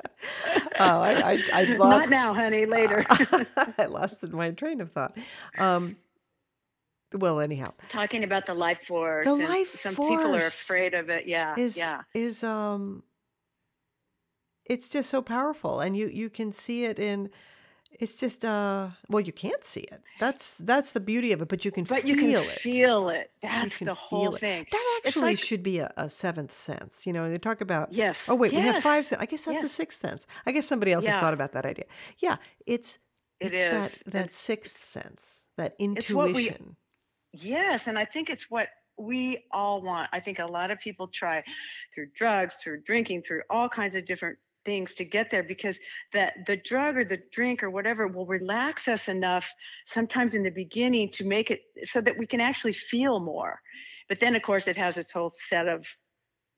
Oh, 0.78 1.00
I, 1.00 1.32
I, 1.32 1.44
I 1.52 1.64
Not 1.64 1.78
lost, 1.78 2.10
now, 2.10 2.32
honey, 2.32 2.66
later. 2.66 3.04
I 3.78 3.86
lost 3.86 4.22
my 4.28 4.50
train 4.50 4.80
of 4.80 4.90
thought. 4.90 5.16
Um, 5.58 5.96
well, 7.12 7.40
anyhow, 7.40 7.72
Talking 7.88 8.24
about 8.24 8.46
the 8.46 8.54
life 8.54 8.82
force, 8.86 9.26
the 9.26 9.34
and 9.34 9.44
life 9.44 9.68
some 9.68 9.94
people 9.94 10.34
are 10.34 10.46
afraid 10.46 10.94
of 10.94 11.10
it. 11.10 11.26
Yeah, 11.26 11.54
is 11.56 11.76
yeah. 11.76 12.02
is 12.12 12.42
um, 12.42 13.04
it's 14.66 14.88
just 14.88 15.10
so 15.10 15.22
powerful, 15.22 15.80
and 15.80 15.96
you 15.96 16.06
you 16.08 16.30
can 16.30 16.52
see 16.52 16.84
it 16.84 16.98
in. 16.98 17.30
It's 18.00 18.16
just 18.16 18.44
uh, 18.44 18.88
well, 19.08 19.20
you 19.20 19.32
can't 19.32 19.64
see 19.64 19.82
it. 19.82 20.02
That's 20.18 20.58
that's 20.58 20.90
the 20.90 20.98
beauty 21.00 21.30
of 21.30 21.40
it, 21.42 21.48
but 21.48 21.64
you 21.64 21.70
can 21.70 21.84
But 21.84 22.04
you 22.06 22.16
can 22.16 22.26
feel 22.26 22.40
it. 22.42 22.58
feel 22.58 23.08
it. 23.08 23.30
That's 23.40 23.78
the 23.78 23.94
whole 23.94 24.24
feel 24.24 24.34
it. 24.34 24.40
thing. 24.40 24.66
That 24.72 25.00
actually 25.06 25.22
like, 25.30 25.38
should 25.38 25.62
be 25.62 25.78
a, 25.78 25.92
a 25.96 26.08
seventh 26.08 26.50
sense. 26.50 27.06
You 27.06 27.12
know, 27.12 27.30
they 27.30 27.38
talk 27.38 27.60
about. 27.60 27.92
yes, 27.92 28.18
Oh 28.26 28.34
wait, 28.34 28.52
we 28.52 28.58
have 28.58 28.82
five. 28.82 29.06
I 29.18 29.26
guess 29.26 29.44
that's 29.44 29.58
a 29.58 29.62
yes. 29.62 29.72
sixth 29.72 30.00
sense. 30.00 30.26
I 30.44 30.50
guess 30.50 30.66
somebody 30.66 30.92
else 30.92 31.06
has 31.06 31.14
thought 31.16 31.34
about 31.34 31.52
that 31.52 31.66
idea. 31.66 31.84
Yeah, 32.18 32.36
it's 32.66 32.98
it 33.38 33.52
it's 33.54 33.64
that 33.64 33.92
is. 33.92 34.12
that 34.12 34.26
It's 34.26 34.38
sixth 34.38 34.84
sense, 34.84 35.46
that 35.56 35.76
it's 35.78 36.10
what 36.10 36.32
we 36.34 36.48
intuition. 36.48 36.76
yes, 37.32 37.86
and 37.86 37.96
I 37.96 38.06
think 38.06 38.28
it's 38.28 38.50
what 38.50 38.68
we 38.98 39.44
all 39.52 39.82
want. 39.82 40.08
I 40.12 40.18
think 40.18 40.40
a 40.40 40.46
lot 40.46 40.70
of 40.72 40.80
people 40.80 41.06
try 41.08 41.44
through 41.94 42.08
drugs, 42.16 42.56
through 42.56 42.82
drinking, 42.82 43.22
through 43.22 43.42
all 43.50 43.68
kinds 43.68 43.94
of 43.94 44.04
different 44.06 44.38
things 44.64 44.94
to 44.94 45.04
get 45.04 45.30
there 45.30 45.42
because 45.42 45.78
that 46.12 46.34
the 46.46 46.56
drug 46.56 46.96
or 46.96 47.04
the 47.04 47.20
drink 47.32 47.62
or 47.62 47.70
whatever 47.70 48.06
will 48.08 48.26
relax 48.26 48.88
us 48.88 49.08
enough 49.08 49.52
sometimes 49.86 50.34
in 50.34 50.42
the 50.42 50.50
beginning 50.50 51.10
to 51.10 51.24
make 51.24 51.50
it 51.50 51.62
so 51.84 52.00
that 52.00 52.16
we 52.18 52.26
can 52.26 52.40
actually 52.40 52.72
feel 52.72 53.20
more. 53.20 53.60
But 54.08 54.20
then 54.20 54.34
of 54.36 54.42
course 54.42 54.66
it 54.66 54.76
has 54.76 54.96
its 54.98 55.12
whole 55.12 55.32
set 55.48 55.68
of 55.68 55.86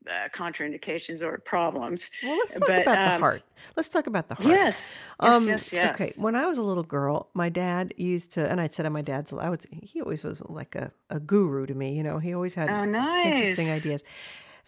uh, 0.09 0.29
contraindications 0.35 1.23
or 1.23 1.39
problems. 1.39 2.11
Well, 2.23 2.37
let's 2.39 2.55
talk 2.55 2.69
But 2.69 2.87
about 2.87 3.03
the 3.05 3.11
um, 3.11 3.21
heart. 3.21 3.43
Let's 3.77 3.89
talk 3.89 4.07
about 4.07 4.29
the 4.29 4.35
heart. 4.37 4.47
yes, 4.47 4.77
yes, 5.21 5.21
Um, 5.21 5.47
yes, 5.47 5.73
okay, 5.95 6.13
when 6.17 6.35
I 6.37 6.47
was 6.47 6.59
a 6.59 6.63
little 6.63 6.83
girl, 6.85 7.29
my 7.35 7.49
dad 7.49 7.93
used 7.97 8.33
to, 8.33 8.49
and 8.49 8.61
I'd 8.61 8.73
sit 8.73 8.87
on 8.87 8.93
my 8.93 9.03
dad's. 9.03 9.33
I 9.33 9.49
was 9.49 9.67
he 9.71 10.01
always 10.01 10.23
was 10.23 10.43
like 10.49 10.75
a, 10.75 10.93
a 11.11 11.19
guru 11.19 11.67
to 11.67 11.75
me. 11.75 11.97
You 11.97 12.03
know, 12.03 12.19
he 12.19 12.35
always 12.35 12.55
had 12.55 12.69
Oh, 12.71 12.85
nice, 12.85 13.25
interesting 13.25 13.71
ideas. 13.71 14.05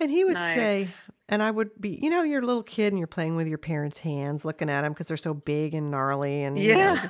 And 0.00 0.10
he 0.10 0.24
would 0.24 0.34
nice. 0.34 0.54
say, 0.54 0.88
and 1.28 1.42
I 1.42 1.50
would 1.50 1.70
be, 1.80 1.98
you 2.00 2.08
know, 2.10 2.22
you're 2.22 2.42
a 2.42 2.46
little 2.46 2.62
kid 2.62 2.92
and 2.92 2.98
you're 2.98 3.06
playing 3.08 3.34
with 3.36 3.48
your 3.48 3.58
parents' 3.58 3.98
hands, 3.98 4.44
looking 4.44 4.70
at 4.70 4.82
them 4.82 4.92
because 4.92 5.08
they're 5.08 5.16
so 5.16 5.34
big 5.34 5.74
and 5.74 5.90
gnarly, 5.90 6.42
and 6.44 6.56
you 6.58 6.74
know, 6.74 6.98
Yeah. 7.02 7.08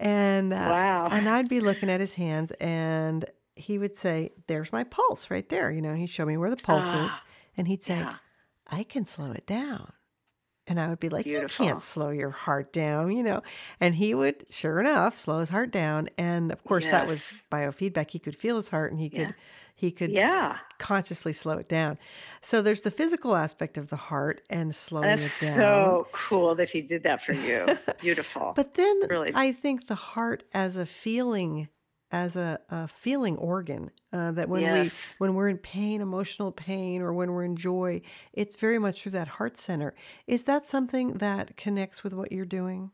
and 0.00 0.52
uh, 0.52 0.68
Wow. 0.70 1.08
and 1.12 1.28
I'd 1.28 1.48
be 1.48 1.60
looking 1.60 1.88
at 1.90 2.00
his 2.00 2.14
hands, 2.14 2.52
and 2.60 3.24
he 3.56 3.78
would 3.78 3.96
say, 3.96 4.30
"There's 4.48 4.72
my 4.72 4.84
pulse 4.84 5.30
right 5.30 5.48
there." 5.48 5.70
You 5.70 5.82
know, 5.82 5.94
he'd 5.94 6.10
show 6.10 6.24
me 6.26 6.36
where 6.36 6.50
the 6.50 6.56
pulse 6.56 6.86
is, 6.86 7.12
Ah, 7.14 7.20
and 7.56 7.68
he'd 7.68 7.82
say, 7.82 7.98
yeah. 8.00 8.16
"I 8.66 8.82
can 8.82 9.04
slow 9.04 9.30
it 9.32 9.46
down." 9.46 9.92
And 10.66 10.78
I 10.78 10.88
would 10.88 11.00
be 11.00 11.08
like, 11.08 11.26
You 11.26 11.46
can't 11.48 11.82
slow 11.82 12.10
your 12.10 12.30
heart 12.30 12.72
down, 12.72 13.10
you 13.16 13.22
know. 13.22 13.42
And 13.80 13.94
he 13.94 14.14
would, 14.14 14.44
sure 14.50 14.78
enough, 14.80 15.16
slow 15.16 15.40
his 15.40 15.48
heart 15.48 15.70
down. 15.72 16.08
And 16.16 16.52
of 16.52 16.62
course, 16.64 16.86
that 16.90 17.06
was 17.06 17.32
biofeedback. 17.50 18.10
He 18.10 18.18
could 18.18 18.36
feel 18.36 18.56
his 18.56 18.68
heart 18.68 18.92
and 18.92 19.00
he 19.00 19.10
Yeah. 19.12 19.26
could 19.26 19.34
he 19.74 19.90
could 19.90 20.10
Yeah. 20.10 20.58
consciously 20.78 21.32
slow 21.32 21.56
it 21.56 21.66
down. 21.66 21.98
So 22.42 22.60
there's 22.60 22.82
the 22.82 22.90
physical 22.90 23.34
aspect 23.34 23.78
of 23.78 23.88
the 23.88 23.96
heart 23.96 24.42
and 24.50 24.74
slowing 24.76 25.08
That's 25.08 25.22
it 25.22 25.46
down. 25.46 25.56
so 25.56 26.08
cool 26.12 26.54
that 26.56 26.68
he 26.68 26.82
did 26.82 27.02
that 27.04 27.22
for 27.24 27.32
you. 27.32 27.66
Beautiful. 28.00 28.52
But 28.54 28.74
then 28.74 29.00
Really. 29.08 29.32
I 29.34 29.52
think 29.52 29.86
the 29.86 29.94
heart 29.94 30.44
as 30.52 30.76
a 30.76 30.84
feeling 30.84 31.68
as 32.12 32.36
a, 32.36 32.60
a 32.70 32.88
feeling 32.88 33.36
organ. 33.36 33.90
Uh, 34.12 34.32
that 34.32 34.48
when 34.48 34.82
we 34.82 34.90
when 35.18 35.34
we're 35.34 35.48
in 35.48 35.58
pain, 35.58 36.00
emotional 36.00 36.52
pain, 36.52 37.02
or 37.02 37.12
when 37.12 37.32
we're 37.32 37.44
in 37.44 37.56
joy, 37.56 38.00
it's 38.32 38.56
very 38.56 38.78
much 38.78 39.02
through 39.02 39.12
that 39.12 39.28
heart 39.28 39.56
center. 39.56 39.94
Is 40.26 40.44
that 40.44 40.66
something 40.66 41.14
that 41.18 41.56
connects 41.56 42.02
with 42.02 42.12
what 42.12 42.32
you're 42.32 42.44
doing? 42.44 42.90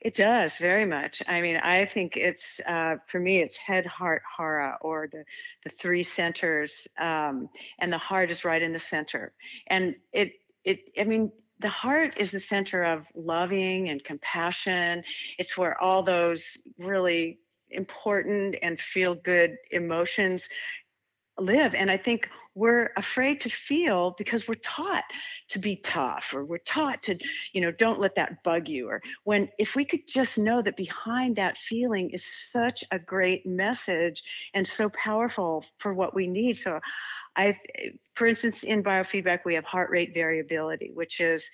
It 0.00 0.14
does 0.14 0.58
very 0.58 0.84
much. 0.84 1.22
I 1.26 1.40
mean, 1.40 1.56
I 1.56 1.86
think 1.86 2.16
it's 2.16 2.60
uh, 2.66 2.96
for 3.06 3.18
me, 3.18 3.38
it's 3.38 3.56
head, 3.56 3.86
heart, 3.86 4.22
hara, 4.36 4.76
or 4.82 5.08
the 5.10 5.24
the 5.64 5.70
three 5.70 6.02
centers, 6.02 6.86
um, 6.98 7.48
and 7.78 7.92
the 7.92 7.98
heart 7.98 8.30
is 8.30 8.44
right 8.44 8.60
in 8.60 8.72
the 8.72 8.78
center. 8.78 9.32
And 9.68 9.96
it 10.12 10.34
it 10.64 10.92
I 10.98 11.04
mean, 11.04 11.32
the 11.60 11.70
heart 11.70 12.14
is 12.18 12.30
the 12.30 12.40
center 12.40 12.84
of 12.84 13.06
loving 13.14 13.88
and 13.88 14.04
compassion. 14.04 15.02
It's 15.38 15.56
where 15.56 15.80
all 15.80 16.02
those 16.02 16.58
really 16.78 17.38
important 17.70 18.56
and 18.62 18.80
feel 18.80 19.14
good 19.14 19.56
emotions 19.70 20.48
live. 21.38 21.74
And 21.74 21.90
I 21.90 21.96
think 21.96 22.28
we're 22.54 22.90
afraid 22.96 23.40
to 23.42 23.50
feel 23.50 24.14
because 24.16 24.48
we're 24.48 24.54
taught 24.54 25.04
to 25.48 25.58
be 25.58 25.76
tough 25.76 26.32
or 26.34 26.44
we're 26.44 26.56
taught 26.58 27.02
to, 27.02 27.18
you 27.52 27.60
know, 27.60 27.70
don't 27.70 28.00
let 28.00 28.14
that 28.14 28.42
bug 28.42 28.66
you. 28.68 28.88
Or 28.88 29.02
when 29.24 29.50
if 29.58 29.76
we 29.76 29.84
could 29.84 30.08
just 30.08 30.38
know 30.38 30.62
that 30.62 30.76
behind 30.76 31.36
that 31.36 31.58
feeling 31.58 32.10
is 32.10 32.24
such 32.24 32.82
a 32.90 32.98
great 32.98 33.46
message 33.46 34.22
and 34.54 34.66
so 34.66 34.88
powerful 34.90 35.64
for 35.78 35.92
what 35.92 36.14
we 36.14 36.26
need. 36.26 36.56
So 36.56 36.80
I, 37.36 37.60
for 38.14 38.26
instance, 38.26 38.62
in 38.62 38.82
biofeedback, 38.82 39.40
we 39.44 39.54
have 39.54 39.64
heart 39.64 39.90
rate 39.90 40.14
variability, 40.14 40.92
which 40.94 41.20
is 41.20 41.46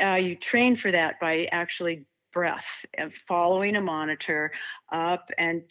uh, 0.00 0.14
you 0.14 0.36
train 0.36 0.76
for 0.76 0.92
that 0.92 1.18
by 1.18 1.48
actually 1.50 2.06
breath 2.32 2.66
and 2.94 3.12
following 3.26 3.76
a 3.76 3.80
monitor 3.80 4.52
up 4.90 5.30
and 5.38 5.62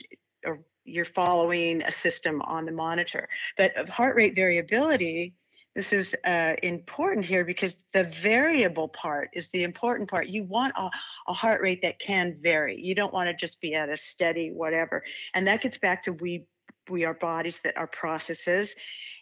you're 0.86 1.06
following 1.06 1.82
a 1.84 1.92
system 1.92 2.42
on 2.42 2.66
the 2.66 2.72
monitor. 2.72 3.30
But 3.58 3.76
of 3.78 3.88
heart 3.90 4.16
rate 4.16 4.36
variability, 4.36 5.36
this 5.76 5.94
is 5.94 6.16
uh, 6.26 6.56
important 6.64 7.26
here 7.26 7.46
because 7.46 7.78
the 7.94 8.06
variable 8.06 8.88
part 8.90 9.30
is 9.34 9.50
the 9.50 9.64
important 9.64 10.10
part. 10.10 10.28
You 10.28 10.44
want 10.44 10.74
a, 10.78 10.90
a 11.28 11.34
heart 11.34 11.62
rate 11.62 11.82
that 11.84 12.00
can 12.00 12.38
vary. 12.42 12.80
You 12.82 12.96
don't 12.96 13.14
want 13.14 13.28
to 13.28 13.34
just 13.36 13.62
be 13.62 13.76
at 13.76 13.90
a 13.90 13.96
steady 13.96 14.52
whatever. 14.52 15.04
And 15.36 15.48
that 15.48 15.62
gets 15.62 15.78
back 15.78 16.04
to 16.04 16.14
we 16.14 16.46
we 16.90 17.06
are 17.06 17.14
bodies 17.14 17.60
that 17.64 17.78
are 17.78 17.86
processes 17.86 18.74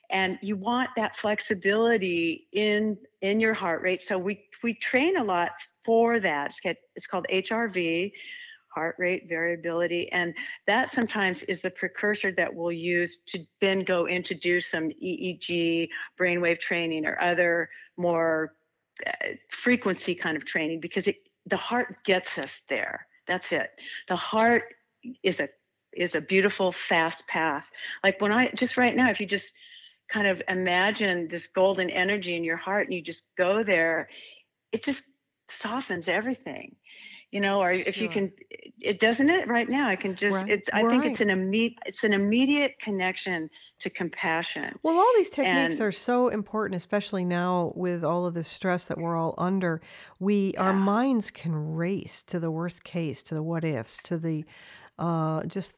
and 0.09 0.39
you 0.41 0.55
want 0.55 0.89
that 0.95 1.17
flexibility 1.17 2.47
in 2.53 2.97
in 3.21 3.39
your 3.39 3.53
heart 3.53 3.81
rate 3.81 4.01
so 4.01 4.17
we 4.17 4.45
we 4.63 4.73
train 4.73 5.17
a 5.17 5.23
lot 5.23 5.51
for 5.87 6.19
that 6.19 6.53
it's, 6.95 7.07
called 7.07 7.25
hrv 7.31 8.11
heart 8.77 8.95
rate 8.99 9.27
variability. 9.27 10.11
And 10.11 10.35
that 10.67 10.93
sometimes 10.93 11.41
is 11.43 11.61
the 11.61 11.71
precursor 11.71 12.31
that 12.33 12.53
we'll 12.53 12.71
use 12.71 13.17
to 13.27 13.43
then 13.59 13.79
go 13.79 14.05
in 14.05 14.21
to 14.23 14.35
do 14.35 14.61
some 14.61 14.89
EEG, 14.89 15.89
brainwave 16.19 16.59
training, 16.59 17.07
or 17.07 17.19
other 17.19 17.69
more 17.97 18.53
uh, 19.07 19.11
frequency 19.49 20.13
kind 20.13 20.37
of 20.37 20.45
training 20.45 20.79
because 20.79 21.07
it, 21.07 21.15
the 21.47 21.57
heart 21.57 22.03
gets 22.03 22.37
us 22.37 22.61
there. 22.69 23.07
That's 23.25 23.51
it. 23.51 23.71
The 24.09 24.15
heart 24.15 24.75
is 25.23 25.39
a 25.39 25.49
is 25.93 26.13
a 26.13 26.21
beautiful 26.21 26.71
fast 26.71 27.25
path. 27.27 27.71
Like 28.03 28.21
when 28.21 28.31
I 28.31 28.51
just 28.51 28.77
right 28.77 28.95
now, 28.95 29.09
if 29.09 29.19
you 29.19 29.25
just 29.25 29.55
kind 30.07 30.27
of 30.27 30.41
imagine 30.47 31.27
this 31.27 31.47
golden 31.47 31.89
energy 31.89 32.35
in 32.35 32.43
your 32.43 32.57
heart 32.57 32.85
and 32.85 32.93
you 32.93 33.01
just 33.01 33.25
go 33.35 33.63
there, 33.63 34.09
it 34.71 34.83
just 34.83 35.01
softens 35.49 36.07
everything 36.07 36.75
you 37.31 37.39
know 37.39 37.61
or 37.61 37.71
if 37.71 38.01
you 38.01 38.09
can 38.09 38.31
it 38.79 38.99
doesn't 38.99 39.29
it 39.29 39.47
right 39.47 39.69
now 39.69 39.87
i 39.89 39.95
can 39.95 40.15
just 40.15 40.35
Right. 40.35 40.49
it's 40.49 40.69
i 40.73 40.83
think 40.83 41.05
it's 41.05 41.21
an 41.21 41.29
immediate 41.29 41.77
it's 41.85 42.03
an 42.03 42.13
immediate 42.13 42.79
connection 42.79 43.49
to 43.79 43.89
compassion 43.89 44.79
Well, 44.83 44.97
all 44.97 45.11
these 45.15 45.29
techniques 45.29 45.79
and 45.79 45.81
are 45.81 45.91
so 45.91 46.27
important, 46.27 46.75
especially 46.75 47.25
now 47.25 47.73
with 47.75 48.03
all 48.03 48.25
of 48.25 48.33
the 48.33 48.43
stress 48.43 48.85
that 48.85 48.97
we're 48.97 49.15
all 49.15 49.33
under. 49.37 49.81
We 50.19 50.55
our 50.55 50.73
minds 50.73 51.31
can 51.31 51.55
race 51.55 52.23
to 52.23 52.39
the 52.39 52.51
worst 52.51 52.83
case, 52.83 53.23
to 53.23 53.35
the 53.35 53.43
what 53.43 53.63
ifs, 53.63 53.99
to 54.03 54.17
the 54.17 54.45
uh, 54.99 55.45
just 55.45 55.75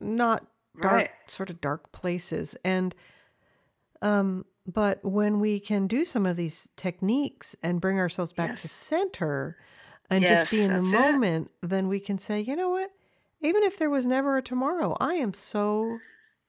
not 0.00 0.46
dark, 0.80 1.04
right 1.04 1.10
sort 1.28 1.50
of 1.50 1.60
dark 1.60 1.92
places. 1.92 2.56
And 2.64 2.94
um, 4.02 4.44
but 4.66 5.04
when 5.04 5.40
we 5.40 5.60
can 5.60 5.86
do 5.86 6.04
some 6.04 6.26
of 6.26 6.36
these 6.36 6.68
techniques 6.76 7.54
and 7.62 7.80
bring 7.80 7.98
ourselves 7.98 8.32
back 8.32 8.56
to 8.56 8.68
center 8.68 9.56
and 10.10 10.24
just 10.24 10.50
be 10.50 10.62
in 10.62 10.72
the 10.72 10.80
that's 10.80 10.92
it 10.92 10.98
moment, 10.98 11.50
then 11.62 11.88
we 11.88 12.00
can 12.00 12.18
say, 12.18 12.40
you 12.40 12.56
know 12.56 12.70
what? 12.70 12.90
Even 13.40 13.62
if 13.62 13.78
there 13.78 13.90
was 13.90 14.06
never 14.06 14.36
a 14.36 14.42
tomorrow, 14.42 14.96
I 14.98 15.14
am 15.14 15.34
so 15.34 15.98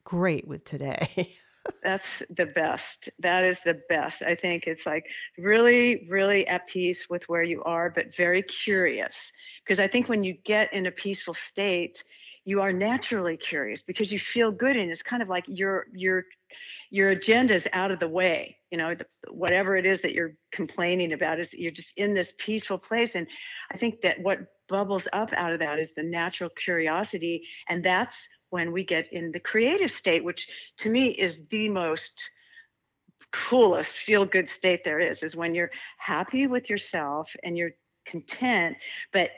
great 0.03 0.47
with 0.47 0.63
today. 0.63 1.35
That's 1.83 2.23
the 2.29 2.45
best. 2.45 3.09
That 3.19 3.43
is 3.43 3.59
the 3.65 3.81
best. 3.89 4.21
I 4.21 4.35
think 4.35 4.67
it's 4.67 4.85
like 4.85 5.05
really, 5.37 6.07
really 6.09 6.47
at 6.47 6.65
peace 6.67 7.09
with 7.09 7.27
where 7.27 7.43
you 7.43 7.61
are, 7.63 7.89
but 7.89 8.15
very 8.15 8.41
curious. 8.41 9.33
Because 9.63 9.79
I 9.79 9.87
think 9.87 10.07
when 10.07 10.23
you 10.23 10.33
get 10.45 10.71
in 10.71 10.85
a 10.85 10.91
peaceful 10.91 11.33
state, 11.33 12.05
you 12.47 12.61
are 12.61 12.71
naturally 12.71 13.35
curious 13.35 13.83
because 13.83 14.09
you 14.09 14.17
feel 14.17 14.51
good 14.51 14.77
and 14.77 14.89
it's 14.89 15.03
kind 15.03 15.21
of 15.21 15.27
like 15.27 15.43
your 15.47 15.87
your 15.93 16.23
your 16.89 17.09
agenda 17.09 17.53
is 17.53 17.67
out 17.73 17.91
of 17.91 17.99
the 17.99 18.07
way 18.07 18.57
you 18.71 18.77
know 18.77 18.95
the, 18.95 19.05
whatever 19.29 19.75
it 19.75 19.85
is 19.85 19.99
that 20.01 20.13
you're 20.13 20.33
complaining 20.53 21.11
about 21.11 21.41
is 21.41 21.53
you're 21.53 21.71
just 21.71 21.91
in 21.97 22.13
this 22.13 22.33
peaceful 22.37 22.77
place. 22.77 23.15
And 23.15 23.27
i 23.73 23.77
think 23.77 24.01
that 24.01 24.21
what 24.21 24.39
bubbles 24.69 25.09
up 25.11 25.29
out 25.33 25.51
of 25.51 25.59
that 25.59 25.77
is 25.77 25.91
the 25.95 26.03
natural 26.03 26.49
curiosity. 26.49 27.43
And 27.69 27.83
that's 27.83 28.17
when 28.49 28.71
we 28.71 28.83
get 28.83 29.11
in 29.11 29.31
the 29.33 29.41
creative 29.41 29.91
state 29.91 30.23
which 30.23 30.47
to 30.77 30.89
me 30.89 31.07
is 31.09 31.41
the 31.49 31.67
most 31.67 32.13
coolest 33.33 33.91
feel 33.91 34.23
good 34.23 34.47
state 34.47 34.85
there 34.85 35.01
is 35.01 35.21
is 35.21 35.35
when 35.35 35.53
you're 35.53 35.71
happy 35.97 36.47
with 36.47 36.69
yourself 36.69 37.29
and 37.43 37.57
you're 37.57 37.75
content 38.05 38.77
but 39.11 39.31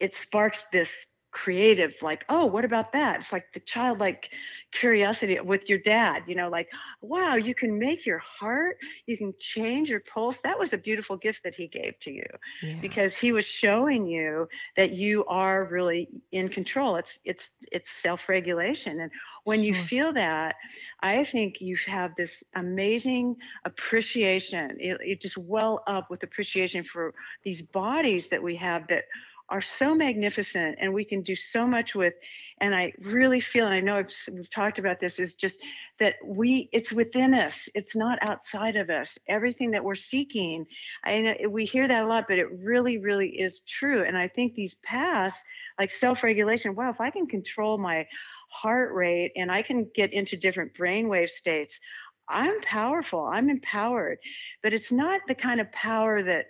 it 0.00 0.16
sparks 0.16 0.64
this 0.72 0.90
creative 1.36 1.92
like 2.00 2.24
oh 2.30 2.46
what 2.46 2.64
about 2.64 2.92
that? 2.92 3.20
It's 3.20 3.32
like 3.32 3.52
the 3.52 3.60
childlike 3.60 4.30
curiosity 4.72 5.38
with 5.40 5.68
your 5.68 5.78
dad 5.78 6.22
you 6.26 6.34
know 6.34 6.48
like 6.48 6.68
wow 7.02 7.34
you 7.36 7.54
can 7.54 7.78
make 7.78 8.06
your 8.06 8.18
heart 8.18 8.78
you 9.06 9.18
can 9.18 9.34
change 9.38 9.90
your 9.90 10.00
pulse. 10.00 10.36
That 10.42 10.58
was 10.58 10.72
a 10.72 10.78
beautiful 10.78 11.16
gift 11.16 11.42
that 11.44 11.54
he 11.54 11.68
gave 11.68 11.98
to 12.00 12.10
you 12.10 12.24
yeah, 12.62 12.74
because 12.80 13.14
he 13.14 13.32
was 13.32 13.44
showing 13.44 14.06
you 14.06 14.48
that 14.76 14.92
you 14.92 15.24
are 15.26 15.66
really 15.66 16.08
in 16.32 16.48
control. 16.48 16.96
It's 16.96 17.18
it's 17.24 17.50
it's 17.70 17.90
self-regulation. 17.90 19.00
And 19.00 19.10
when 19.44 19.62
you 19.62 19.74
feel 19.74 20.12
that 20.14 20.56
i 21.02 21.24
think 21.24 21.60
you 21.60 21.76
have 21.86 22.14
this 22.16 22.42
amazing 22.54 23.36
appreciation. 23.64 24.76
It, 24.80 24.98
it 25.00 25.20
just 25.20 25.36
well 25.36 25.82
up 25.86 26.10
with 26.10 26.22
appreciation 26.22 26.82
for 26.84 27.14
these 27.44 27.62
bodies 27.62 28.28
that 28.28 28.42
we 28.42 28.56
have 28.56 28.86
that 28.88 29.04
are 29.48 29.60
so 29.60 29.94
magnificent 29.94 30.76
and 30.80 30.92
we 30.92 31.04
can 31.04 31.22
do 31.22 31.36
so 31.36 31.66
much 31.66 31.94
with 31.94 32.14
and 32.60 32.74
i 32.74 32.92
really 33.00 33.40
feel 33.40 33.66
and 33.66 33.74
i 33.74 33.80
know 33.80 33.96
I've, 33.96 34.12
we've 34.32 34.50
talked 34.50 34.78
about 34.78 35.00
this 35.00 35.18
is 35.18 35.34
just 35.34 35.60
that 35.98 36.14
we 36.24 36.68
it's 36.72 36.92
within 36.92 37.34
us 37.34 37.68
it's 37.74 37.94
not 37.94 38.18
outside 38.22 38.76
of 38.76 38.90
us 38.90 39.18
everything 39.28 39.70
that 39.70 39.84
we're 39.84 39.94
seeking. 39.94 40.66
I 41.04 41.46
we 41.48 41.64
hear 41.64 41.86
that 41.88 42.04
a 42.04 42.06
lot 42.06 42.26
but 42.28 42.38
it 42.38 42.50
really 42.58 42.98
really 42.98 43.28
is 43.28 43.60
true 43.60 44.04
and 44.04 44.16
i 44.16 44.28
think 44.28 44.54
these 44.54 44.74
paths 44.82 45.44
like 45.78 45.90
self-regulation 45.90 46.74
wow 46.74 46.90
if 46.90 47.00
i 47.00 47.10
can 47.10 47.26
control 47.26 47.78
my 47.78 48.06
heart 48.50 48.94
rate 48.94 49.32
and 49.36 49.50
i 49.50 49.62
can 49.62 49.88
get 49.94 50.12
into 50.12 50.36
different 50.36 50.74
brainwave 50.74 51.30
states 51.30 51.80
i'm 52.28 52.60
powerful 52.62 53.24
i'm 53.26 53.48
empowered. 53.48 54.18
But 54.62 54.72
it's 54.72 54.90
not 54.90 55.20
the 55.28 55.34
kind 55.34 55.60
of 55.60 55.70
power 55.72 56.22
that 56.22 56.46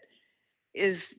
is 0.74 1.14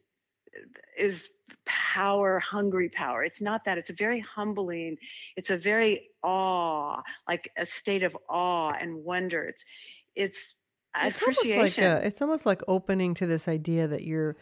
is 0.97 1.29
power 1.65 2.39
hungry 2.39 2.89
power. 2.89 3.23
It's 3.23 3.41
not 3.41 3.65
that 3.65 3.77
it's 3.77 3.89
a 3.89 3.93
very 3.93 4.19
humbling 4.19 4.97
it's 5.35 5.49
a 5.49 5.57
very 5.57 6.09
awe 6.23 7.01
like 7.27 7.51
a 7.57 7.65
state 7.65 8.03
of 8.03 8.17
awe 8.29 8.73
and 8.79 9.03
wonder. 9.03 9.43
It's 9.43 9.65
it's 10.15 10.55
It's 11.03 11.21
almost 11.21 11.55
like 11.55 11.77
a, 11.77 12.05
it's 12.05 12.21
almost 12.21 12.45
like 12.45 12.61
opening 12.67 13.13
to 13.15 13.25
this 13.25 13.47
idea 13.47 13.87
that 13.87 14.03
you're 14.03 14.35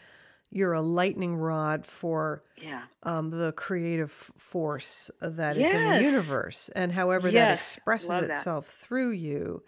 you're 0.51 0.73
a 0.73 0.81
lightning 0.81 1.35
rod 1.35 1.85
for 1.85 2.43
yeah. 2.61 2.83
um, 3.03 3.29
the 3.29 3.51
creative 3.53 4.11
force 4.11 5.11
that 5.19 5.57
is 5.57 5.69
in 5.69 5.89
the 5.89 6.01
universe, 6.01 6.69
and 6.75 6.91
however 6.93 7.29
that 7.31 7.59
expresses 7.59 8.09
love 8.09 8.27
that. 8.27 8.37
itself 8.37 8.67
through 8.67 9.11
you. 9.11 9.63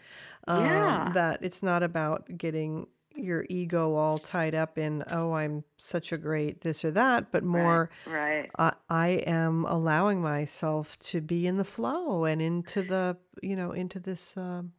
Um, 0.48 0.64
yeah. 0.64 1.12
that 1.14 1.40
it's 1.42 1.62
not 1.62 1.84
about 1.84 2.38
getting 2.38 2.88
your 3.18 3.46
ego 3.50 3.96
all 3.96 4.18
tied 4.18 4.56
up 4.56 4.78
in 4.78 5.04
oh 5.12 5.34
I'm 5.34 5.64
such 5.78 6.12
a 6.12 6.18
great 6.18 6.62
this 6.62 6.86
or 6.86 6.92
that, 6.92 7.32
but 7.32 7.44
more 7.44 7.90
right 8.06 8.50
I, 8.58 8.74
I 8.90 9.08
am 9.10 9.66
allowing 9.66 10.22
myself 10.22 10.98
to 11.00 11.22
be 11.22 11.48
in 11.48 11.58
the 11.58 11.64
flow 11.64 12.26
and 12.26 12.42
into 12.42 12.84
the 12.84 13.18
you 13.42 13.56
know 13.56 13.72
into 13.72 14.00
this. 14.00 14.36
Um, 14.38 14.74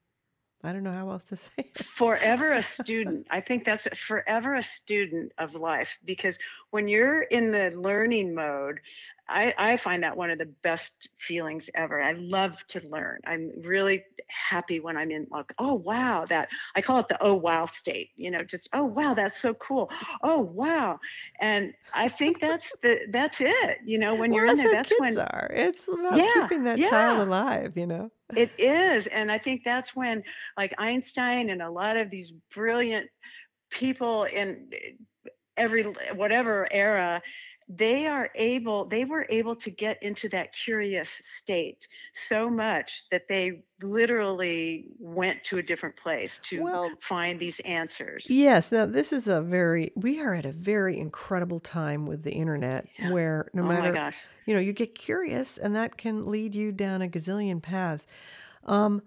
I 0.65 0.73
don't 0.73 0.83
know 0.83 0.93
how 0.93 1.11
else 1.11 1.25
to 1.25 1.37
say 1.37 1.51
it. 1.59 1.85
forever 1.85 2.53
a 2.53 2.63
student 2.63 3.27
i 3.31 3.41
think 3.41 3.65
that's 3.65 3.87
forever 3.97 4.57
a 4.57 4.63
student 4.63 5.31
of 5.39 5.55
life 5.55 5.99
because 6.05 6.37
when 6.71 6.89
you're 6.89 7.23
in 7.23 7.53
the 7.53 7.71
learning 7.77 8.35
mode 8.35 8.81
I, 9.29 9.55
I 9.59 9.77
find 9.77 10.03
that 10.03 10.17
one 10.17 10.31
of 10.31 10.39
the 10.39 10.53
best 10.63 11.09
feelings 11.19 11.69
ever. 11.75 12.03
I 12.03 12.13
love 12.13 12.57
to 12.69 12.81
learn. 12.89 13.21
I'm 13.27 13.53
really 13.63 14.05
happy 14.29 14.81
when 14.81 14.97
I'm 14.97 15.11
in 15.11 15.27
like, 15.31 15.53
oh 15.59 15.75
wow, 15.75 16.25
that 16.27 16.49
I 16.75 16.83
call 16.83 16.99
it 17.01 17.09
the 17.09 17.19
oh 17.23 17.35
wow 17.35 17.67
state. 17.67 18.11
You 18.17 18.31
know, 18.31 18.43
just 18.43 18.69
oh 18.73 18.85
wow, 18.85 19.15
that's 19.15 19.41
so 19.41 19.55
cool. 19.55 19.91
Oh 20.23 20.41
wow, 20.41 20.99
and 21.41 21.75
I 21.93 22.09
think 22.09 22.41
that's 22.41 22.73
the 22.83 23.01
that's 23.11 23.41
it. 23.41 23.79
You 23.85 23.99
know, 23.99 24.15
when 24.15 24.31
Well, 24.31 24.37
you're 24.37 24.47
in 24.47 24.57
there, 24.57 24.69
that's 24.69 24.99
when 24.99 25.19
are. 25.19 25.51
It's 25.53 25.89
about 25.89 26.17
yeah, 26.17 26.27
keeping 26.29 26.65
that 26.65 26.83
child 26.83 27.19
alive, 27.19 27.77
you 27.77 27.87
know? 27.87 28.11
It 28.35 28.53
is. 28.59 29.07
And 29.09 29.33
I 29.33 29.39
think 29.39 29.63
that's 29.65 29.97
when, 29.97 30.23
like 30.57 30.75
Einstein 30.79 31.51
and 31.51 31.63
a 31.63 31.71
lot 31.71 31.97
of 31.97 32.11
these 32.11 32.33
brilliant 32.55 33.11
people 33.71 34.25
in 34.25 34.69
eh, 34.73 34.93
every 35.57 35.83
whatever 36.15 36.69
era, 36.71 37.21
they 37.69 38.07
are 38.07 38.31
able, 38.35 38.87
they 38.87 39.05
were 39.05 39.27
able 39.31 39.55
to 39.57 39.71
get 39.71 40.03
into 40.03 40.29
that 40.31 40.55
curious 40.55 41.11
state 41.37 41.87
so 42.15 42.49
much 42.49 43.05
that 43.11 43.29
they 43.29 43.63
literally 43.83 44.87
went 44.99 45.45
to 45.45 45.59
a 45.59 45.63
different 45.63 45.97
place 45.97 46.39
to 46.45 46.63
Well, 46.63 46.99
find 47.03 47.39
these 47.41 47.61
answers. 47.61 48.27
yes. 48.29 48.73
Now, 48.73 48.87
this 48.87 49.13
is 49.13 49.29
a 49.29 49.41
very, 49.41 49.93
we 49.97 50.21
are 50.21 50.35
at 50.35 50.45
a 50.47 50.53
very 50.53 50.99
incredible 50.99 51.61
time 51.61 52.07
with 52.07 52.23
the 52.23 52.33
internet 52.33 52.89
Yeah. 52.99 53.13
where 53.13 53.51
no 53.55 53.63
Oh 53.63 53.73
matter, 53.73 54.01
you 54.47 54.55
know, 54.55 54.61
you 54.61 54.73
get 54.73 54.95
curious 54.95 55.59
and 55.59 55.75
that 55.77 55.97
can 55.97 56.27
lead 56.31 56.55
you 56.55 56.73
down 56.73 57.03
a 57.03 57.09
gazillion 57.09 57.63
paths. 57.63 58.07
Um, 58.65 59.03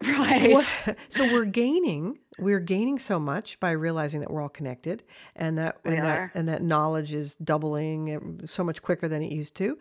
Right. 0.02 0.58
what, 0.58 0.70
so 1.08 1.26
we're 1.26 1.44
gaining, 1.46 2.18
we're 2.38 2.60
gaining 2.60 2.98
so 2.98 3.18
much 3.18 3.58
by 3.60 3.70
realizing 3.70 4.20
that 4.20 4.30
we're 4.30 4.42
all 4.42 4.48
connected 4.48 5.02
and 5.34 5.58
that, 5.58 5.78
We 5.84 5.94
and 5.94 6.04
that, 6.04 6.30
and 6.34 6.48
that 6.48 6.62
knowledge 6.62 7.12
is 7.12 7.34
doubling 7.36 8.42
so 8.46 8.62
much 8.64 8.82
quicker 8.82 9.08
than 9.08 9.22
it 9.22 9.32
used 9.32 9.54
to. 9.56 9.78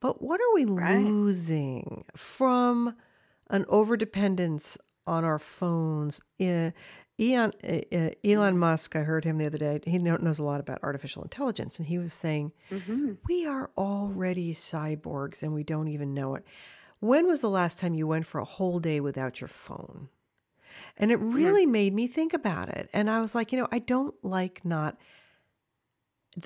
But 0.00 0.22
what 0.22 0.40
are 0.40 0.54
we 0.54 0.64
Right. 0.64 1.04
losing 1.04 2.04
from 2.14 2.96
an 3.48 3.64
overdependence 3.64 4.76
on 5.06 5.24
our 5.24 5.38
phones? 5.38 6.20
Elon, 7.18 7.52
Elon 8.24 8.58
Musk, 8.58 8.94
I 8.94 9.00
heard 9.00 9.24
him 9.24 9.38
the 9.38 9.46
other 9.46 9.56
day. 9.58 9.80
He 9.86 9.98
knows 9.98 10.38
a 10.38 10.44
lot 10.44 10.60
about 10.60 10.80
artificial 10.82 11.22
intelligence, 11.22 11.78
and 11.78 11.88
he 11.88 11.98
was 11.98 12.12
saying, 12.12 12.52
hmm 12.70 13.12
We 13.26 13.46
are 13.46 13.70
already 13.76 14.52
cyborgs 14.52 15.42
and 15.42 15.54
we 15.54 15.64
don't 15.64 15.88
even 15.88 16.12
know 16.12 16.34
it. 16.34 16.44
When 17.00 17.26
was 17.26 17.40
the 17.40 17.50
last 17.50 17.78
time 17.78 17.94
you 17.94 18.06
went 18.06 18.26
for 18.26 18.38
a 18.40 18.44
whole 18.44 18.80
day 18.80 19.00
without 19.00 19.40
your 19.40 19.48
phone? 19.48 20.08
And 20.96 21.10
it 21.10 21.16
really 21.16 21.66
made 21.66 21.94
me 21.94 22.06
think 22.06 22.32
about 22.32 22.68
it. 22.68 22.88
And 22.92 23.10
I 23.10 23.20
was 23.20 23.34
like, 23.34 23.52
you 23.52 23.58
know, 23.58 23.68
I 23.70 23.78
don't 23.78 24.14
like 24.22 24.64
not 24.64 24.96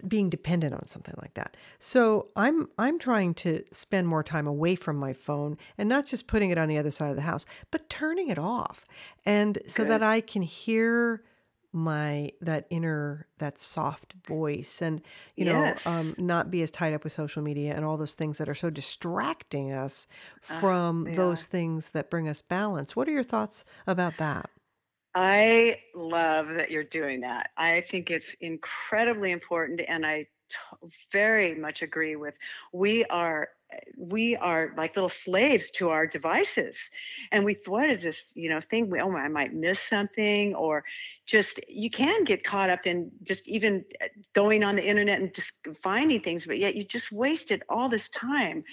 being 0.07 0.31
dependent 0.31 0.73
on 0.73 0.87
something 0.87 1.15
like 1.21 1.35
that. 1.35 1.57
So 1.79 2.29
I'm 2.37 2.69
I'm 2.79 2.99
trying 2.99 3.35
to 3.35 3.65
spend 3.73 4.07
more 4.07 4.23
time 4.23 4.47
away 4.47 4.77
from 4.77 4.97
my 4.97 5.13
phone 5.13 5.59
and 5.77 5.89
not 5.89 6.07
just 6.07 6.27
putting 6.27 6.51
it 6.51 6.59
on 6.59 6.69
the 6.69 6.79
other 6.79 6.91
side 6.91 7.11
of 7.11 7.17
the 7.17 7.23
house, 7.23 7.45
but 7.71 7.91
turning 7.91 8.29
it 8.29 8.39
off. 8.39 8.85
And 9.27 9.59
so 9.67 9.85
that 9.85 10.03
I 10.03 10.21
can 10.21 10.43
hear 10.43 11.23
my 11.73 12.33
that 12.41 12.67
inner 12.71 13.27
that 13.39 13.59
soft 13.59 14.15
voice 14.27 14.83
and 14.83 15.01
you 15.37 15.45
know 15.45 15.73
um 15.87 16.15
not 16.19 16.51
be 16.51 16.63
as 16.63 16.71
tied 16.71 16.93
up 16.93 17.05
with 17.05 17.13
social 17.13 17.43
media 17.43 17.75
and 17.75 17.85
all 17.85 17.97
those 17.97 18.15
things 18.15 18.39
that 18.39 18.49
are 18.49 18.55
so 18.55 18.71
distracting 18.71 19.73
us 19.73 20.07
from 20.41 21.05
they 21.05 21.15
those 21.15 21.45
are. 21.45 21.47
things 21.47 21.91
that 21.91 22.11
bring 22.11 22.29
us 22.29 22.43
balance. 22.43 22.97
What 22.97 23.09
are 23.09 23.13
your 23.13 23.23
thoughts 23.23 23.65
about 23.87 24.19
that? 24.19 24.51
I 25.15 25.81
love 25.95 26.49
that 26.49 26.71
you're 26.71 26.85
doing 26.85 27.21
that. 27.23 27.51
I 27.57 27.81
think 27.81 28.11
it's 28.11 28.35
incredibly 28.41 29.33
important, 29.33 29.81
and 29.89 30.07
I 30.07 30.27
t- 30.49 30.89
very 31.11 31.55
much 31.57 31.83
agree 31.83 32.17
with. 32.17 32.35
We 32.73 33.05
are 33.07 33.49
we 33.97 34.37
are 34.37 34.73
like 34.77 34.97
little 34.97 35.09
slaves 35.09 35.71
to 35.73 35.91
our 35.91 36.07
devices, 36.07 36.79
and 37.33 37.45
we 37.45 37.57
what 37.67 37.89
is 37.91 38.03
this 38.03 38.33
you 38.35 38.49
know 38.49 38.61
thing? 38.61 38.91
We, 38.91 39.01
oh, 39.01 39.13
I 39.17 39.29
might 39.29 39.55
miss 39.55 39.81
something, 39.81 40.55
or 40.55 40.85
just 41.27 41.61
you 41.69 41.91
can 41.91 42.25
get 42.25 42.45
caught 42.45 42.71
up 42.71 42.87
in 42.87 43.11
just 43.23 43.47
even 43.49 43.85
uh, 44.03 44.07
going 44.35 44.65
on 44.65 44.77
the 44.77 44.87
internet 44.87 45.21
and 45.21 45.35
just 45.35 45.53
finding 45.83 46.21
things, 46.21 46.47
but 46.47 46.59
yet 46.59 46.75
you 46.77 46.85
just 46.85 47.13
wasted 47.13 47.63
all 47.69 47.89
this 47.89 48.09
time, 48.11 48.65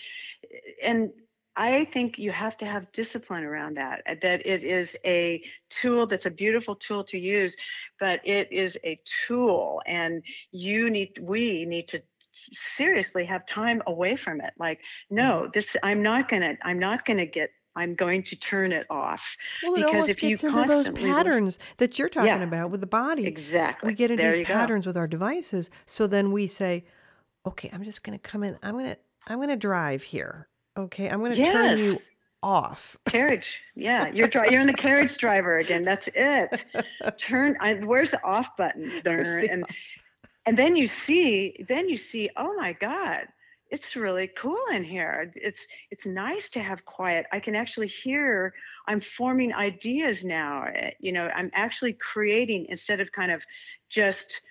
and 0.81 1.11
I 1.55 1.85
think 1.85 2.19
you 2.19 2.31
have 2.31 2.55
to 2.59 2.65
have 2.65 2.91
discipline 2.91 3.43
around 3.43 3.77
that. 3.77 4.03
uh, 4.07 4.15
That 4.21 4.45
it 4.45 4.63
is 4.63 4.95
a 5.05 5.43
tool 5.69 6.05
that's 6.05 6.27
a 6.27 6.31
beautiful 6.31 6.75
tool 6.75 7.03
to 7.05 7.17
use, 7.17 7.57
but 7.99 8.21
it 8.23 8.51
is 8.51 8.77
a 8.83 8.99
tool, 9.27 9.81
and 9.87 10.23
you 10.51 10.89
need, 10.89 11.17
we 11.19 11.65
need 11.65 11.87
to 11.89 12.01
seriously 12.75 13.25
have 13.25 13.45
time 13.47 13.81
away 13.87 14.15
from 14.15 14.41
it. 14.41 14.53
Like, 14.57 14.79
no, 15.09 15.43
mm-hmm. 15.43 15.51
this, 15.53 15.75
I'm 15.83 16.01
not 16.01 16.29
gonna, 16.29 16.57
I'm 16.63 16.79
not 16.79 17.05
gonna 17.05 17.25
get, 17.25 17.51
I'm 17.75 17.93
going 17.93 18.23
to 18.23 18.35
turn 18.35 18.71
it 18.71 18.87
off 18.89 19.37
Well, 19.63 19.73
it 19.73 19.77
because 19.77 19.93
almost 19.93 20.09
if 20.09 20.23
you 20.23 20.29
gets 20.29 20.43
into 20.43 20.65
those 20.65 20.89
patterns 20.89 21.59
that 21.77 21.99
you're 21.99 22.09
talking 22.09 22.27
yeah, 22.27 22.43
about 22.43 22.71
with 22.71 22.81
the 22.81 22.87
body. 22.87 23.25
Exactly. 23.27 23.87
We 23.87 23.93
get 23.93 24.09
into 24.09 24.23
There 24.23 24.31
these 24.31 24.39
you 24.39 24.45
go. 24.45 24.53
patterns 24.55 24.87
with 24.87 24.97
our 24.97 25.07
devices. 25.07 25.69
So 25.85 26.07
then 26.07 26.31
we 26.31 26.47
say, 26.47 26.85
okay, 27.45 27.69
I'm 27.71 27.83
just 27.83 28.03
going 28.03 28.17
to 28.17 28.29
come 28.29 28.43
in. 28.43 28.57
I'm 28.63 28.73
going 28.73 28.85
to, 28.85 28.97
I'm 29.27 29.37
going 29.37 29.49
to 29.49 29.55
drive 29.55 30.01
here. 30.01 30.47
Okay. 30.75 31.07
I'm 31.07 31.19
going 31.19 31.35
to 31.35 31.43
turn 31.43 31.77
you 31.77 32.01
off. 32.43 32.97
Carriage, 33.05 33.61
yeah, 33.75 34.07
you're 34.11 34.27
dri- 34.27 34.49
you're 34.51 34.61
in 34.61 34.67
the 34.67 34.73
carriage 34.73 35.17
driver 35.17 35.57
again. 35.57 35.83
That's 35.83 36.09
it. 36.15 36.65
Turn. 37.17 37.57
I, 37.59 37.75
where's 37.75 38.11
the 38.11 38.23
off 38.23 38.55
button? 38.57 38.91
The 39.03 39.47
And 39.51 39.65
and 40.47 40.57
then 40.57 40.75
you 40.75 40.87
see 40.87 41.63
then 41.67 41.89
you 41.89 41.97
see 41.97 42.29
oh 42.37 42.53
my 42.55 42.73
god 42.73 43.27
it's 43.69 43.95
really 43.97 44.29
cool 44.37 44.63
in 44.71 44.83
here 44.83 45.31
it's 45.35 45.67
it's 45.91 46.05
nice 46.05 46.49
to 46.49 46.61
have 46.61 46.85
quiet 46.85 47.25
i 47.31 47.39
can 47.39 47.55
actually 47.55 47.87
hear 47.87 48.53
i'm 48.87 49.01
forming 49.01 49.53
ideas 49.53 50.23
now 50.23 50.63
eh, 50.73 50.91
you 50.99 51.11
know 51.11 51.27
i'm 51.35 51.51
actually 51.53 51.93
creating 51.93 52.65
instead 52.69 52.99
of 53.01 53.11
kind 53.11 53.31
of 53.31 53.43
just 53.89 54.41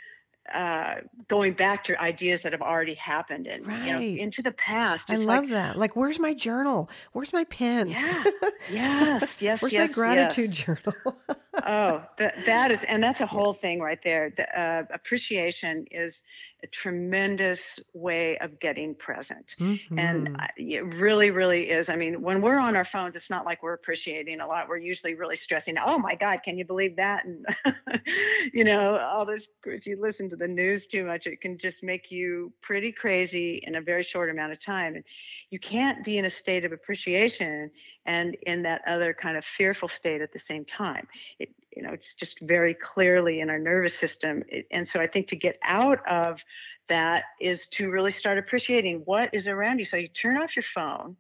uh, 0.55 0.97
going 1.29 1.53
back 1.53 1.83
to 1.83 2.01
ideas 2.01 2.43
that 2.43 2.53
have 2.53 2.63
already 2.63 2.95
happened 2.95 3.49
and 3.49 3.67
you 3.85 3.93
know 3.93 4.01
into 4.01 4.43
the 4.43 4.53
past 4.53 5.11
I 5.11 5.15
it's 5.15 5.25
like 5.25 5.41
love 5.41 5.49
that. 5.49 5.77
Like, 5.77 5.97
where's 5.97 6.21
my 6.21 6.35
journal? 6.35 6.89
Where's 7.13 7.33
my 7.33 7.45
pen? 7.45 7.89
yeah 7.89 8.25
yes 8.73 9.43
yes 9.43 9.61
Where's 9.61 9.75
my 9.75 9.89
gratitude 9.89 10.51
yes 10.51 10.57
journal? 10.57 11.19
Oh, 11.67 12.05
that 12.19 12.47
that 12.47 12.71
is, 12.71 12.85
and 12.85 13.03
that's 13.03 13.21
a 13.21 13.27
whole 13.27 13.53
thing 13.53 13.81
right 13.81 13.99
there. 14.05 14.33
The, 14.37 14.61
uh, 14.61 14.85
appreciation 14.95 15.85
is 15.91 16.23
a 16.67 16.71
tremendous 16.71 17.81
way 17.95 18.39
of 18.39 18.59
getting 18.61 18.95
present, 18.95 19.57
and 19.97 20.29
hmm 20.29 20.37
I- 20.37 20.51
it 20.57 20.85
really, 20.85 21.31
really 21.31 21.71
is. 21.71 21.89
I 21.89 21.97
mean, 21.97 22.23
when 22.23 22.41
we're 22.43 22.59
on 22.59 22.77
our 22.77 22.85
phones, 22.85 23.17
it's 23.17 23.31
not 23.31 23.45
like 23.47 23.63
we're 23.63 23.75
appreciating 23.75 24.41
a 24.41 24.47
lot. 24.47 24.69
We're 24.69 24.79
usually 24.79 25.15
really 25.15 25.37
stressing. 25.37 25.77
Oh 25.79 25.99
my 25.99 26.15
God, 26.17 26.41
can 26.45 26.59
you 26.59 26.65
believe 26.65 26.97
that? 26.97 27.25
And 27.25 27.47
you 28.53 28.65
know, 28.65 28.99
all 28.99 29.25
this. 29.27 29.49
If 29.65 29.87
you 29.87 30.01
listen 30.01 30.31
to 30.31 30.37
the 30.37 30.49
news 30.49 30.87
too 30.87 31.05
much, 31.05 31.27
it 31.27 31.41
can 31.41 31.59
just 31.59 31.83
make 31.83 32.11
you 32.11 32.53
pretty 32.63 32.93
crazy 32.93 33.61
in 33.67 33.77
a 33.77 33.81
very 33.83 34.03
short 34.03 34.31
amount 34.31 34.53
of 34.53 34.61
time. 34.61 34.95
And 34.97 35.05
you 35.51 35.59
can't 35.59 36.05
be 36.05 36.19
in 36.19 36.25
a 36.25 36.31
state 36.31 36.65
of 36.65 36.73
appreciation 36.73 37.71
and 38.07 38.35
in 38.43 38.63
that 38.63 38.83
other 38.87 39.15
kind 39.15 39.37
of 39.37 39.45
fearful 39.45 39.89
state 39.89 40.21
at 40.23 40.33
the 40.33 40.39
same 40.39 40.65
time 40.65 41.07
it 41.39 41.49
you 41.77 41.83
know 41.83 41.91
it's 41.93 42.15
just 42.15 42.41
very 42.41 42.75
clearly 42.75 43.41
in 43.41 43.51
our 43.51 43.59
nervous 43.59 43.95
system. 43.95 44.43
And 44.71 44.89
so 44.89 45.01
i 45.01 45.07
think 45.07 45.29
to 45.29 45.37
get 45.37 45.59
out 45.63 46.01
of 46.09 46.43
that 46.89 47.25
is 47.41 47.67
to 47.69 47.91
really 47.91 48.11
start 48.11 48.39
appreciating 48.39 49.03
what 49.05 49.31
is 49.33 49.49
around 49.49 49.79
you. 49.79 49.85
So 49.85 49.97
you 49.97 50.09
turn 50.09 50.37
off 50.37 50.57
your 50.57 50.63
phone. 50.63 51.17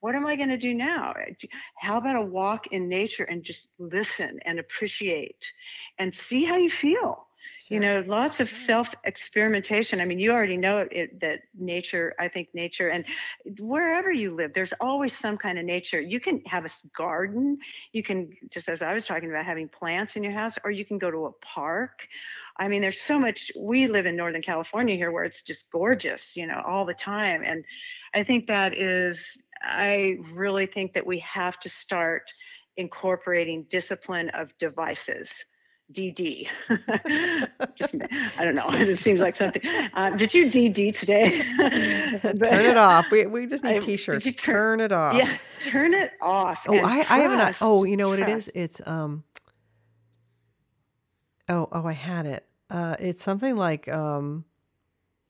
What 0.00 0.14
am 0.14 0.26
i 0.26 0.36
going 0.36 0.50
to 0.50 0.58
do 0.58 0.74
now? 0.74 1.14
How 1.78 1.96
about 1.96 2.16
a 2.16 2.22
walk 2.22 2.68
in 2.68 2.88
nature 2.88 3.24
and 3.24 3.42
just 3.42 3.68
listen 3.78 4.38
and 4.44 4.58
appreciate 4.58 5.50
and 5.98 6.14
see 6.14 6.44
how 6.44 6.56
you 6.56 6.70
feel 6.70 7.26
you 7.68 7.80
know 7.80 8.04
lots 8.06 8.40
of 8.40 8.48
self 8.48 8.94
experimentation 9.04 10.00
i 10.00 10.04
mean 10.04 10.18
you 10.18 10.30
already 10.30 10.56
know 10.56 10.86
it, 10.90 11.20
that 11.20 11.40
nature 11.58 12.14
i 12.18 12.28
think 12.28 12.48
nature 12.54 12.88
and 12.88 13.04
wherever 13.58 14.10
you 14.10 14.34
live 14.34 14.52
there's 14.54 14.72
always 14.80 15.16
some 15.16 15.36
kind 15.36 15.58
of 15.58 15.64
nature. 15.64 16.00
You 16.00 16.20
can 16.20 16.42
have 16.46 16.64
a 16.64 16.70
garden. 16.96 17.58
You 17.92 18.02
can 18.02 18.30
just 18.50 18.68
as 18.68 18.82
i 18.82 18.92
was 18.92 19.06
talking 19.06 19.30
about 19.30 19.44
having 19.44 19.68
plants 19.68 20.16
in 20.16 20.22
your 20.22 20.32
house 20.32 20.54
or 20.64 20.70
you 20.70 20.84
can 20.84 20.98
go 20.98 21.10
to 21.10 21.26
a 21.26 21.32
park. 21.44 22.06
I 22.58 22.68
mean 22.68 22.82
there's 22.82 23.00
so 23.00 23.18
much 23.18 23.50
we 23.58 23.86
live 23.86 24.06
in 24.06 24.16
northern 24.16 24.42
california 24.42 24.96
here 24.96 25.10
where 25.10 25.24
it's 25.24 25.42
just 25.42 25.70
gorgeous 25.70 26.36
you 26.36 26.46
know 26.46 26.62
all 26.66 26.86
the 26.86 26.94
time 26.94 27.42
and 27.44 27.64
i 28.14 28.24
think 28.24 28.46
that 28.46 28.72
is 28.74 29.36
i 29.62 30.16
really 30.32 30.66
think 30.66 30.94
that 30.94 31.06
we 31.06 31.18
have 31.18 31.60
to 31.60 31.68
start 31.68 32.22
incorporating 32.78 33.66
discipline 33.68 34.30
of 34.30 34.56
devices 34.58 35.44
DD. 35.92 36.48
Just, 37.76 37.94
I 38.38 38.44
don't 38.44 38.54
know. 38.54 38.66
It 38.72 38.98
seems 38.98 39.20
like 39.20 39.36
something. 39.36 39.62
Uh, 39.94 40.10
did 40.10 40.34
you 40.34 40.50
DD 40.50 40.94
today? 40.94 41.42
But 42.22 42.50
turn 42.50 42.66
it 42.66 42.76
off. 42.76 43.06
We, 43.10 43.26
we 43.26 43.46
just 43.46 43.64
need 43.64 43.76
you 43.76 43.80
t-shirts. 43.80 44.24
turn? 44.24 44.34
Turn 44.34 44.80
it 44.80 44.92
off. 44.92 45.16
Yeah, 45.16 45.36
turn 45.60 45.94
it 45.94 46.12
off 46.20 46.64
Oh, 46.68 46.76
I, 46.76 46.98
I 46.98 47.18
have 47.20 47.32
not. 47.32 47.56
Oh, 47.60 47.84
you 47.84 47.96
know 47.96 48.08
what 48.08 48.18
it 48.18 48.28
is? 48.28 48.50
It's 48.54 48.80
um. 48.86 49.24
Oh, 51.48 51.68
oh, 51.70 51.86
I 51.86 51.92
had 51.92 52.26
it. 52.26 52.44
Uh, 52.70 52.96
it's 52.98 53.22
something 53.22 53.56
like 53.56 53.88
um. 53.88 54.44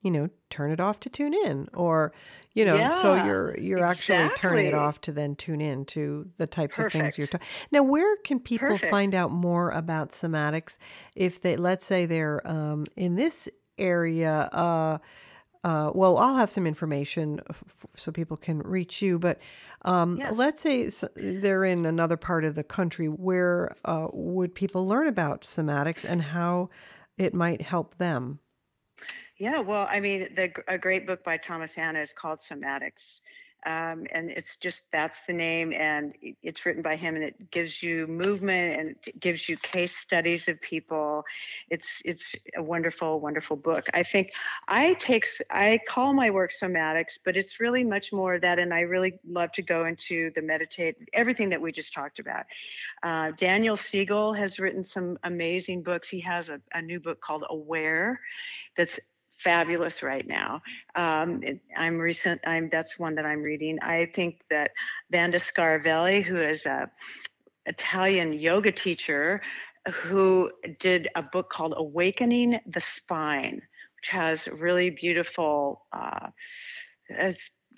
You 0.07 0.13
know, 0.13 0.31
turn 0.51 0.71
it 0.71 0.79
off 0.79 1.01
to 1.01 1.11
tune 1.11 1.35
in 1.35 1.69
or, 1.75 2.13
you 2.55 2.65
know, 2.65 2.77
yeah, 2.77 2.93
so 2.93 3.25
you're 3.25 3.59
you're 3.59 3.79
exactly. 3.79 4.15
actually 4.15 4.37
turning 4.37 4.67
it 4.67 4.75
off 4.75 5.01
to 5.01 5.11
then 5.11 5.35
tune 5.35 5.61
in 5.61 5.85
to 5.87 6.31
the 6.39 6.47
types 6.47 6.77
Perfect. 6.77 6.95
of 6.95 7.01
things 7.01 7.19
you're 7.19 7.27
talking. 7.27 7.47
Now, 7.73 7.83
where 7.83 8.17
can 8.19 8.39
people 8.39 8.69
Perfect. 8.69 8.89
find 8.89 9.17
out 9.17 9.33
more 9.33 9.73
about 9.73 10.11
somatics 10.11 10.79
if 11.17 11.43
they 11.43 11.57
let's 11.57 11.85
say 11.85 12.07
they're 12.07 12.41
um, 12.49 12.87
in 12.95 13.17
this 13.17 13.49
area 13.79 14.49
uh, 14.53 14.99
uh, 15.65 15.91
well, 15.93 16.17
I'll 16.19 16.37
have 16.37 16.49
some 16.49 16.65
information 16.65 17.41
f- 17.51 17.87
so 17.97 18.13
people 18.13 18.37
can 18.37 18.61
reach 18.61 19.03
you. 19.03 19.19
But 19.19 19.41
um, 19.83 20.19
yes. 20.19 20.33
let's 20.37 20.63
say 20.63 20.89
they're 21.17 21.65
in 21.65 21.85
another 21.85 22.17
part 22.17 22.45
of 22.45 22.55
the 22.55 22.63
country. 22.63 23.09
Where 23.09 23.75
uh, 23.85 24.07
would 24.13 24.55
people 24.55 24.87
learn 24.87 25.09
about 25.09 25.41
somatics 25.41 26.05
and 26.09 26.23
how 26.23 26.71
it 27.19 27.35
might 27.35 27.63
help 27.63 27.97
them? 27.97 28.39
Yeah, 29.39 29.61
well, 29.61 29.87
I 29.91 30.01
mean, 30.01 30.35
the, 30.35 30.53
a 30.67 30.79
great 30.79 31.07
book 31.07 31.23
by 31.23 31.37
Thomas 31.37 31.75
Hanna 31.75 32.01
is 32.01 32.13
called 32.13 32.41
Somatics. 32.41 33.21
Um, 33.65 34.07
and 34.13 34.31
it's 34.31 34.57
just 34.59 34.85
that's 34.93 35.23
the 35.27 35.33
name 35.33 35.73
and 35.73 36.15
it's 36.43 36.65
written 36.65 36.83
by 36.83 36.95
him 36.95 37.17
and 37.17 37.25
it 37.25 37.51
gives 37.51 37.83
you 37.83 38.07
movement 38.07 38.79
and 38.79 38.91
it 39.05 39.19
gives 39.19 39.49
you 39.49 39.57
case 39.57 39.97
studies 39.97 40.47
of 40.47 40.61
people. 40.61 41.25
It's 41.69 42.01
it's 42.05 42.37
a 42.57 42.63
wonderful 42.63 43.19
wonderful 43.19 43.57
book. 43.57 43.87
I 43.93 44.05
think 44.05 44.31
i 44.69 44.95
takes 44.95 45.41
i 45.51 45.81
call 45.89 46.13
my 46.13 46.31
work 46.31 46.53
somatics 46.53 47.19
but 47.25 47.37
it's 47.37 47.59
really 47.59 47.83
much 47.83 48.13
more 48.13 48.39
that 48.39 48.59
and 48.61 48.73
i 48.73 48.81
really 48.81 49.19
love 49.27 49.51
to 49.53 49.63
go 49.63 49.87
into 49.87 50.31
the 50.37 50.43
meditate 50.43 50.97
everything 51.13 51.49
that 51.49 51.61
we 51.61 51.73
just 51.73 51.93
talked 51.93 52.21
about. 52.21 52.45
Uh, 53.03 53.33
daniel 53.33 53.77
siegel 53.77 54.33
has 54.33 54.61
written 54.61 54.85
some 54.85 55.19
amazing 55.25 55.83
books. 55.83 56.09
He 56.09 56.21
has 56.21 56.51
a, 56.51 56.61
a 56.73 56.81
new 56.81 57.01
book 57.01 57.21
called 57.21 57.45
aware 57.51 58.21
that's 58.77 59.01
fabulous 59.47 60.03
right 60.03 60.27
now. 60.27 60.61
Um, 60.97 61.41
it, 61.45 61.61
I'm 61.77 61.99
recent. 61.99 62.41
I'm 62.45 62.69
that's 62.69 62.99
one 62.99 63.15
that 63.15 63.25
I'm 63.25 63.43
reading. 63.43 63.79
I 63.81 64.07
think 64.07 64.41
that 64.51 64.73
Vanda 65.13 65.39
Scaravelli, 65.39 66.21
who 66.25 66.41
is 66.41 66.67
a 66.67 66.91
Italian 67.67 68.33
yoga 68.33 68.73
teacher, 68.73 69.41
who 69.95 70.51
did 70.81 71.09
a 71.15 71.23
book 71.23 71.49
called 71.49 71.75
Awakening 71.77 72.59
the 72.67 72.81
Spine, 72.81 73.63
which 73.97 74.09
has 74.11 74.49
really 74.49 74.91
beautiful 74.91 75.87
uh, 75.93 76.27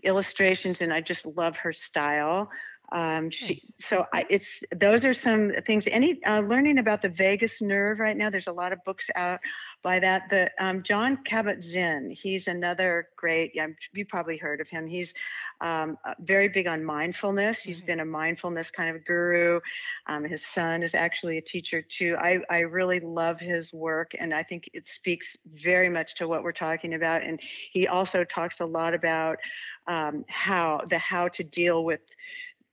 illustrations, 0.02 0.80
and 0.80 0.90
I 0.90 1.02
just 1.02 1.26
love 1.26 1.54
her 1.58 1.74
style. 1.74 2.48
Um, 2.92 3.28
she, 3.30 3.62
so 3.78 4.06
I, 4.14 4.24
it's 4.30 4.62
those 4.74 5.04
are 5.04 5.12
some 5.12 5.52
things. 5.66 5.86
Any 5.86 6.22
uh, 6.24 6.40
learning 6.40 6.78
about 6.78 7.02
the 7.02 7.10
vagus 7.10 7.60
nerve 7.60 7.98
right 7.98 8.16
now? 8.16 8.30
There's 8.30 8.46
a 8.46 8.52
lot 8.52 8.72
of 8.72 8.82
books 8.84 9.10
out 9.14 9.40
by 9.82 10.00
that. 10.00 10.30
The 10.30 10.50
um, 10.58 10.82
Jon 10.82 11.18
Kabat-Zinn, 11.24 12.10
he's 12.10 12.48
another 12.48 13.08
great. 13.16 13.52
Yeah, 13.54 13.66
you 13.92 14.06
probably 14.06 14.38
heard 14.38 14.60
of 14.60 14.68
him. 14.68 14.86
He's 14.86 15.12
um, 15.60 15.98
uh, 16.06 16.14
very 16.20 16.48
big 16.48 16.66
on 16.66 16.82
mindfulness. 16.82 17.60
He's 17.60 17.78
mm-hmm. 17.78 17.86
been 17.86 18.00
a 18.00 18.06
mindfulness 18.06 18.70
kind 18.70 18.94
of 18.94 19.04
guru. 19.04 19.60
Um, 20.06 20.24
his 20.24 20.44
son 20.44 20.82
is 20.82 20.94
actually 20.94 21.36
a 21.36 21.42
teacher 21.42 21.82
too. 21.82 22.16
I 22.18 22.38
I 22.48 22.60
really 22.60 23.00
love 23.00 23.38
his 23.38 23.72
work, 23.72 24.12
and 24.18 24.32
I 24.32 24.42
think 24.42 24.70
it 24.72 24.86
speaks 24.86 25.36
very 25.54 25.90
much 25.90 26.14
to 26.16 26.28
what 26.28 26.42
we're 26.42 26.52
talking 26.52 26.94
about. 26.94 27.22
And 27.22 27.38
he 27.70 27.86
also 27.86 28.24
talks 28.24 28.60
a 28.60 28.66
lot 28.66 28.94
about 28.94 29.38
um, 29.86 30.24
how 30.28 30.82
the 30.88 30.98
how 30.98 31.28
to 31.28 31.44
deal 31.44 31.84
with 31.84 32.00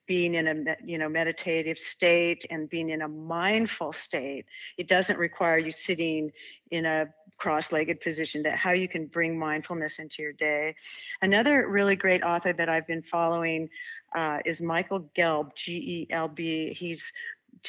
being 0.07 0.35
in 0.35 0.47
a 0.47 0.75
you 0.83 0.97
know 0.97 1.09
meditative 1.09 1.77
state 1.77 2.45
and 2.49 2.69
being 2.69 2.89
in 2.89 3.01
a 3.01 3.07
mindful 3.07 3.93
state 3.93 4.45
it 4.77 4.87
doesn't 4.87 5.17
require 5.17 5.57
you 5.57 5.71
sitting 5.71 6.31
in 6.71 6.85
a 6.85 7.05
cross-legged 7.37 7.99
position 7.99 8.43
that 8.43 8.55
how 8.57 8.71
you 8.71 8.87
can 8.87 9.07
bring 9.07 9.37
mindfulness 9.37 9.99
into 9.99 10.21
your 10.21 10.31
day. 10.31 10.73
Another 11.21 11.67
really 11.67 11.95
great 11.95 12.23
author 12.23 12.53
that 12.53 12.69
i've 12.69 12.87
been 12.87 13.03
following 13.03 13.69
uh, 14.15 14.39
is 14.45 14.61
michael 14.61 15.09
gelb 15.15 15.53
g-e-l-b 15.55 16.73
he's 16.73 17.11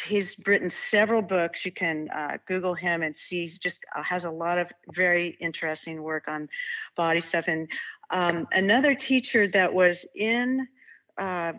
he's 0.04 0.36
written 0.46 0.70
several 0.70 1.22
books. 1.22 1.64
You 1.64 1.72
can 1.72 2.08
uh, 2.10 2.38
google 2.46 2.74
him 2.74 3.02
and 3.02 3.14
see. 3.14 3.42
He's 3.42 3.58
just 3.58 3.84
uh, 3.94 4.02
has 4.02 4.24
a 4.24 4.30
lot 4.30 4.58
of 4.58 4.70
very 4.92 5.36
interesting 5.40 6.02
work 6.02 6.28
on 6.28 6.48
body 6.96 7.20
stuff. 7.20 7.48
And 7.48 7.68
um, 8.10 8.46
another 8.52 8.94
teacher 8.94 9.48
that 9.48 9.72
was 9.72 10.04
in 10.14 10.66
uh, 11.18 11.52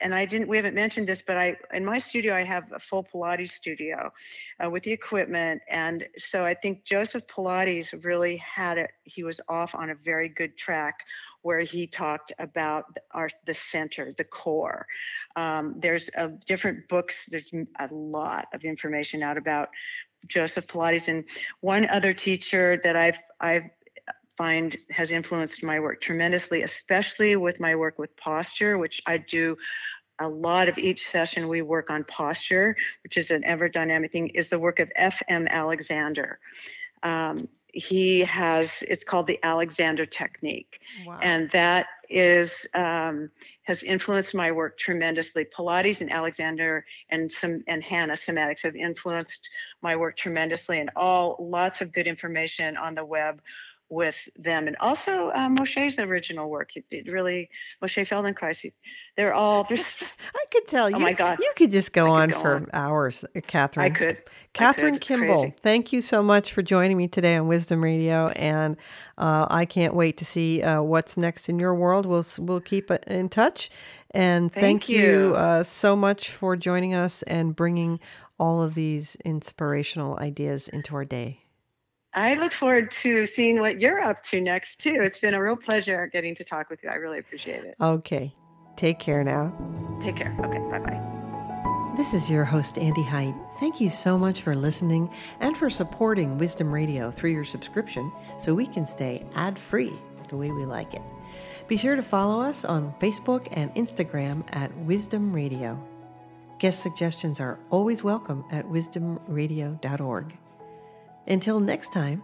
and 0.00 0.14
I 0.14 0.24
didn't, 0.24 0.48
we 0.48 0.56
haven't 0.56 0.74
mentioned 0.74 1.06
this, 1.06 1.22
but 1.22 1.36
I, 1.36 1.56
in 1.74 1.84
my 1.84 1.98
studio, 1.98 2.34
I 2.34 2.44
have 2.44 2.64
a 2.72 2.78
full 2.78 3.04
Pilates 3.04 3.50
studio 3.50 4.10
uh, 4.64 4.70
with 4.70 4.84
the 4.84 4.92
equipment. 4.92 5.60
And 5.68 6.08
so 6.16 6.44
I 6.44 6.54
think 6.54 6.84
Joseph 6.84 7.26
Pilates 7.26 7.92
really 8.04 8.38
had 8.38 8.78
it, 8.78 8.90
he 9.04 9.22
was 9.22 9.40
off 9.48 9.74
on 9.74 9.90
a 9.90 9.94
very 9.94 10.28
good 10.30 10.56
track 10.56 11.00
where 11.42 11.60
he 11.60 11.86
talked 11.86 12.32
about 12.38 12.84
our, 13.10 13.28
the 13.46 13.54
center, 13.54 14.14
the 14.16 14.24
core. 14.24 14.86
Um, 15.36 15.74
there's 15.78 16.08
a, 16.14 16.28
different 16.46 16.88
books, 16.88 17.26
there's 17.30 17.52
a 17.52 17.88
lot 17.92 18.46
of 18.54 18.64
information 18.64 19.22
out 19.22 19.36
about 19.36 19.68
Joseph 20.26 20.68
Pilates. 20.68 21.08
And 21.08 21.24
one 21.60 21.86
other 21.90 22.14
teacher 22.14 22.80
that 22.84 22.96
I've, 22.96 23.18
I've 23.40 23.68
find 24.36 24.76
has 24.90 25.10
influenced 25.10 25.62
my 25.62 25.78
work 25.80 26.00
tremendously, 26.00 26.62
especially 26.62 27.36
with 27.36 27.60
my 27.60 27.74
work 27.74 27.98
with 27.98 28.16
posture, 28.16 28.78
which 28.78 29.02
I 29.06 29.18
do 29.18 29.56
a 30.20 30.28
lot 30.28 30.68
of 30.68 30.78
each 30.78 31.06
session 31.08 31.48
we 31.48 31.62
work 31.62 31.90
on 31.90 32.04
posture, 32.04 32.76
which 33.02 33.16
is 33.16 33.30
an 33.30 33.44
ever 33.44 33.68
dynamic 33.68 34.12
thing, 34.12 34.28
is 34.28 34.48
the 34.48 34.58
work 34.58 34.78
of 34.78 34.90
F.M. 34.94 35.46
Alexander. 35.48 36.38
Um, 37.02 37.48
he 37.72 38.20
has, 38.20 38.84
it's 38.86 39.02
called 39.02 39.26
the 39.26 39.40
Alexander 39.42 40.04
Technique. 40.04 40.80
Wow. 41.06 41.18
And 41.22 41.50
that 41.52 41.86
is, 42.10 42.66
um, 42.74 43.30
has 43.62 43.82
influenced 43.82 44.34
my 44.34 44.52
work 44.52 44.78
tremendously. 44.78 45.46
Pilates 45.46 46.02
and 46.02 46.12
Alexander 46.12 46.84
and 47.08 47.32
some, 47.32 47.64
and 47.66 47.82
Hanna 47.82 48.12
Somatics 48.12 48.62
have 48.62 48.76
influenced 48.76 49.48
my 49.80 49.96
work 49.96 50.16
tremendously 50.18 50.80
and 50.80 50.90
all 50.96 51.36
lots 51.40 51.80
of 51.80 51.92
good 51.92 52.06
information 52.06 52.76
on 52.76 52.94
the 52.94 53.04
web 53.04 53.40
with 53.92 54.16
them 54.36 54.66
and 54.66 54.76
also 54.80 55.28
uh, 55.28 55.48
Moshe's 55.48 55.98
original 55.98 56.48
work. 56.48 56.76
It, 56.76 56.84
it 56.90 57.12
really 57.12 57.50
Moshe 57.82 58.08
Feldenkrais. 58.08 58.72
They're 59.16 59.34
all 59.34 59.64
just. 59.68 60.02
I 60.34 60.44
could 60.50 60.66
tell 60.66 60.88
you. 60.88 60.96
Oh 60.96 60.98
my 60.98 61.12
God! 61.12 61.38
You 61.40 61.52
could 61.54 61.70
just 61.70 61.92
go 61.92 62.08
on 62.10 62.30
go 62.30 62.40
for 62.40 62.54
on. 62.56 62.70
hours, 62.72 63.24
Kathryn. 63.36 63.82
I 63.82 63.90
could. 63.90 64.22
Kathryn 64.54 64.86
I 64.86 64.90
could. 64.92 65.00
Kimball, 65.02 65.54
thank 65.60 65.92
you 65.92 66.00
so 66.00 66.22
much 66.22 66.52
for 66.52 66.62
joining 66.62 66.96
me 66.96 67.06
today 67.06 67.36
on 67.36 67.46
Wisdom 67.46 67.84
Radio, 67.84 68.28
and 68.28 68.76
uh, 69.18 69.46
I 69.50 69.66
can't 69.66 69.94
wait 69.94 70.16
to 70.16 70.24
see 70.24 70.62
uh, 70.62 70.80
what's 70.80 71.18
next 71.18 71.50
in 71.50 71.58
your 71.58 71.74
world. 71.74 72.06
We'll 72.06 72.24
we'll 72.38 72.60
keep 72.60 72.90
in 72.90 73.28
touch, 73.28 73.68
and 74.12 74.50
thank, 74.52 74.62
thank 74.62 74.88
you, 74.88 75.28
you 75.28 75.36
uh, 75.36 75.62
so 75.62 75.94
much 75.94 76.30
for 76.30 76.56
joining 76.56 76.94
us 76.94 77.22
and 77.24 77.54
bringing 77.54 78.00
all 78.38 78.62
of 78.62 78.74
these 78.74 79.16
inspirational 79.24 80.18
ideas 80.18 80.68
into 80.68 80.96
our 80.96 81.04
day. 81.04 81.41
I 82.14 82.34
look 82.34 82.52
forward 82.52 82.90
to 83.02 83.26
seeing 83.26 83.60
what 83.60 83.80
you're 83.80 84.00
up 84.00 84.22
to 84.24 84.40
next, 84.40 84.80
too. 84.80 84.98
It's 85.02 85.18
been 85.18 85.34
a 85.34 85.42
real 85.42 85.56
pleasure 85.56 86.08
getting 86.12 86.34
to 86.34 86.44
talk 86.44 86.68
with 86.68 86.82
you. 86.82 86.90
I 86.90 86.94
really 86.94 87.18
appreciate 87.18 87.64
it. 87.64 87.74
Okay. 87.80 88.34
Take 88.76 88.98
care 88.98 89.24
now. 89.24 89.52
Take 90.02 90.16
care. 90.16 90.36
Okay. 90.44 90.58
Bye 90.58 90.78
bye. 90.78 91.92
This 91.96 92.14
is 92.14 92.28
your 92.28 92.44
host, 92.44 92.78
Andy 92.78 93.02
Height. 93.02 93.34
Thank 93.60 93.80
you 93.80 93.88
so 93.88 94.18
much 94.18 94.42
for 94.42 94.54
listening 94.54 95.10
and 95.40 95.56
for 95.56 95.68
supporting 95.68 96.38
Wisdom 96.38 96.72
Radio 96.72 97.10
through 97.10 97.30
your 97.30 97.44
subscription 97.44 98.10
so 98.38 98.54
we 98.54 98.66
can 98.66 98.86
stay 98.86 99.24
ad 99.34 99.58
free 99.58 99.92
the 100.28 100.36
way 100.36 100.50
we 100.50 100.64
like 100.64 100.94
it. 100.94 101.02
Be 101.68 101.76
sure 101.76 101.96
to 101.96 102.02
follow 102.02 102.42
us 102.42 102.64
on 102.64 102.94
Facebook 103.00 103.46
and 103.52 103.74
Instagram 103.74 104.44
at 104.52 104.74
Wisdom 104.78 105.32
Radio. 105.32 105.78
Guest 106.58 106.80
suggestions 106.82 107.40
are 107.40 107.58
always 107.70 108.02
welcome 108.02 108.44
at 108.50 108.64
wisdomradio.org. 108.66 110.38
Until 111.26 111.60
next 111.60 111.92
time, 111.92 112.22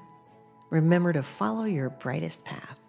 remember 0.71 1.13
to 1.13 1.23
follow 1.23 1.65
your 1.65 1.91
brightest 1.91 2.45
path. 2.45 2.81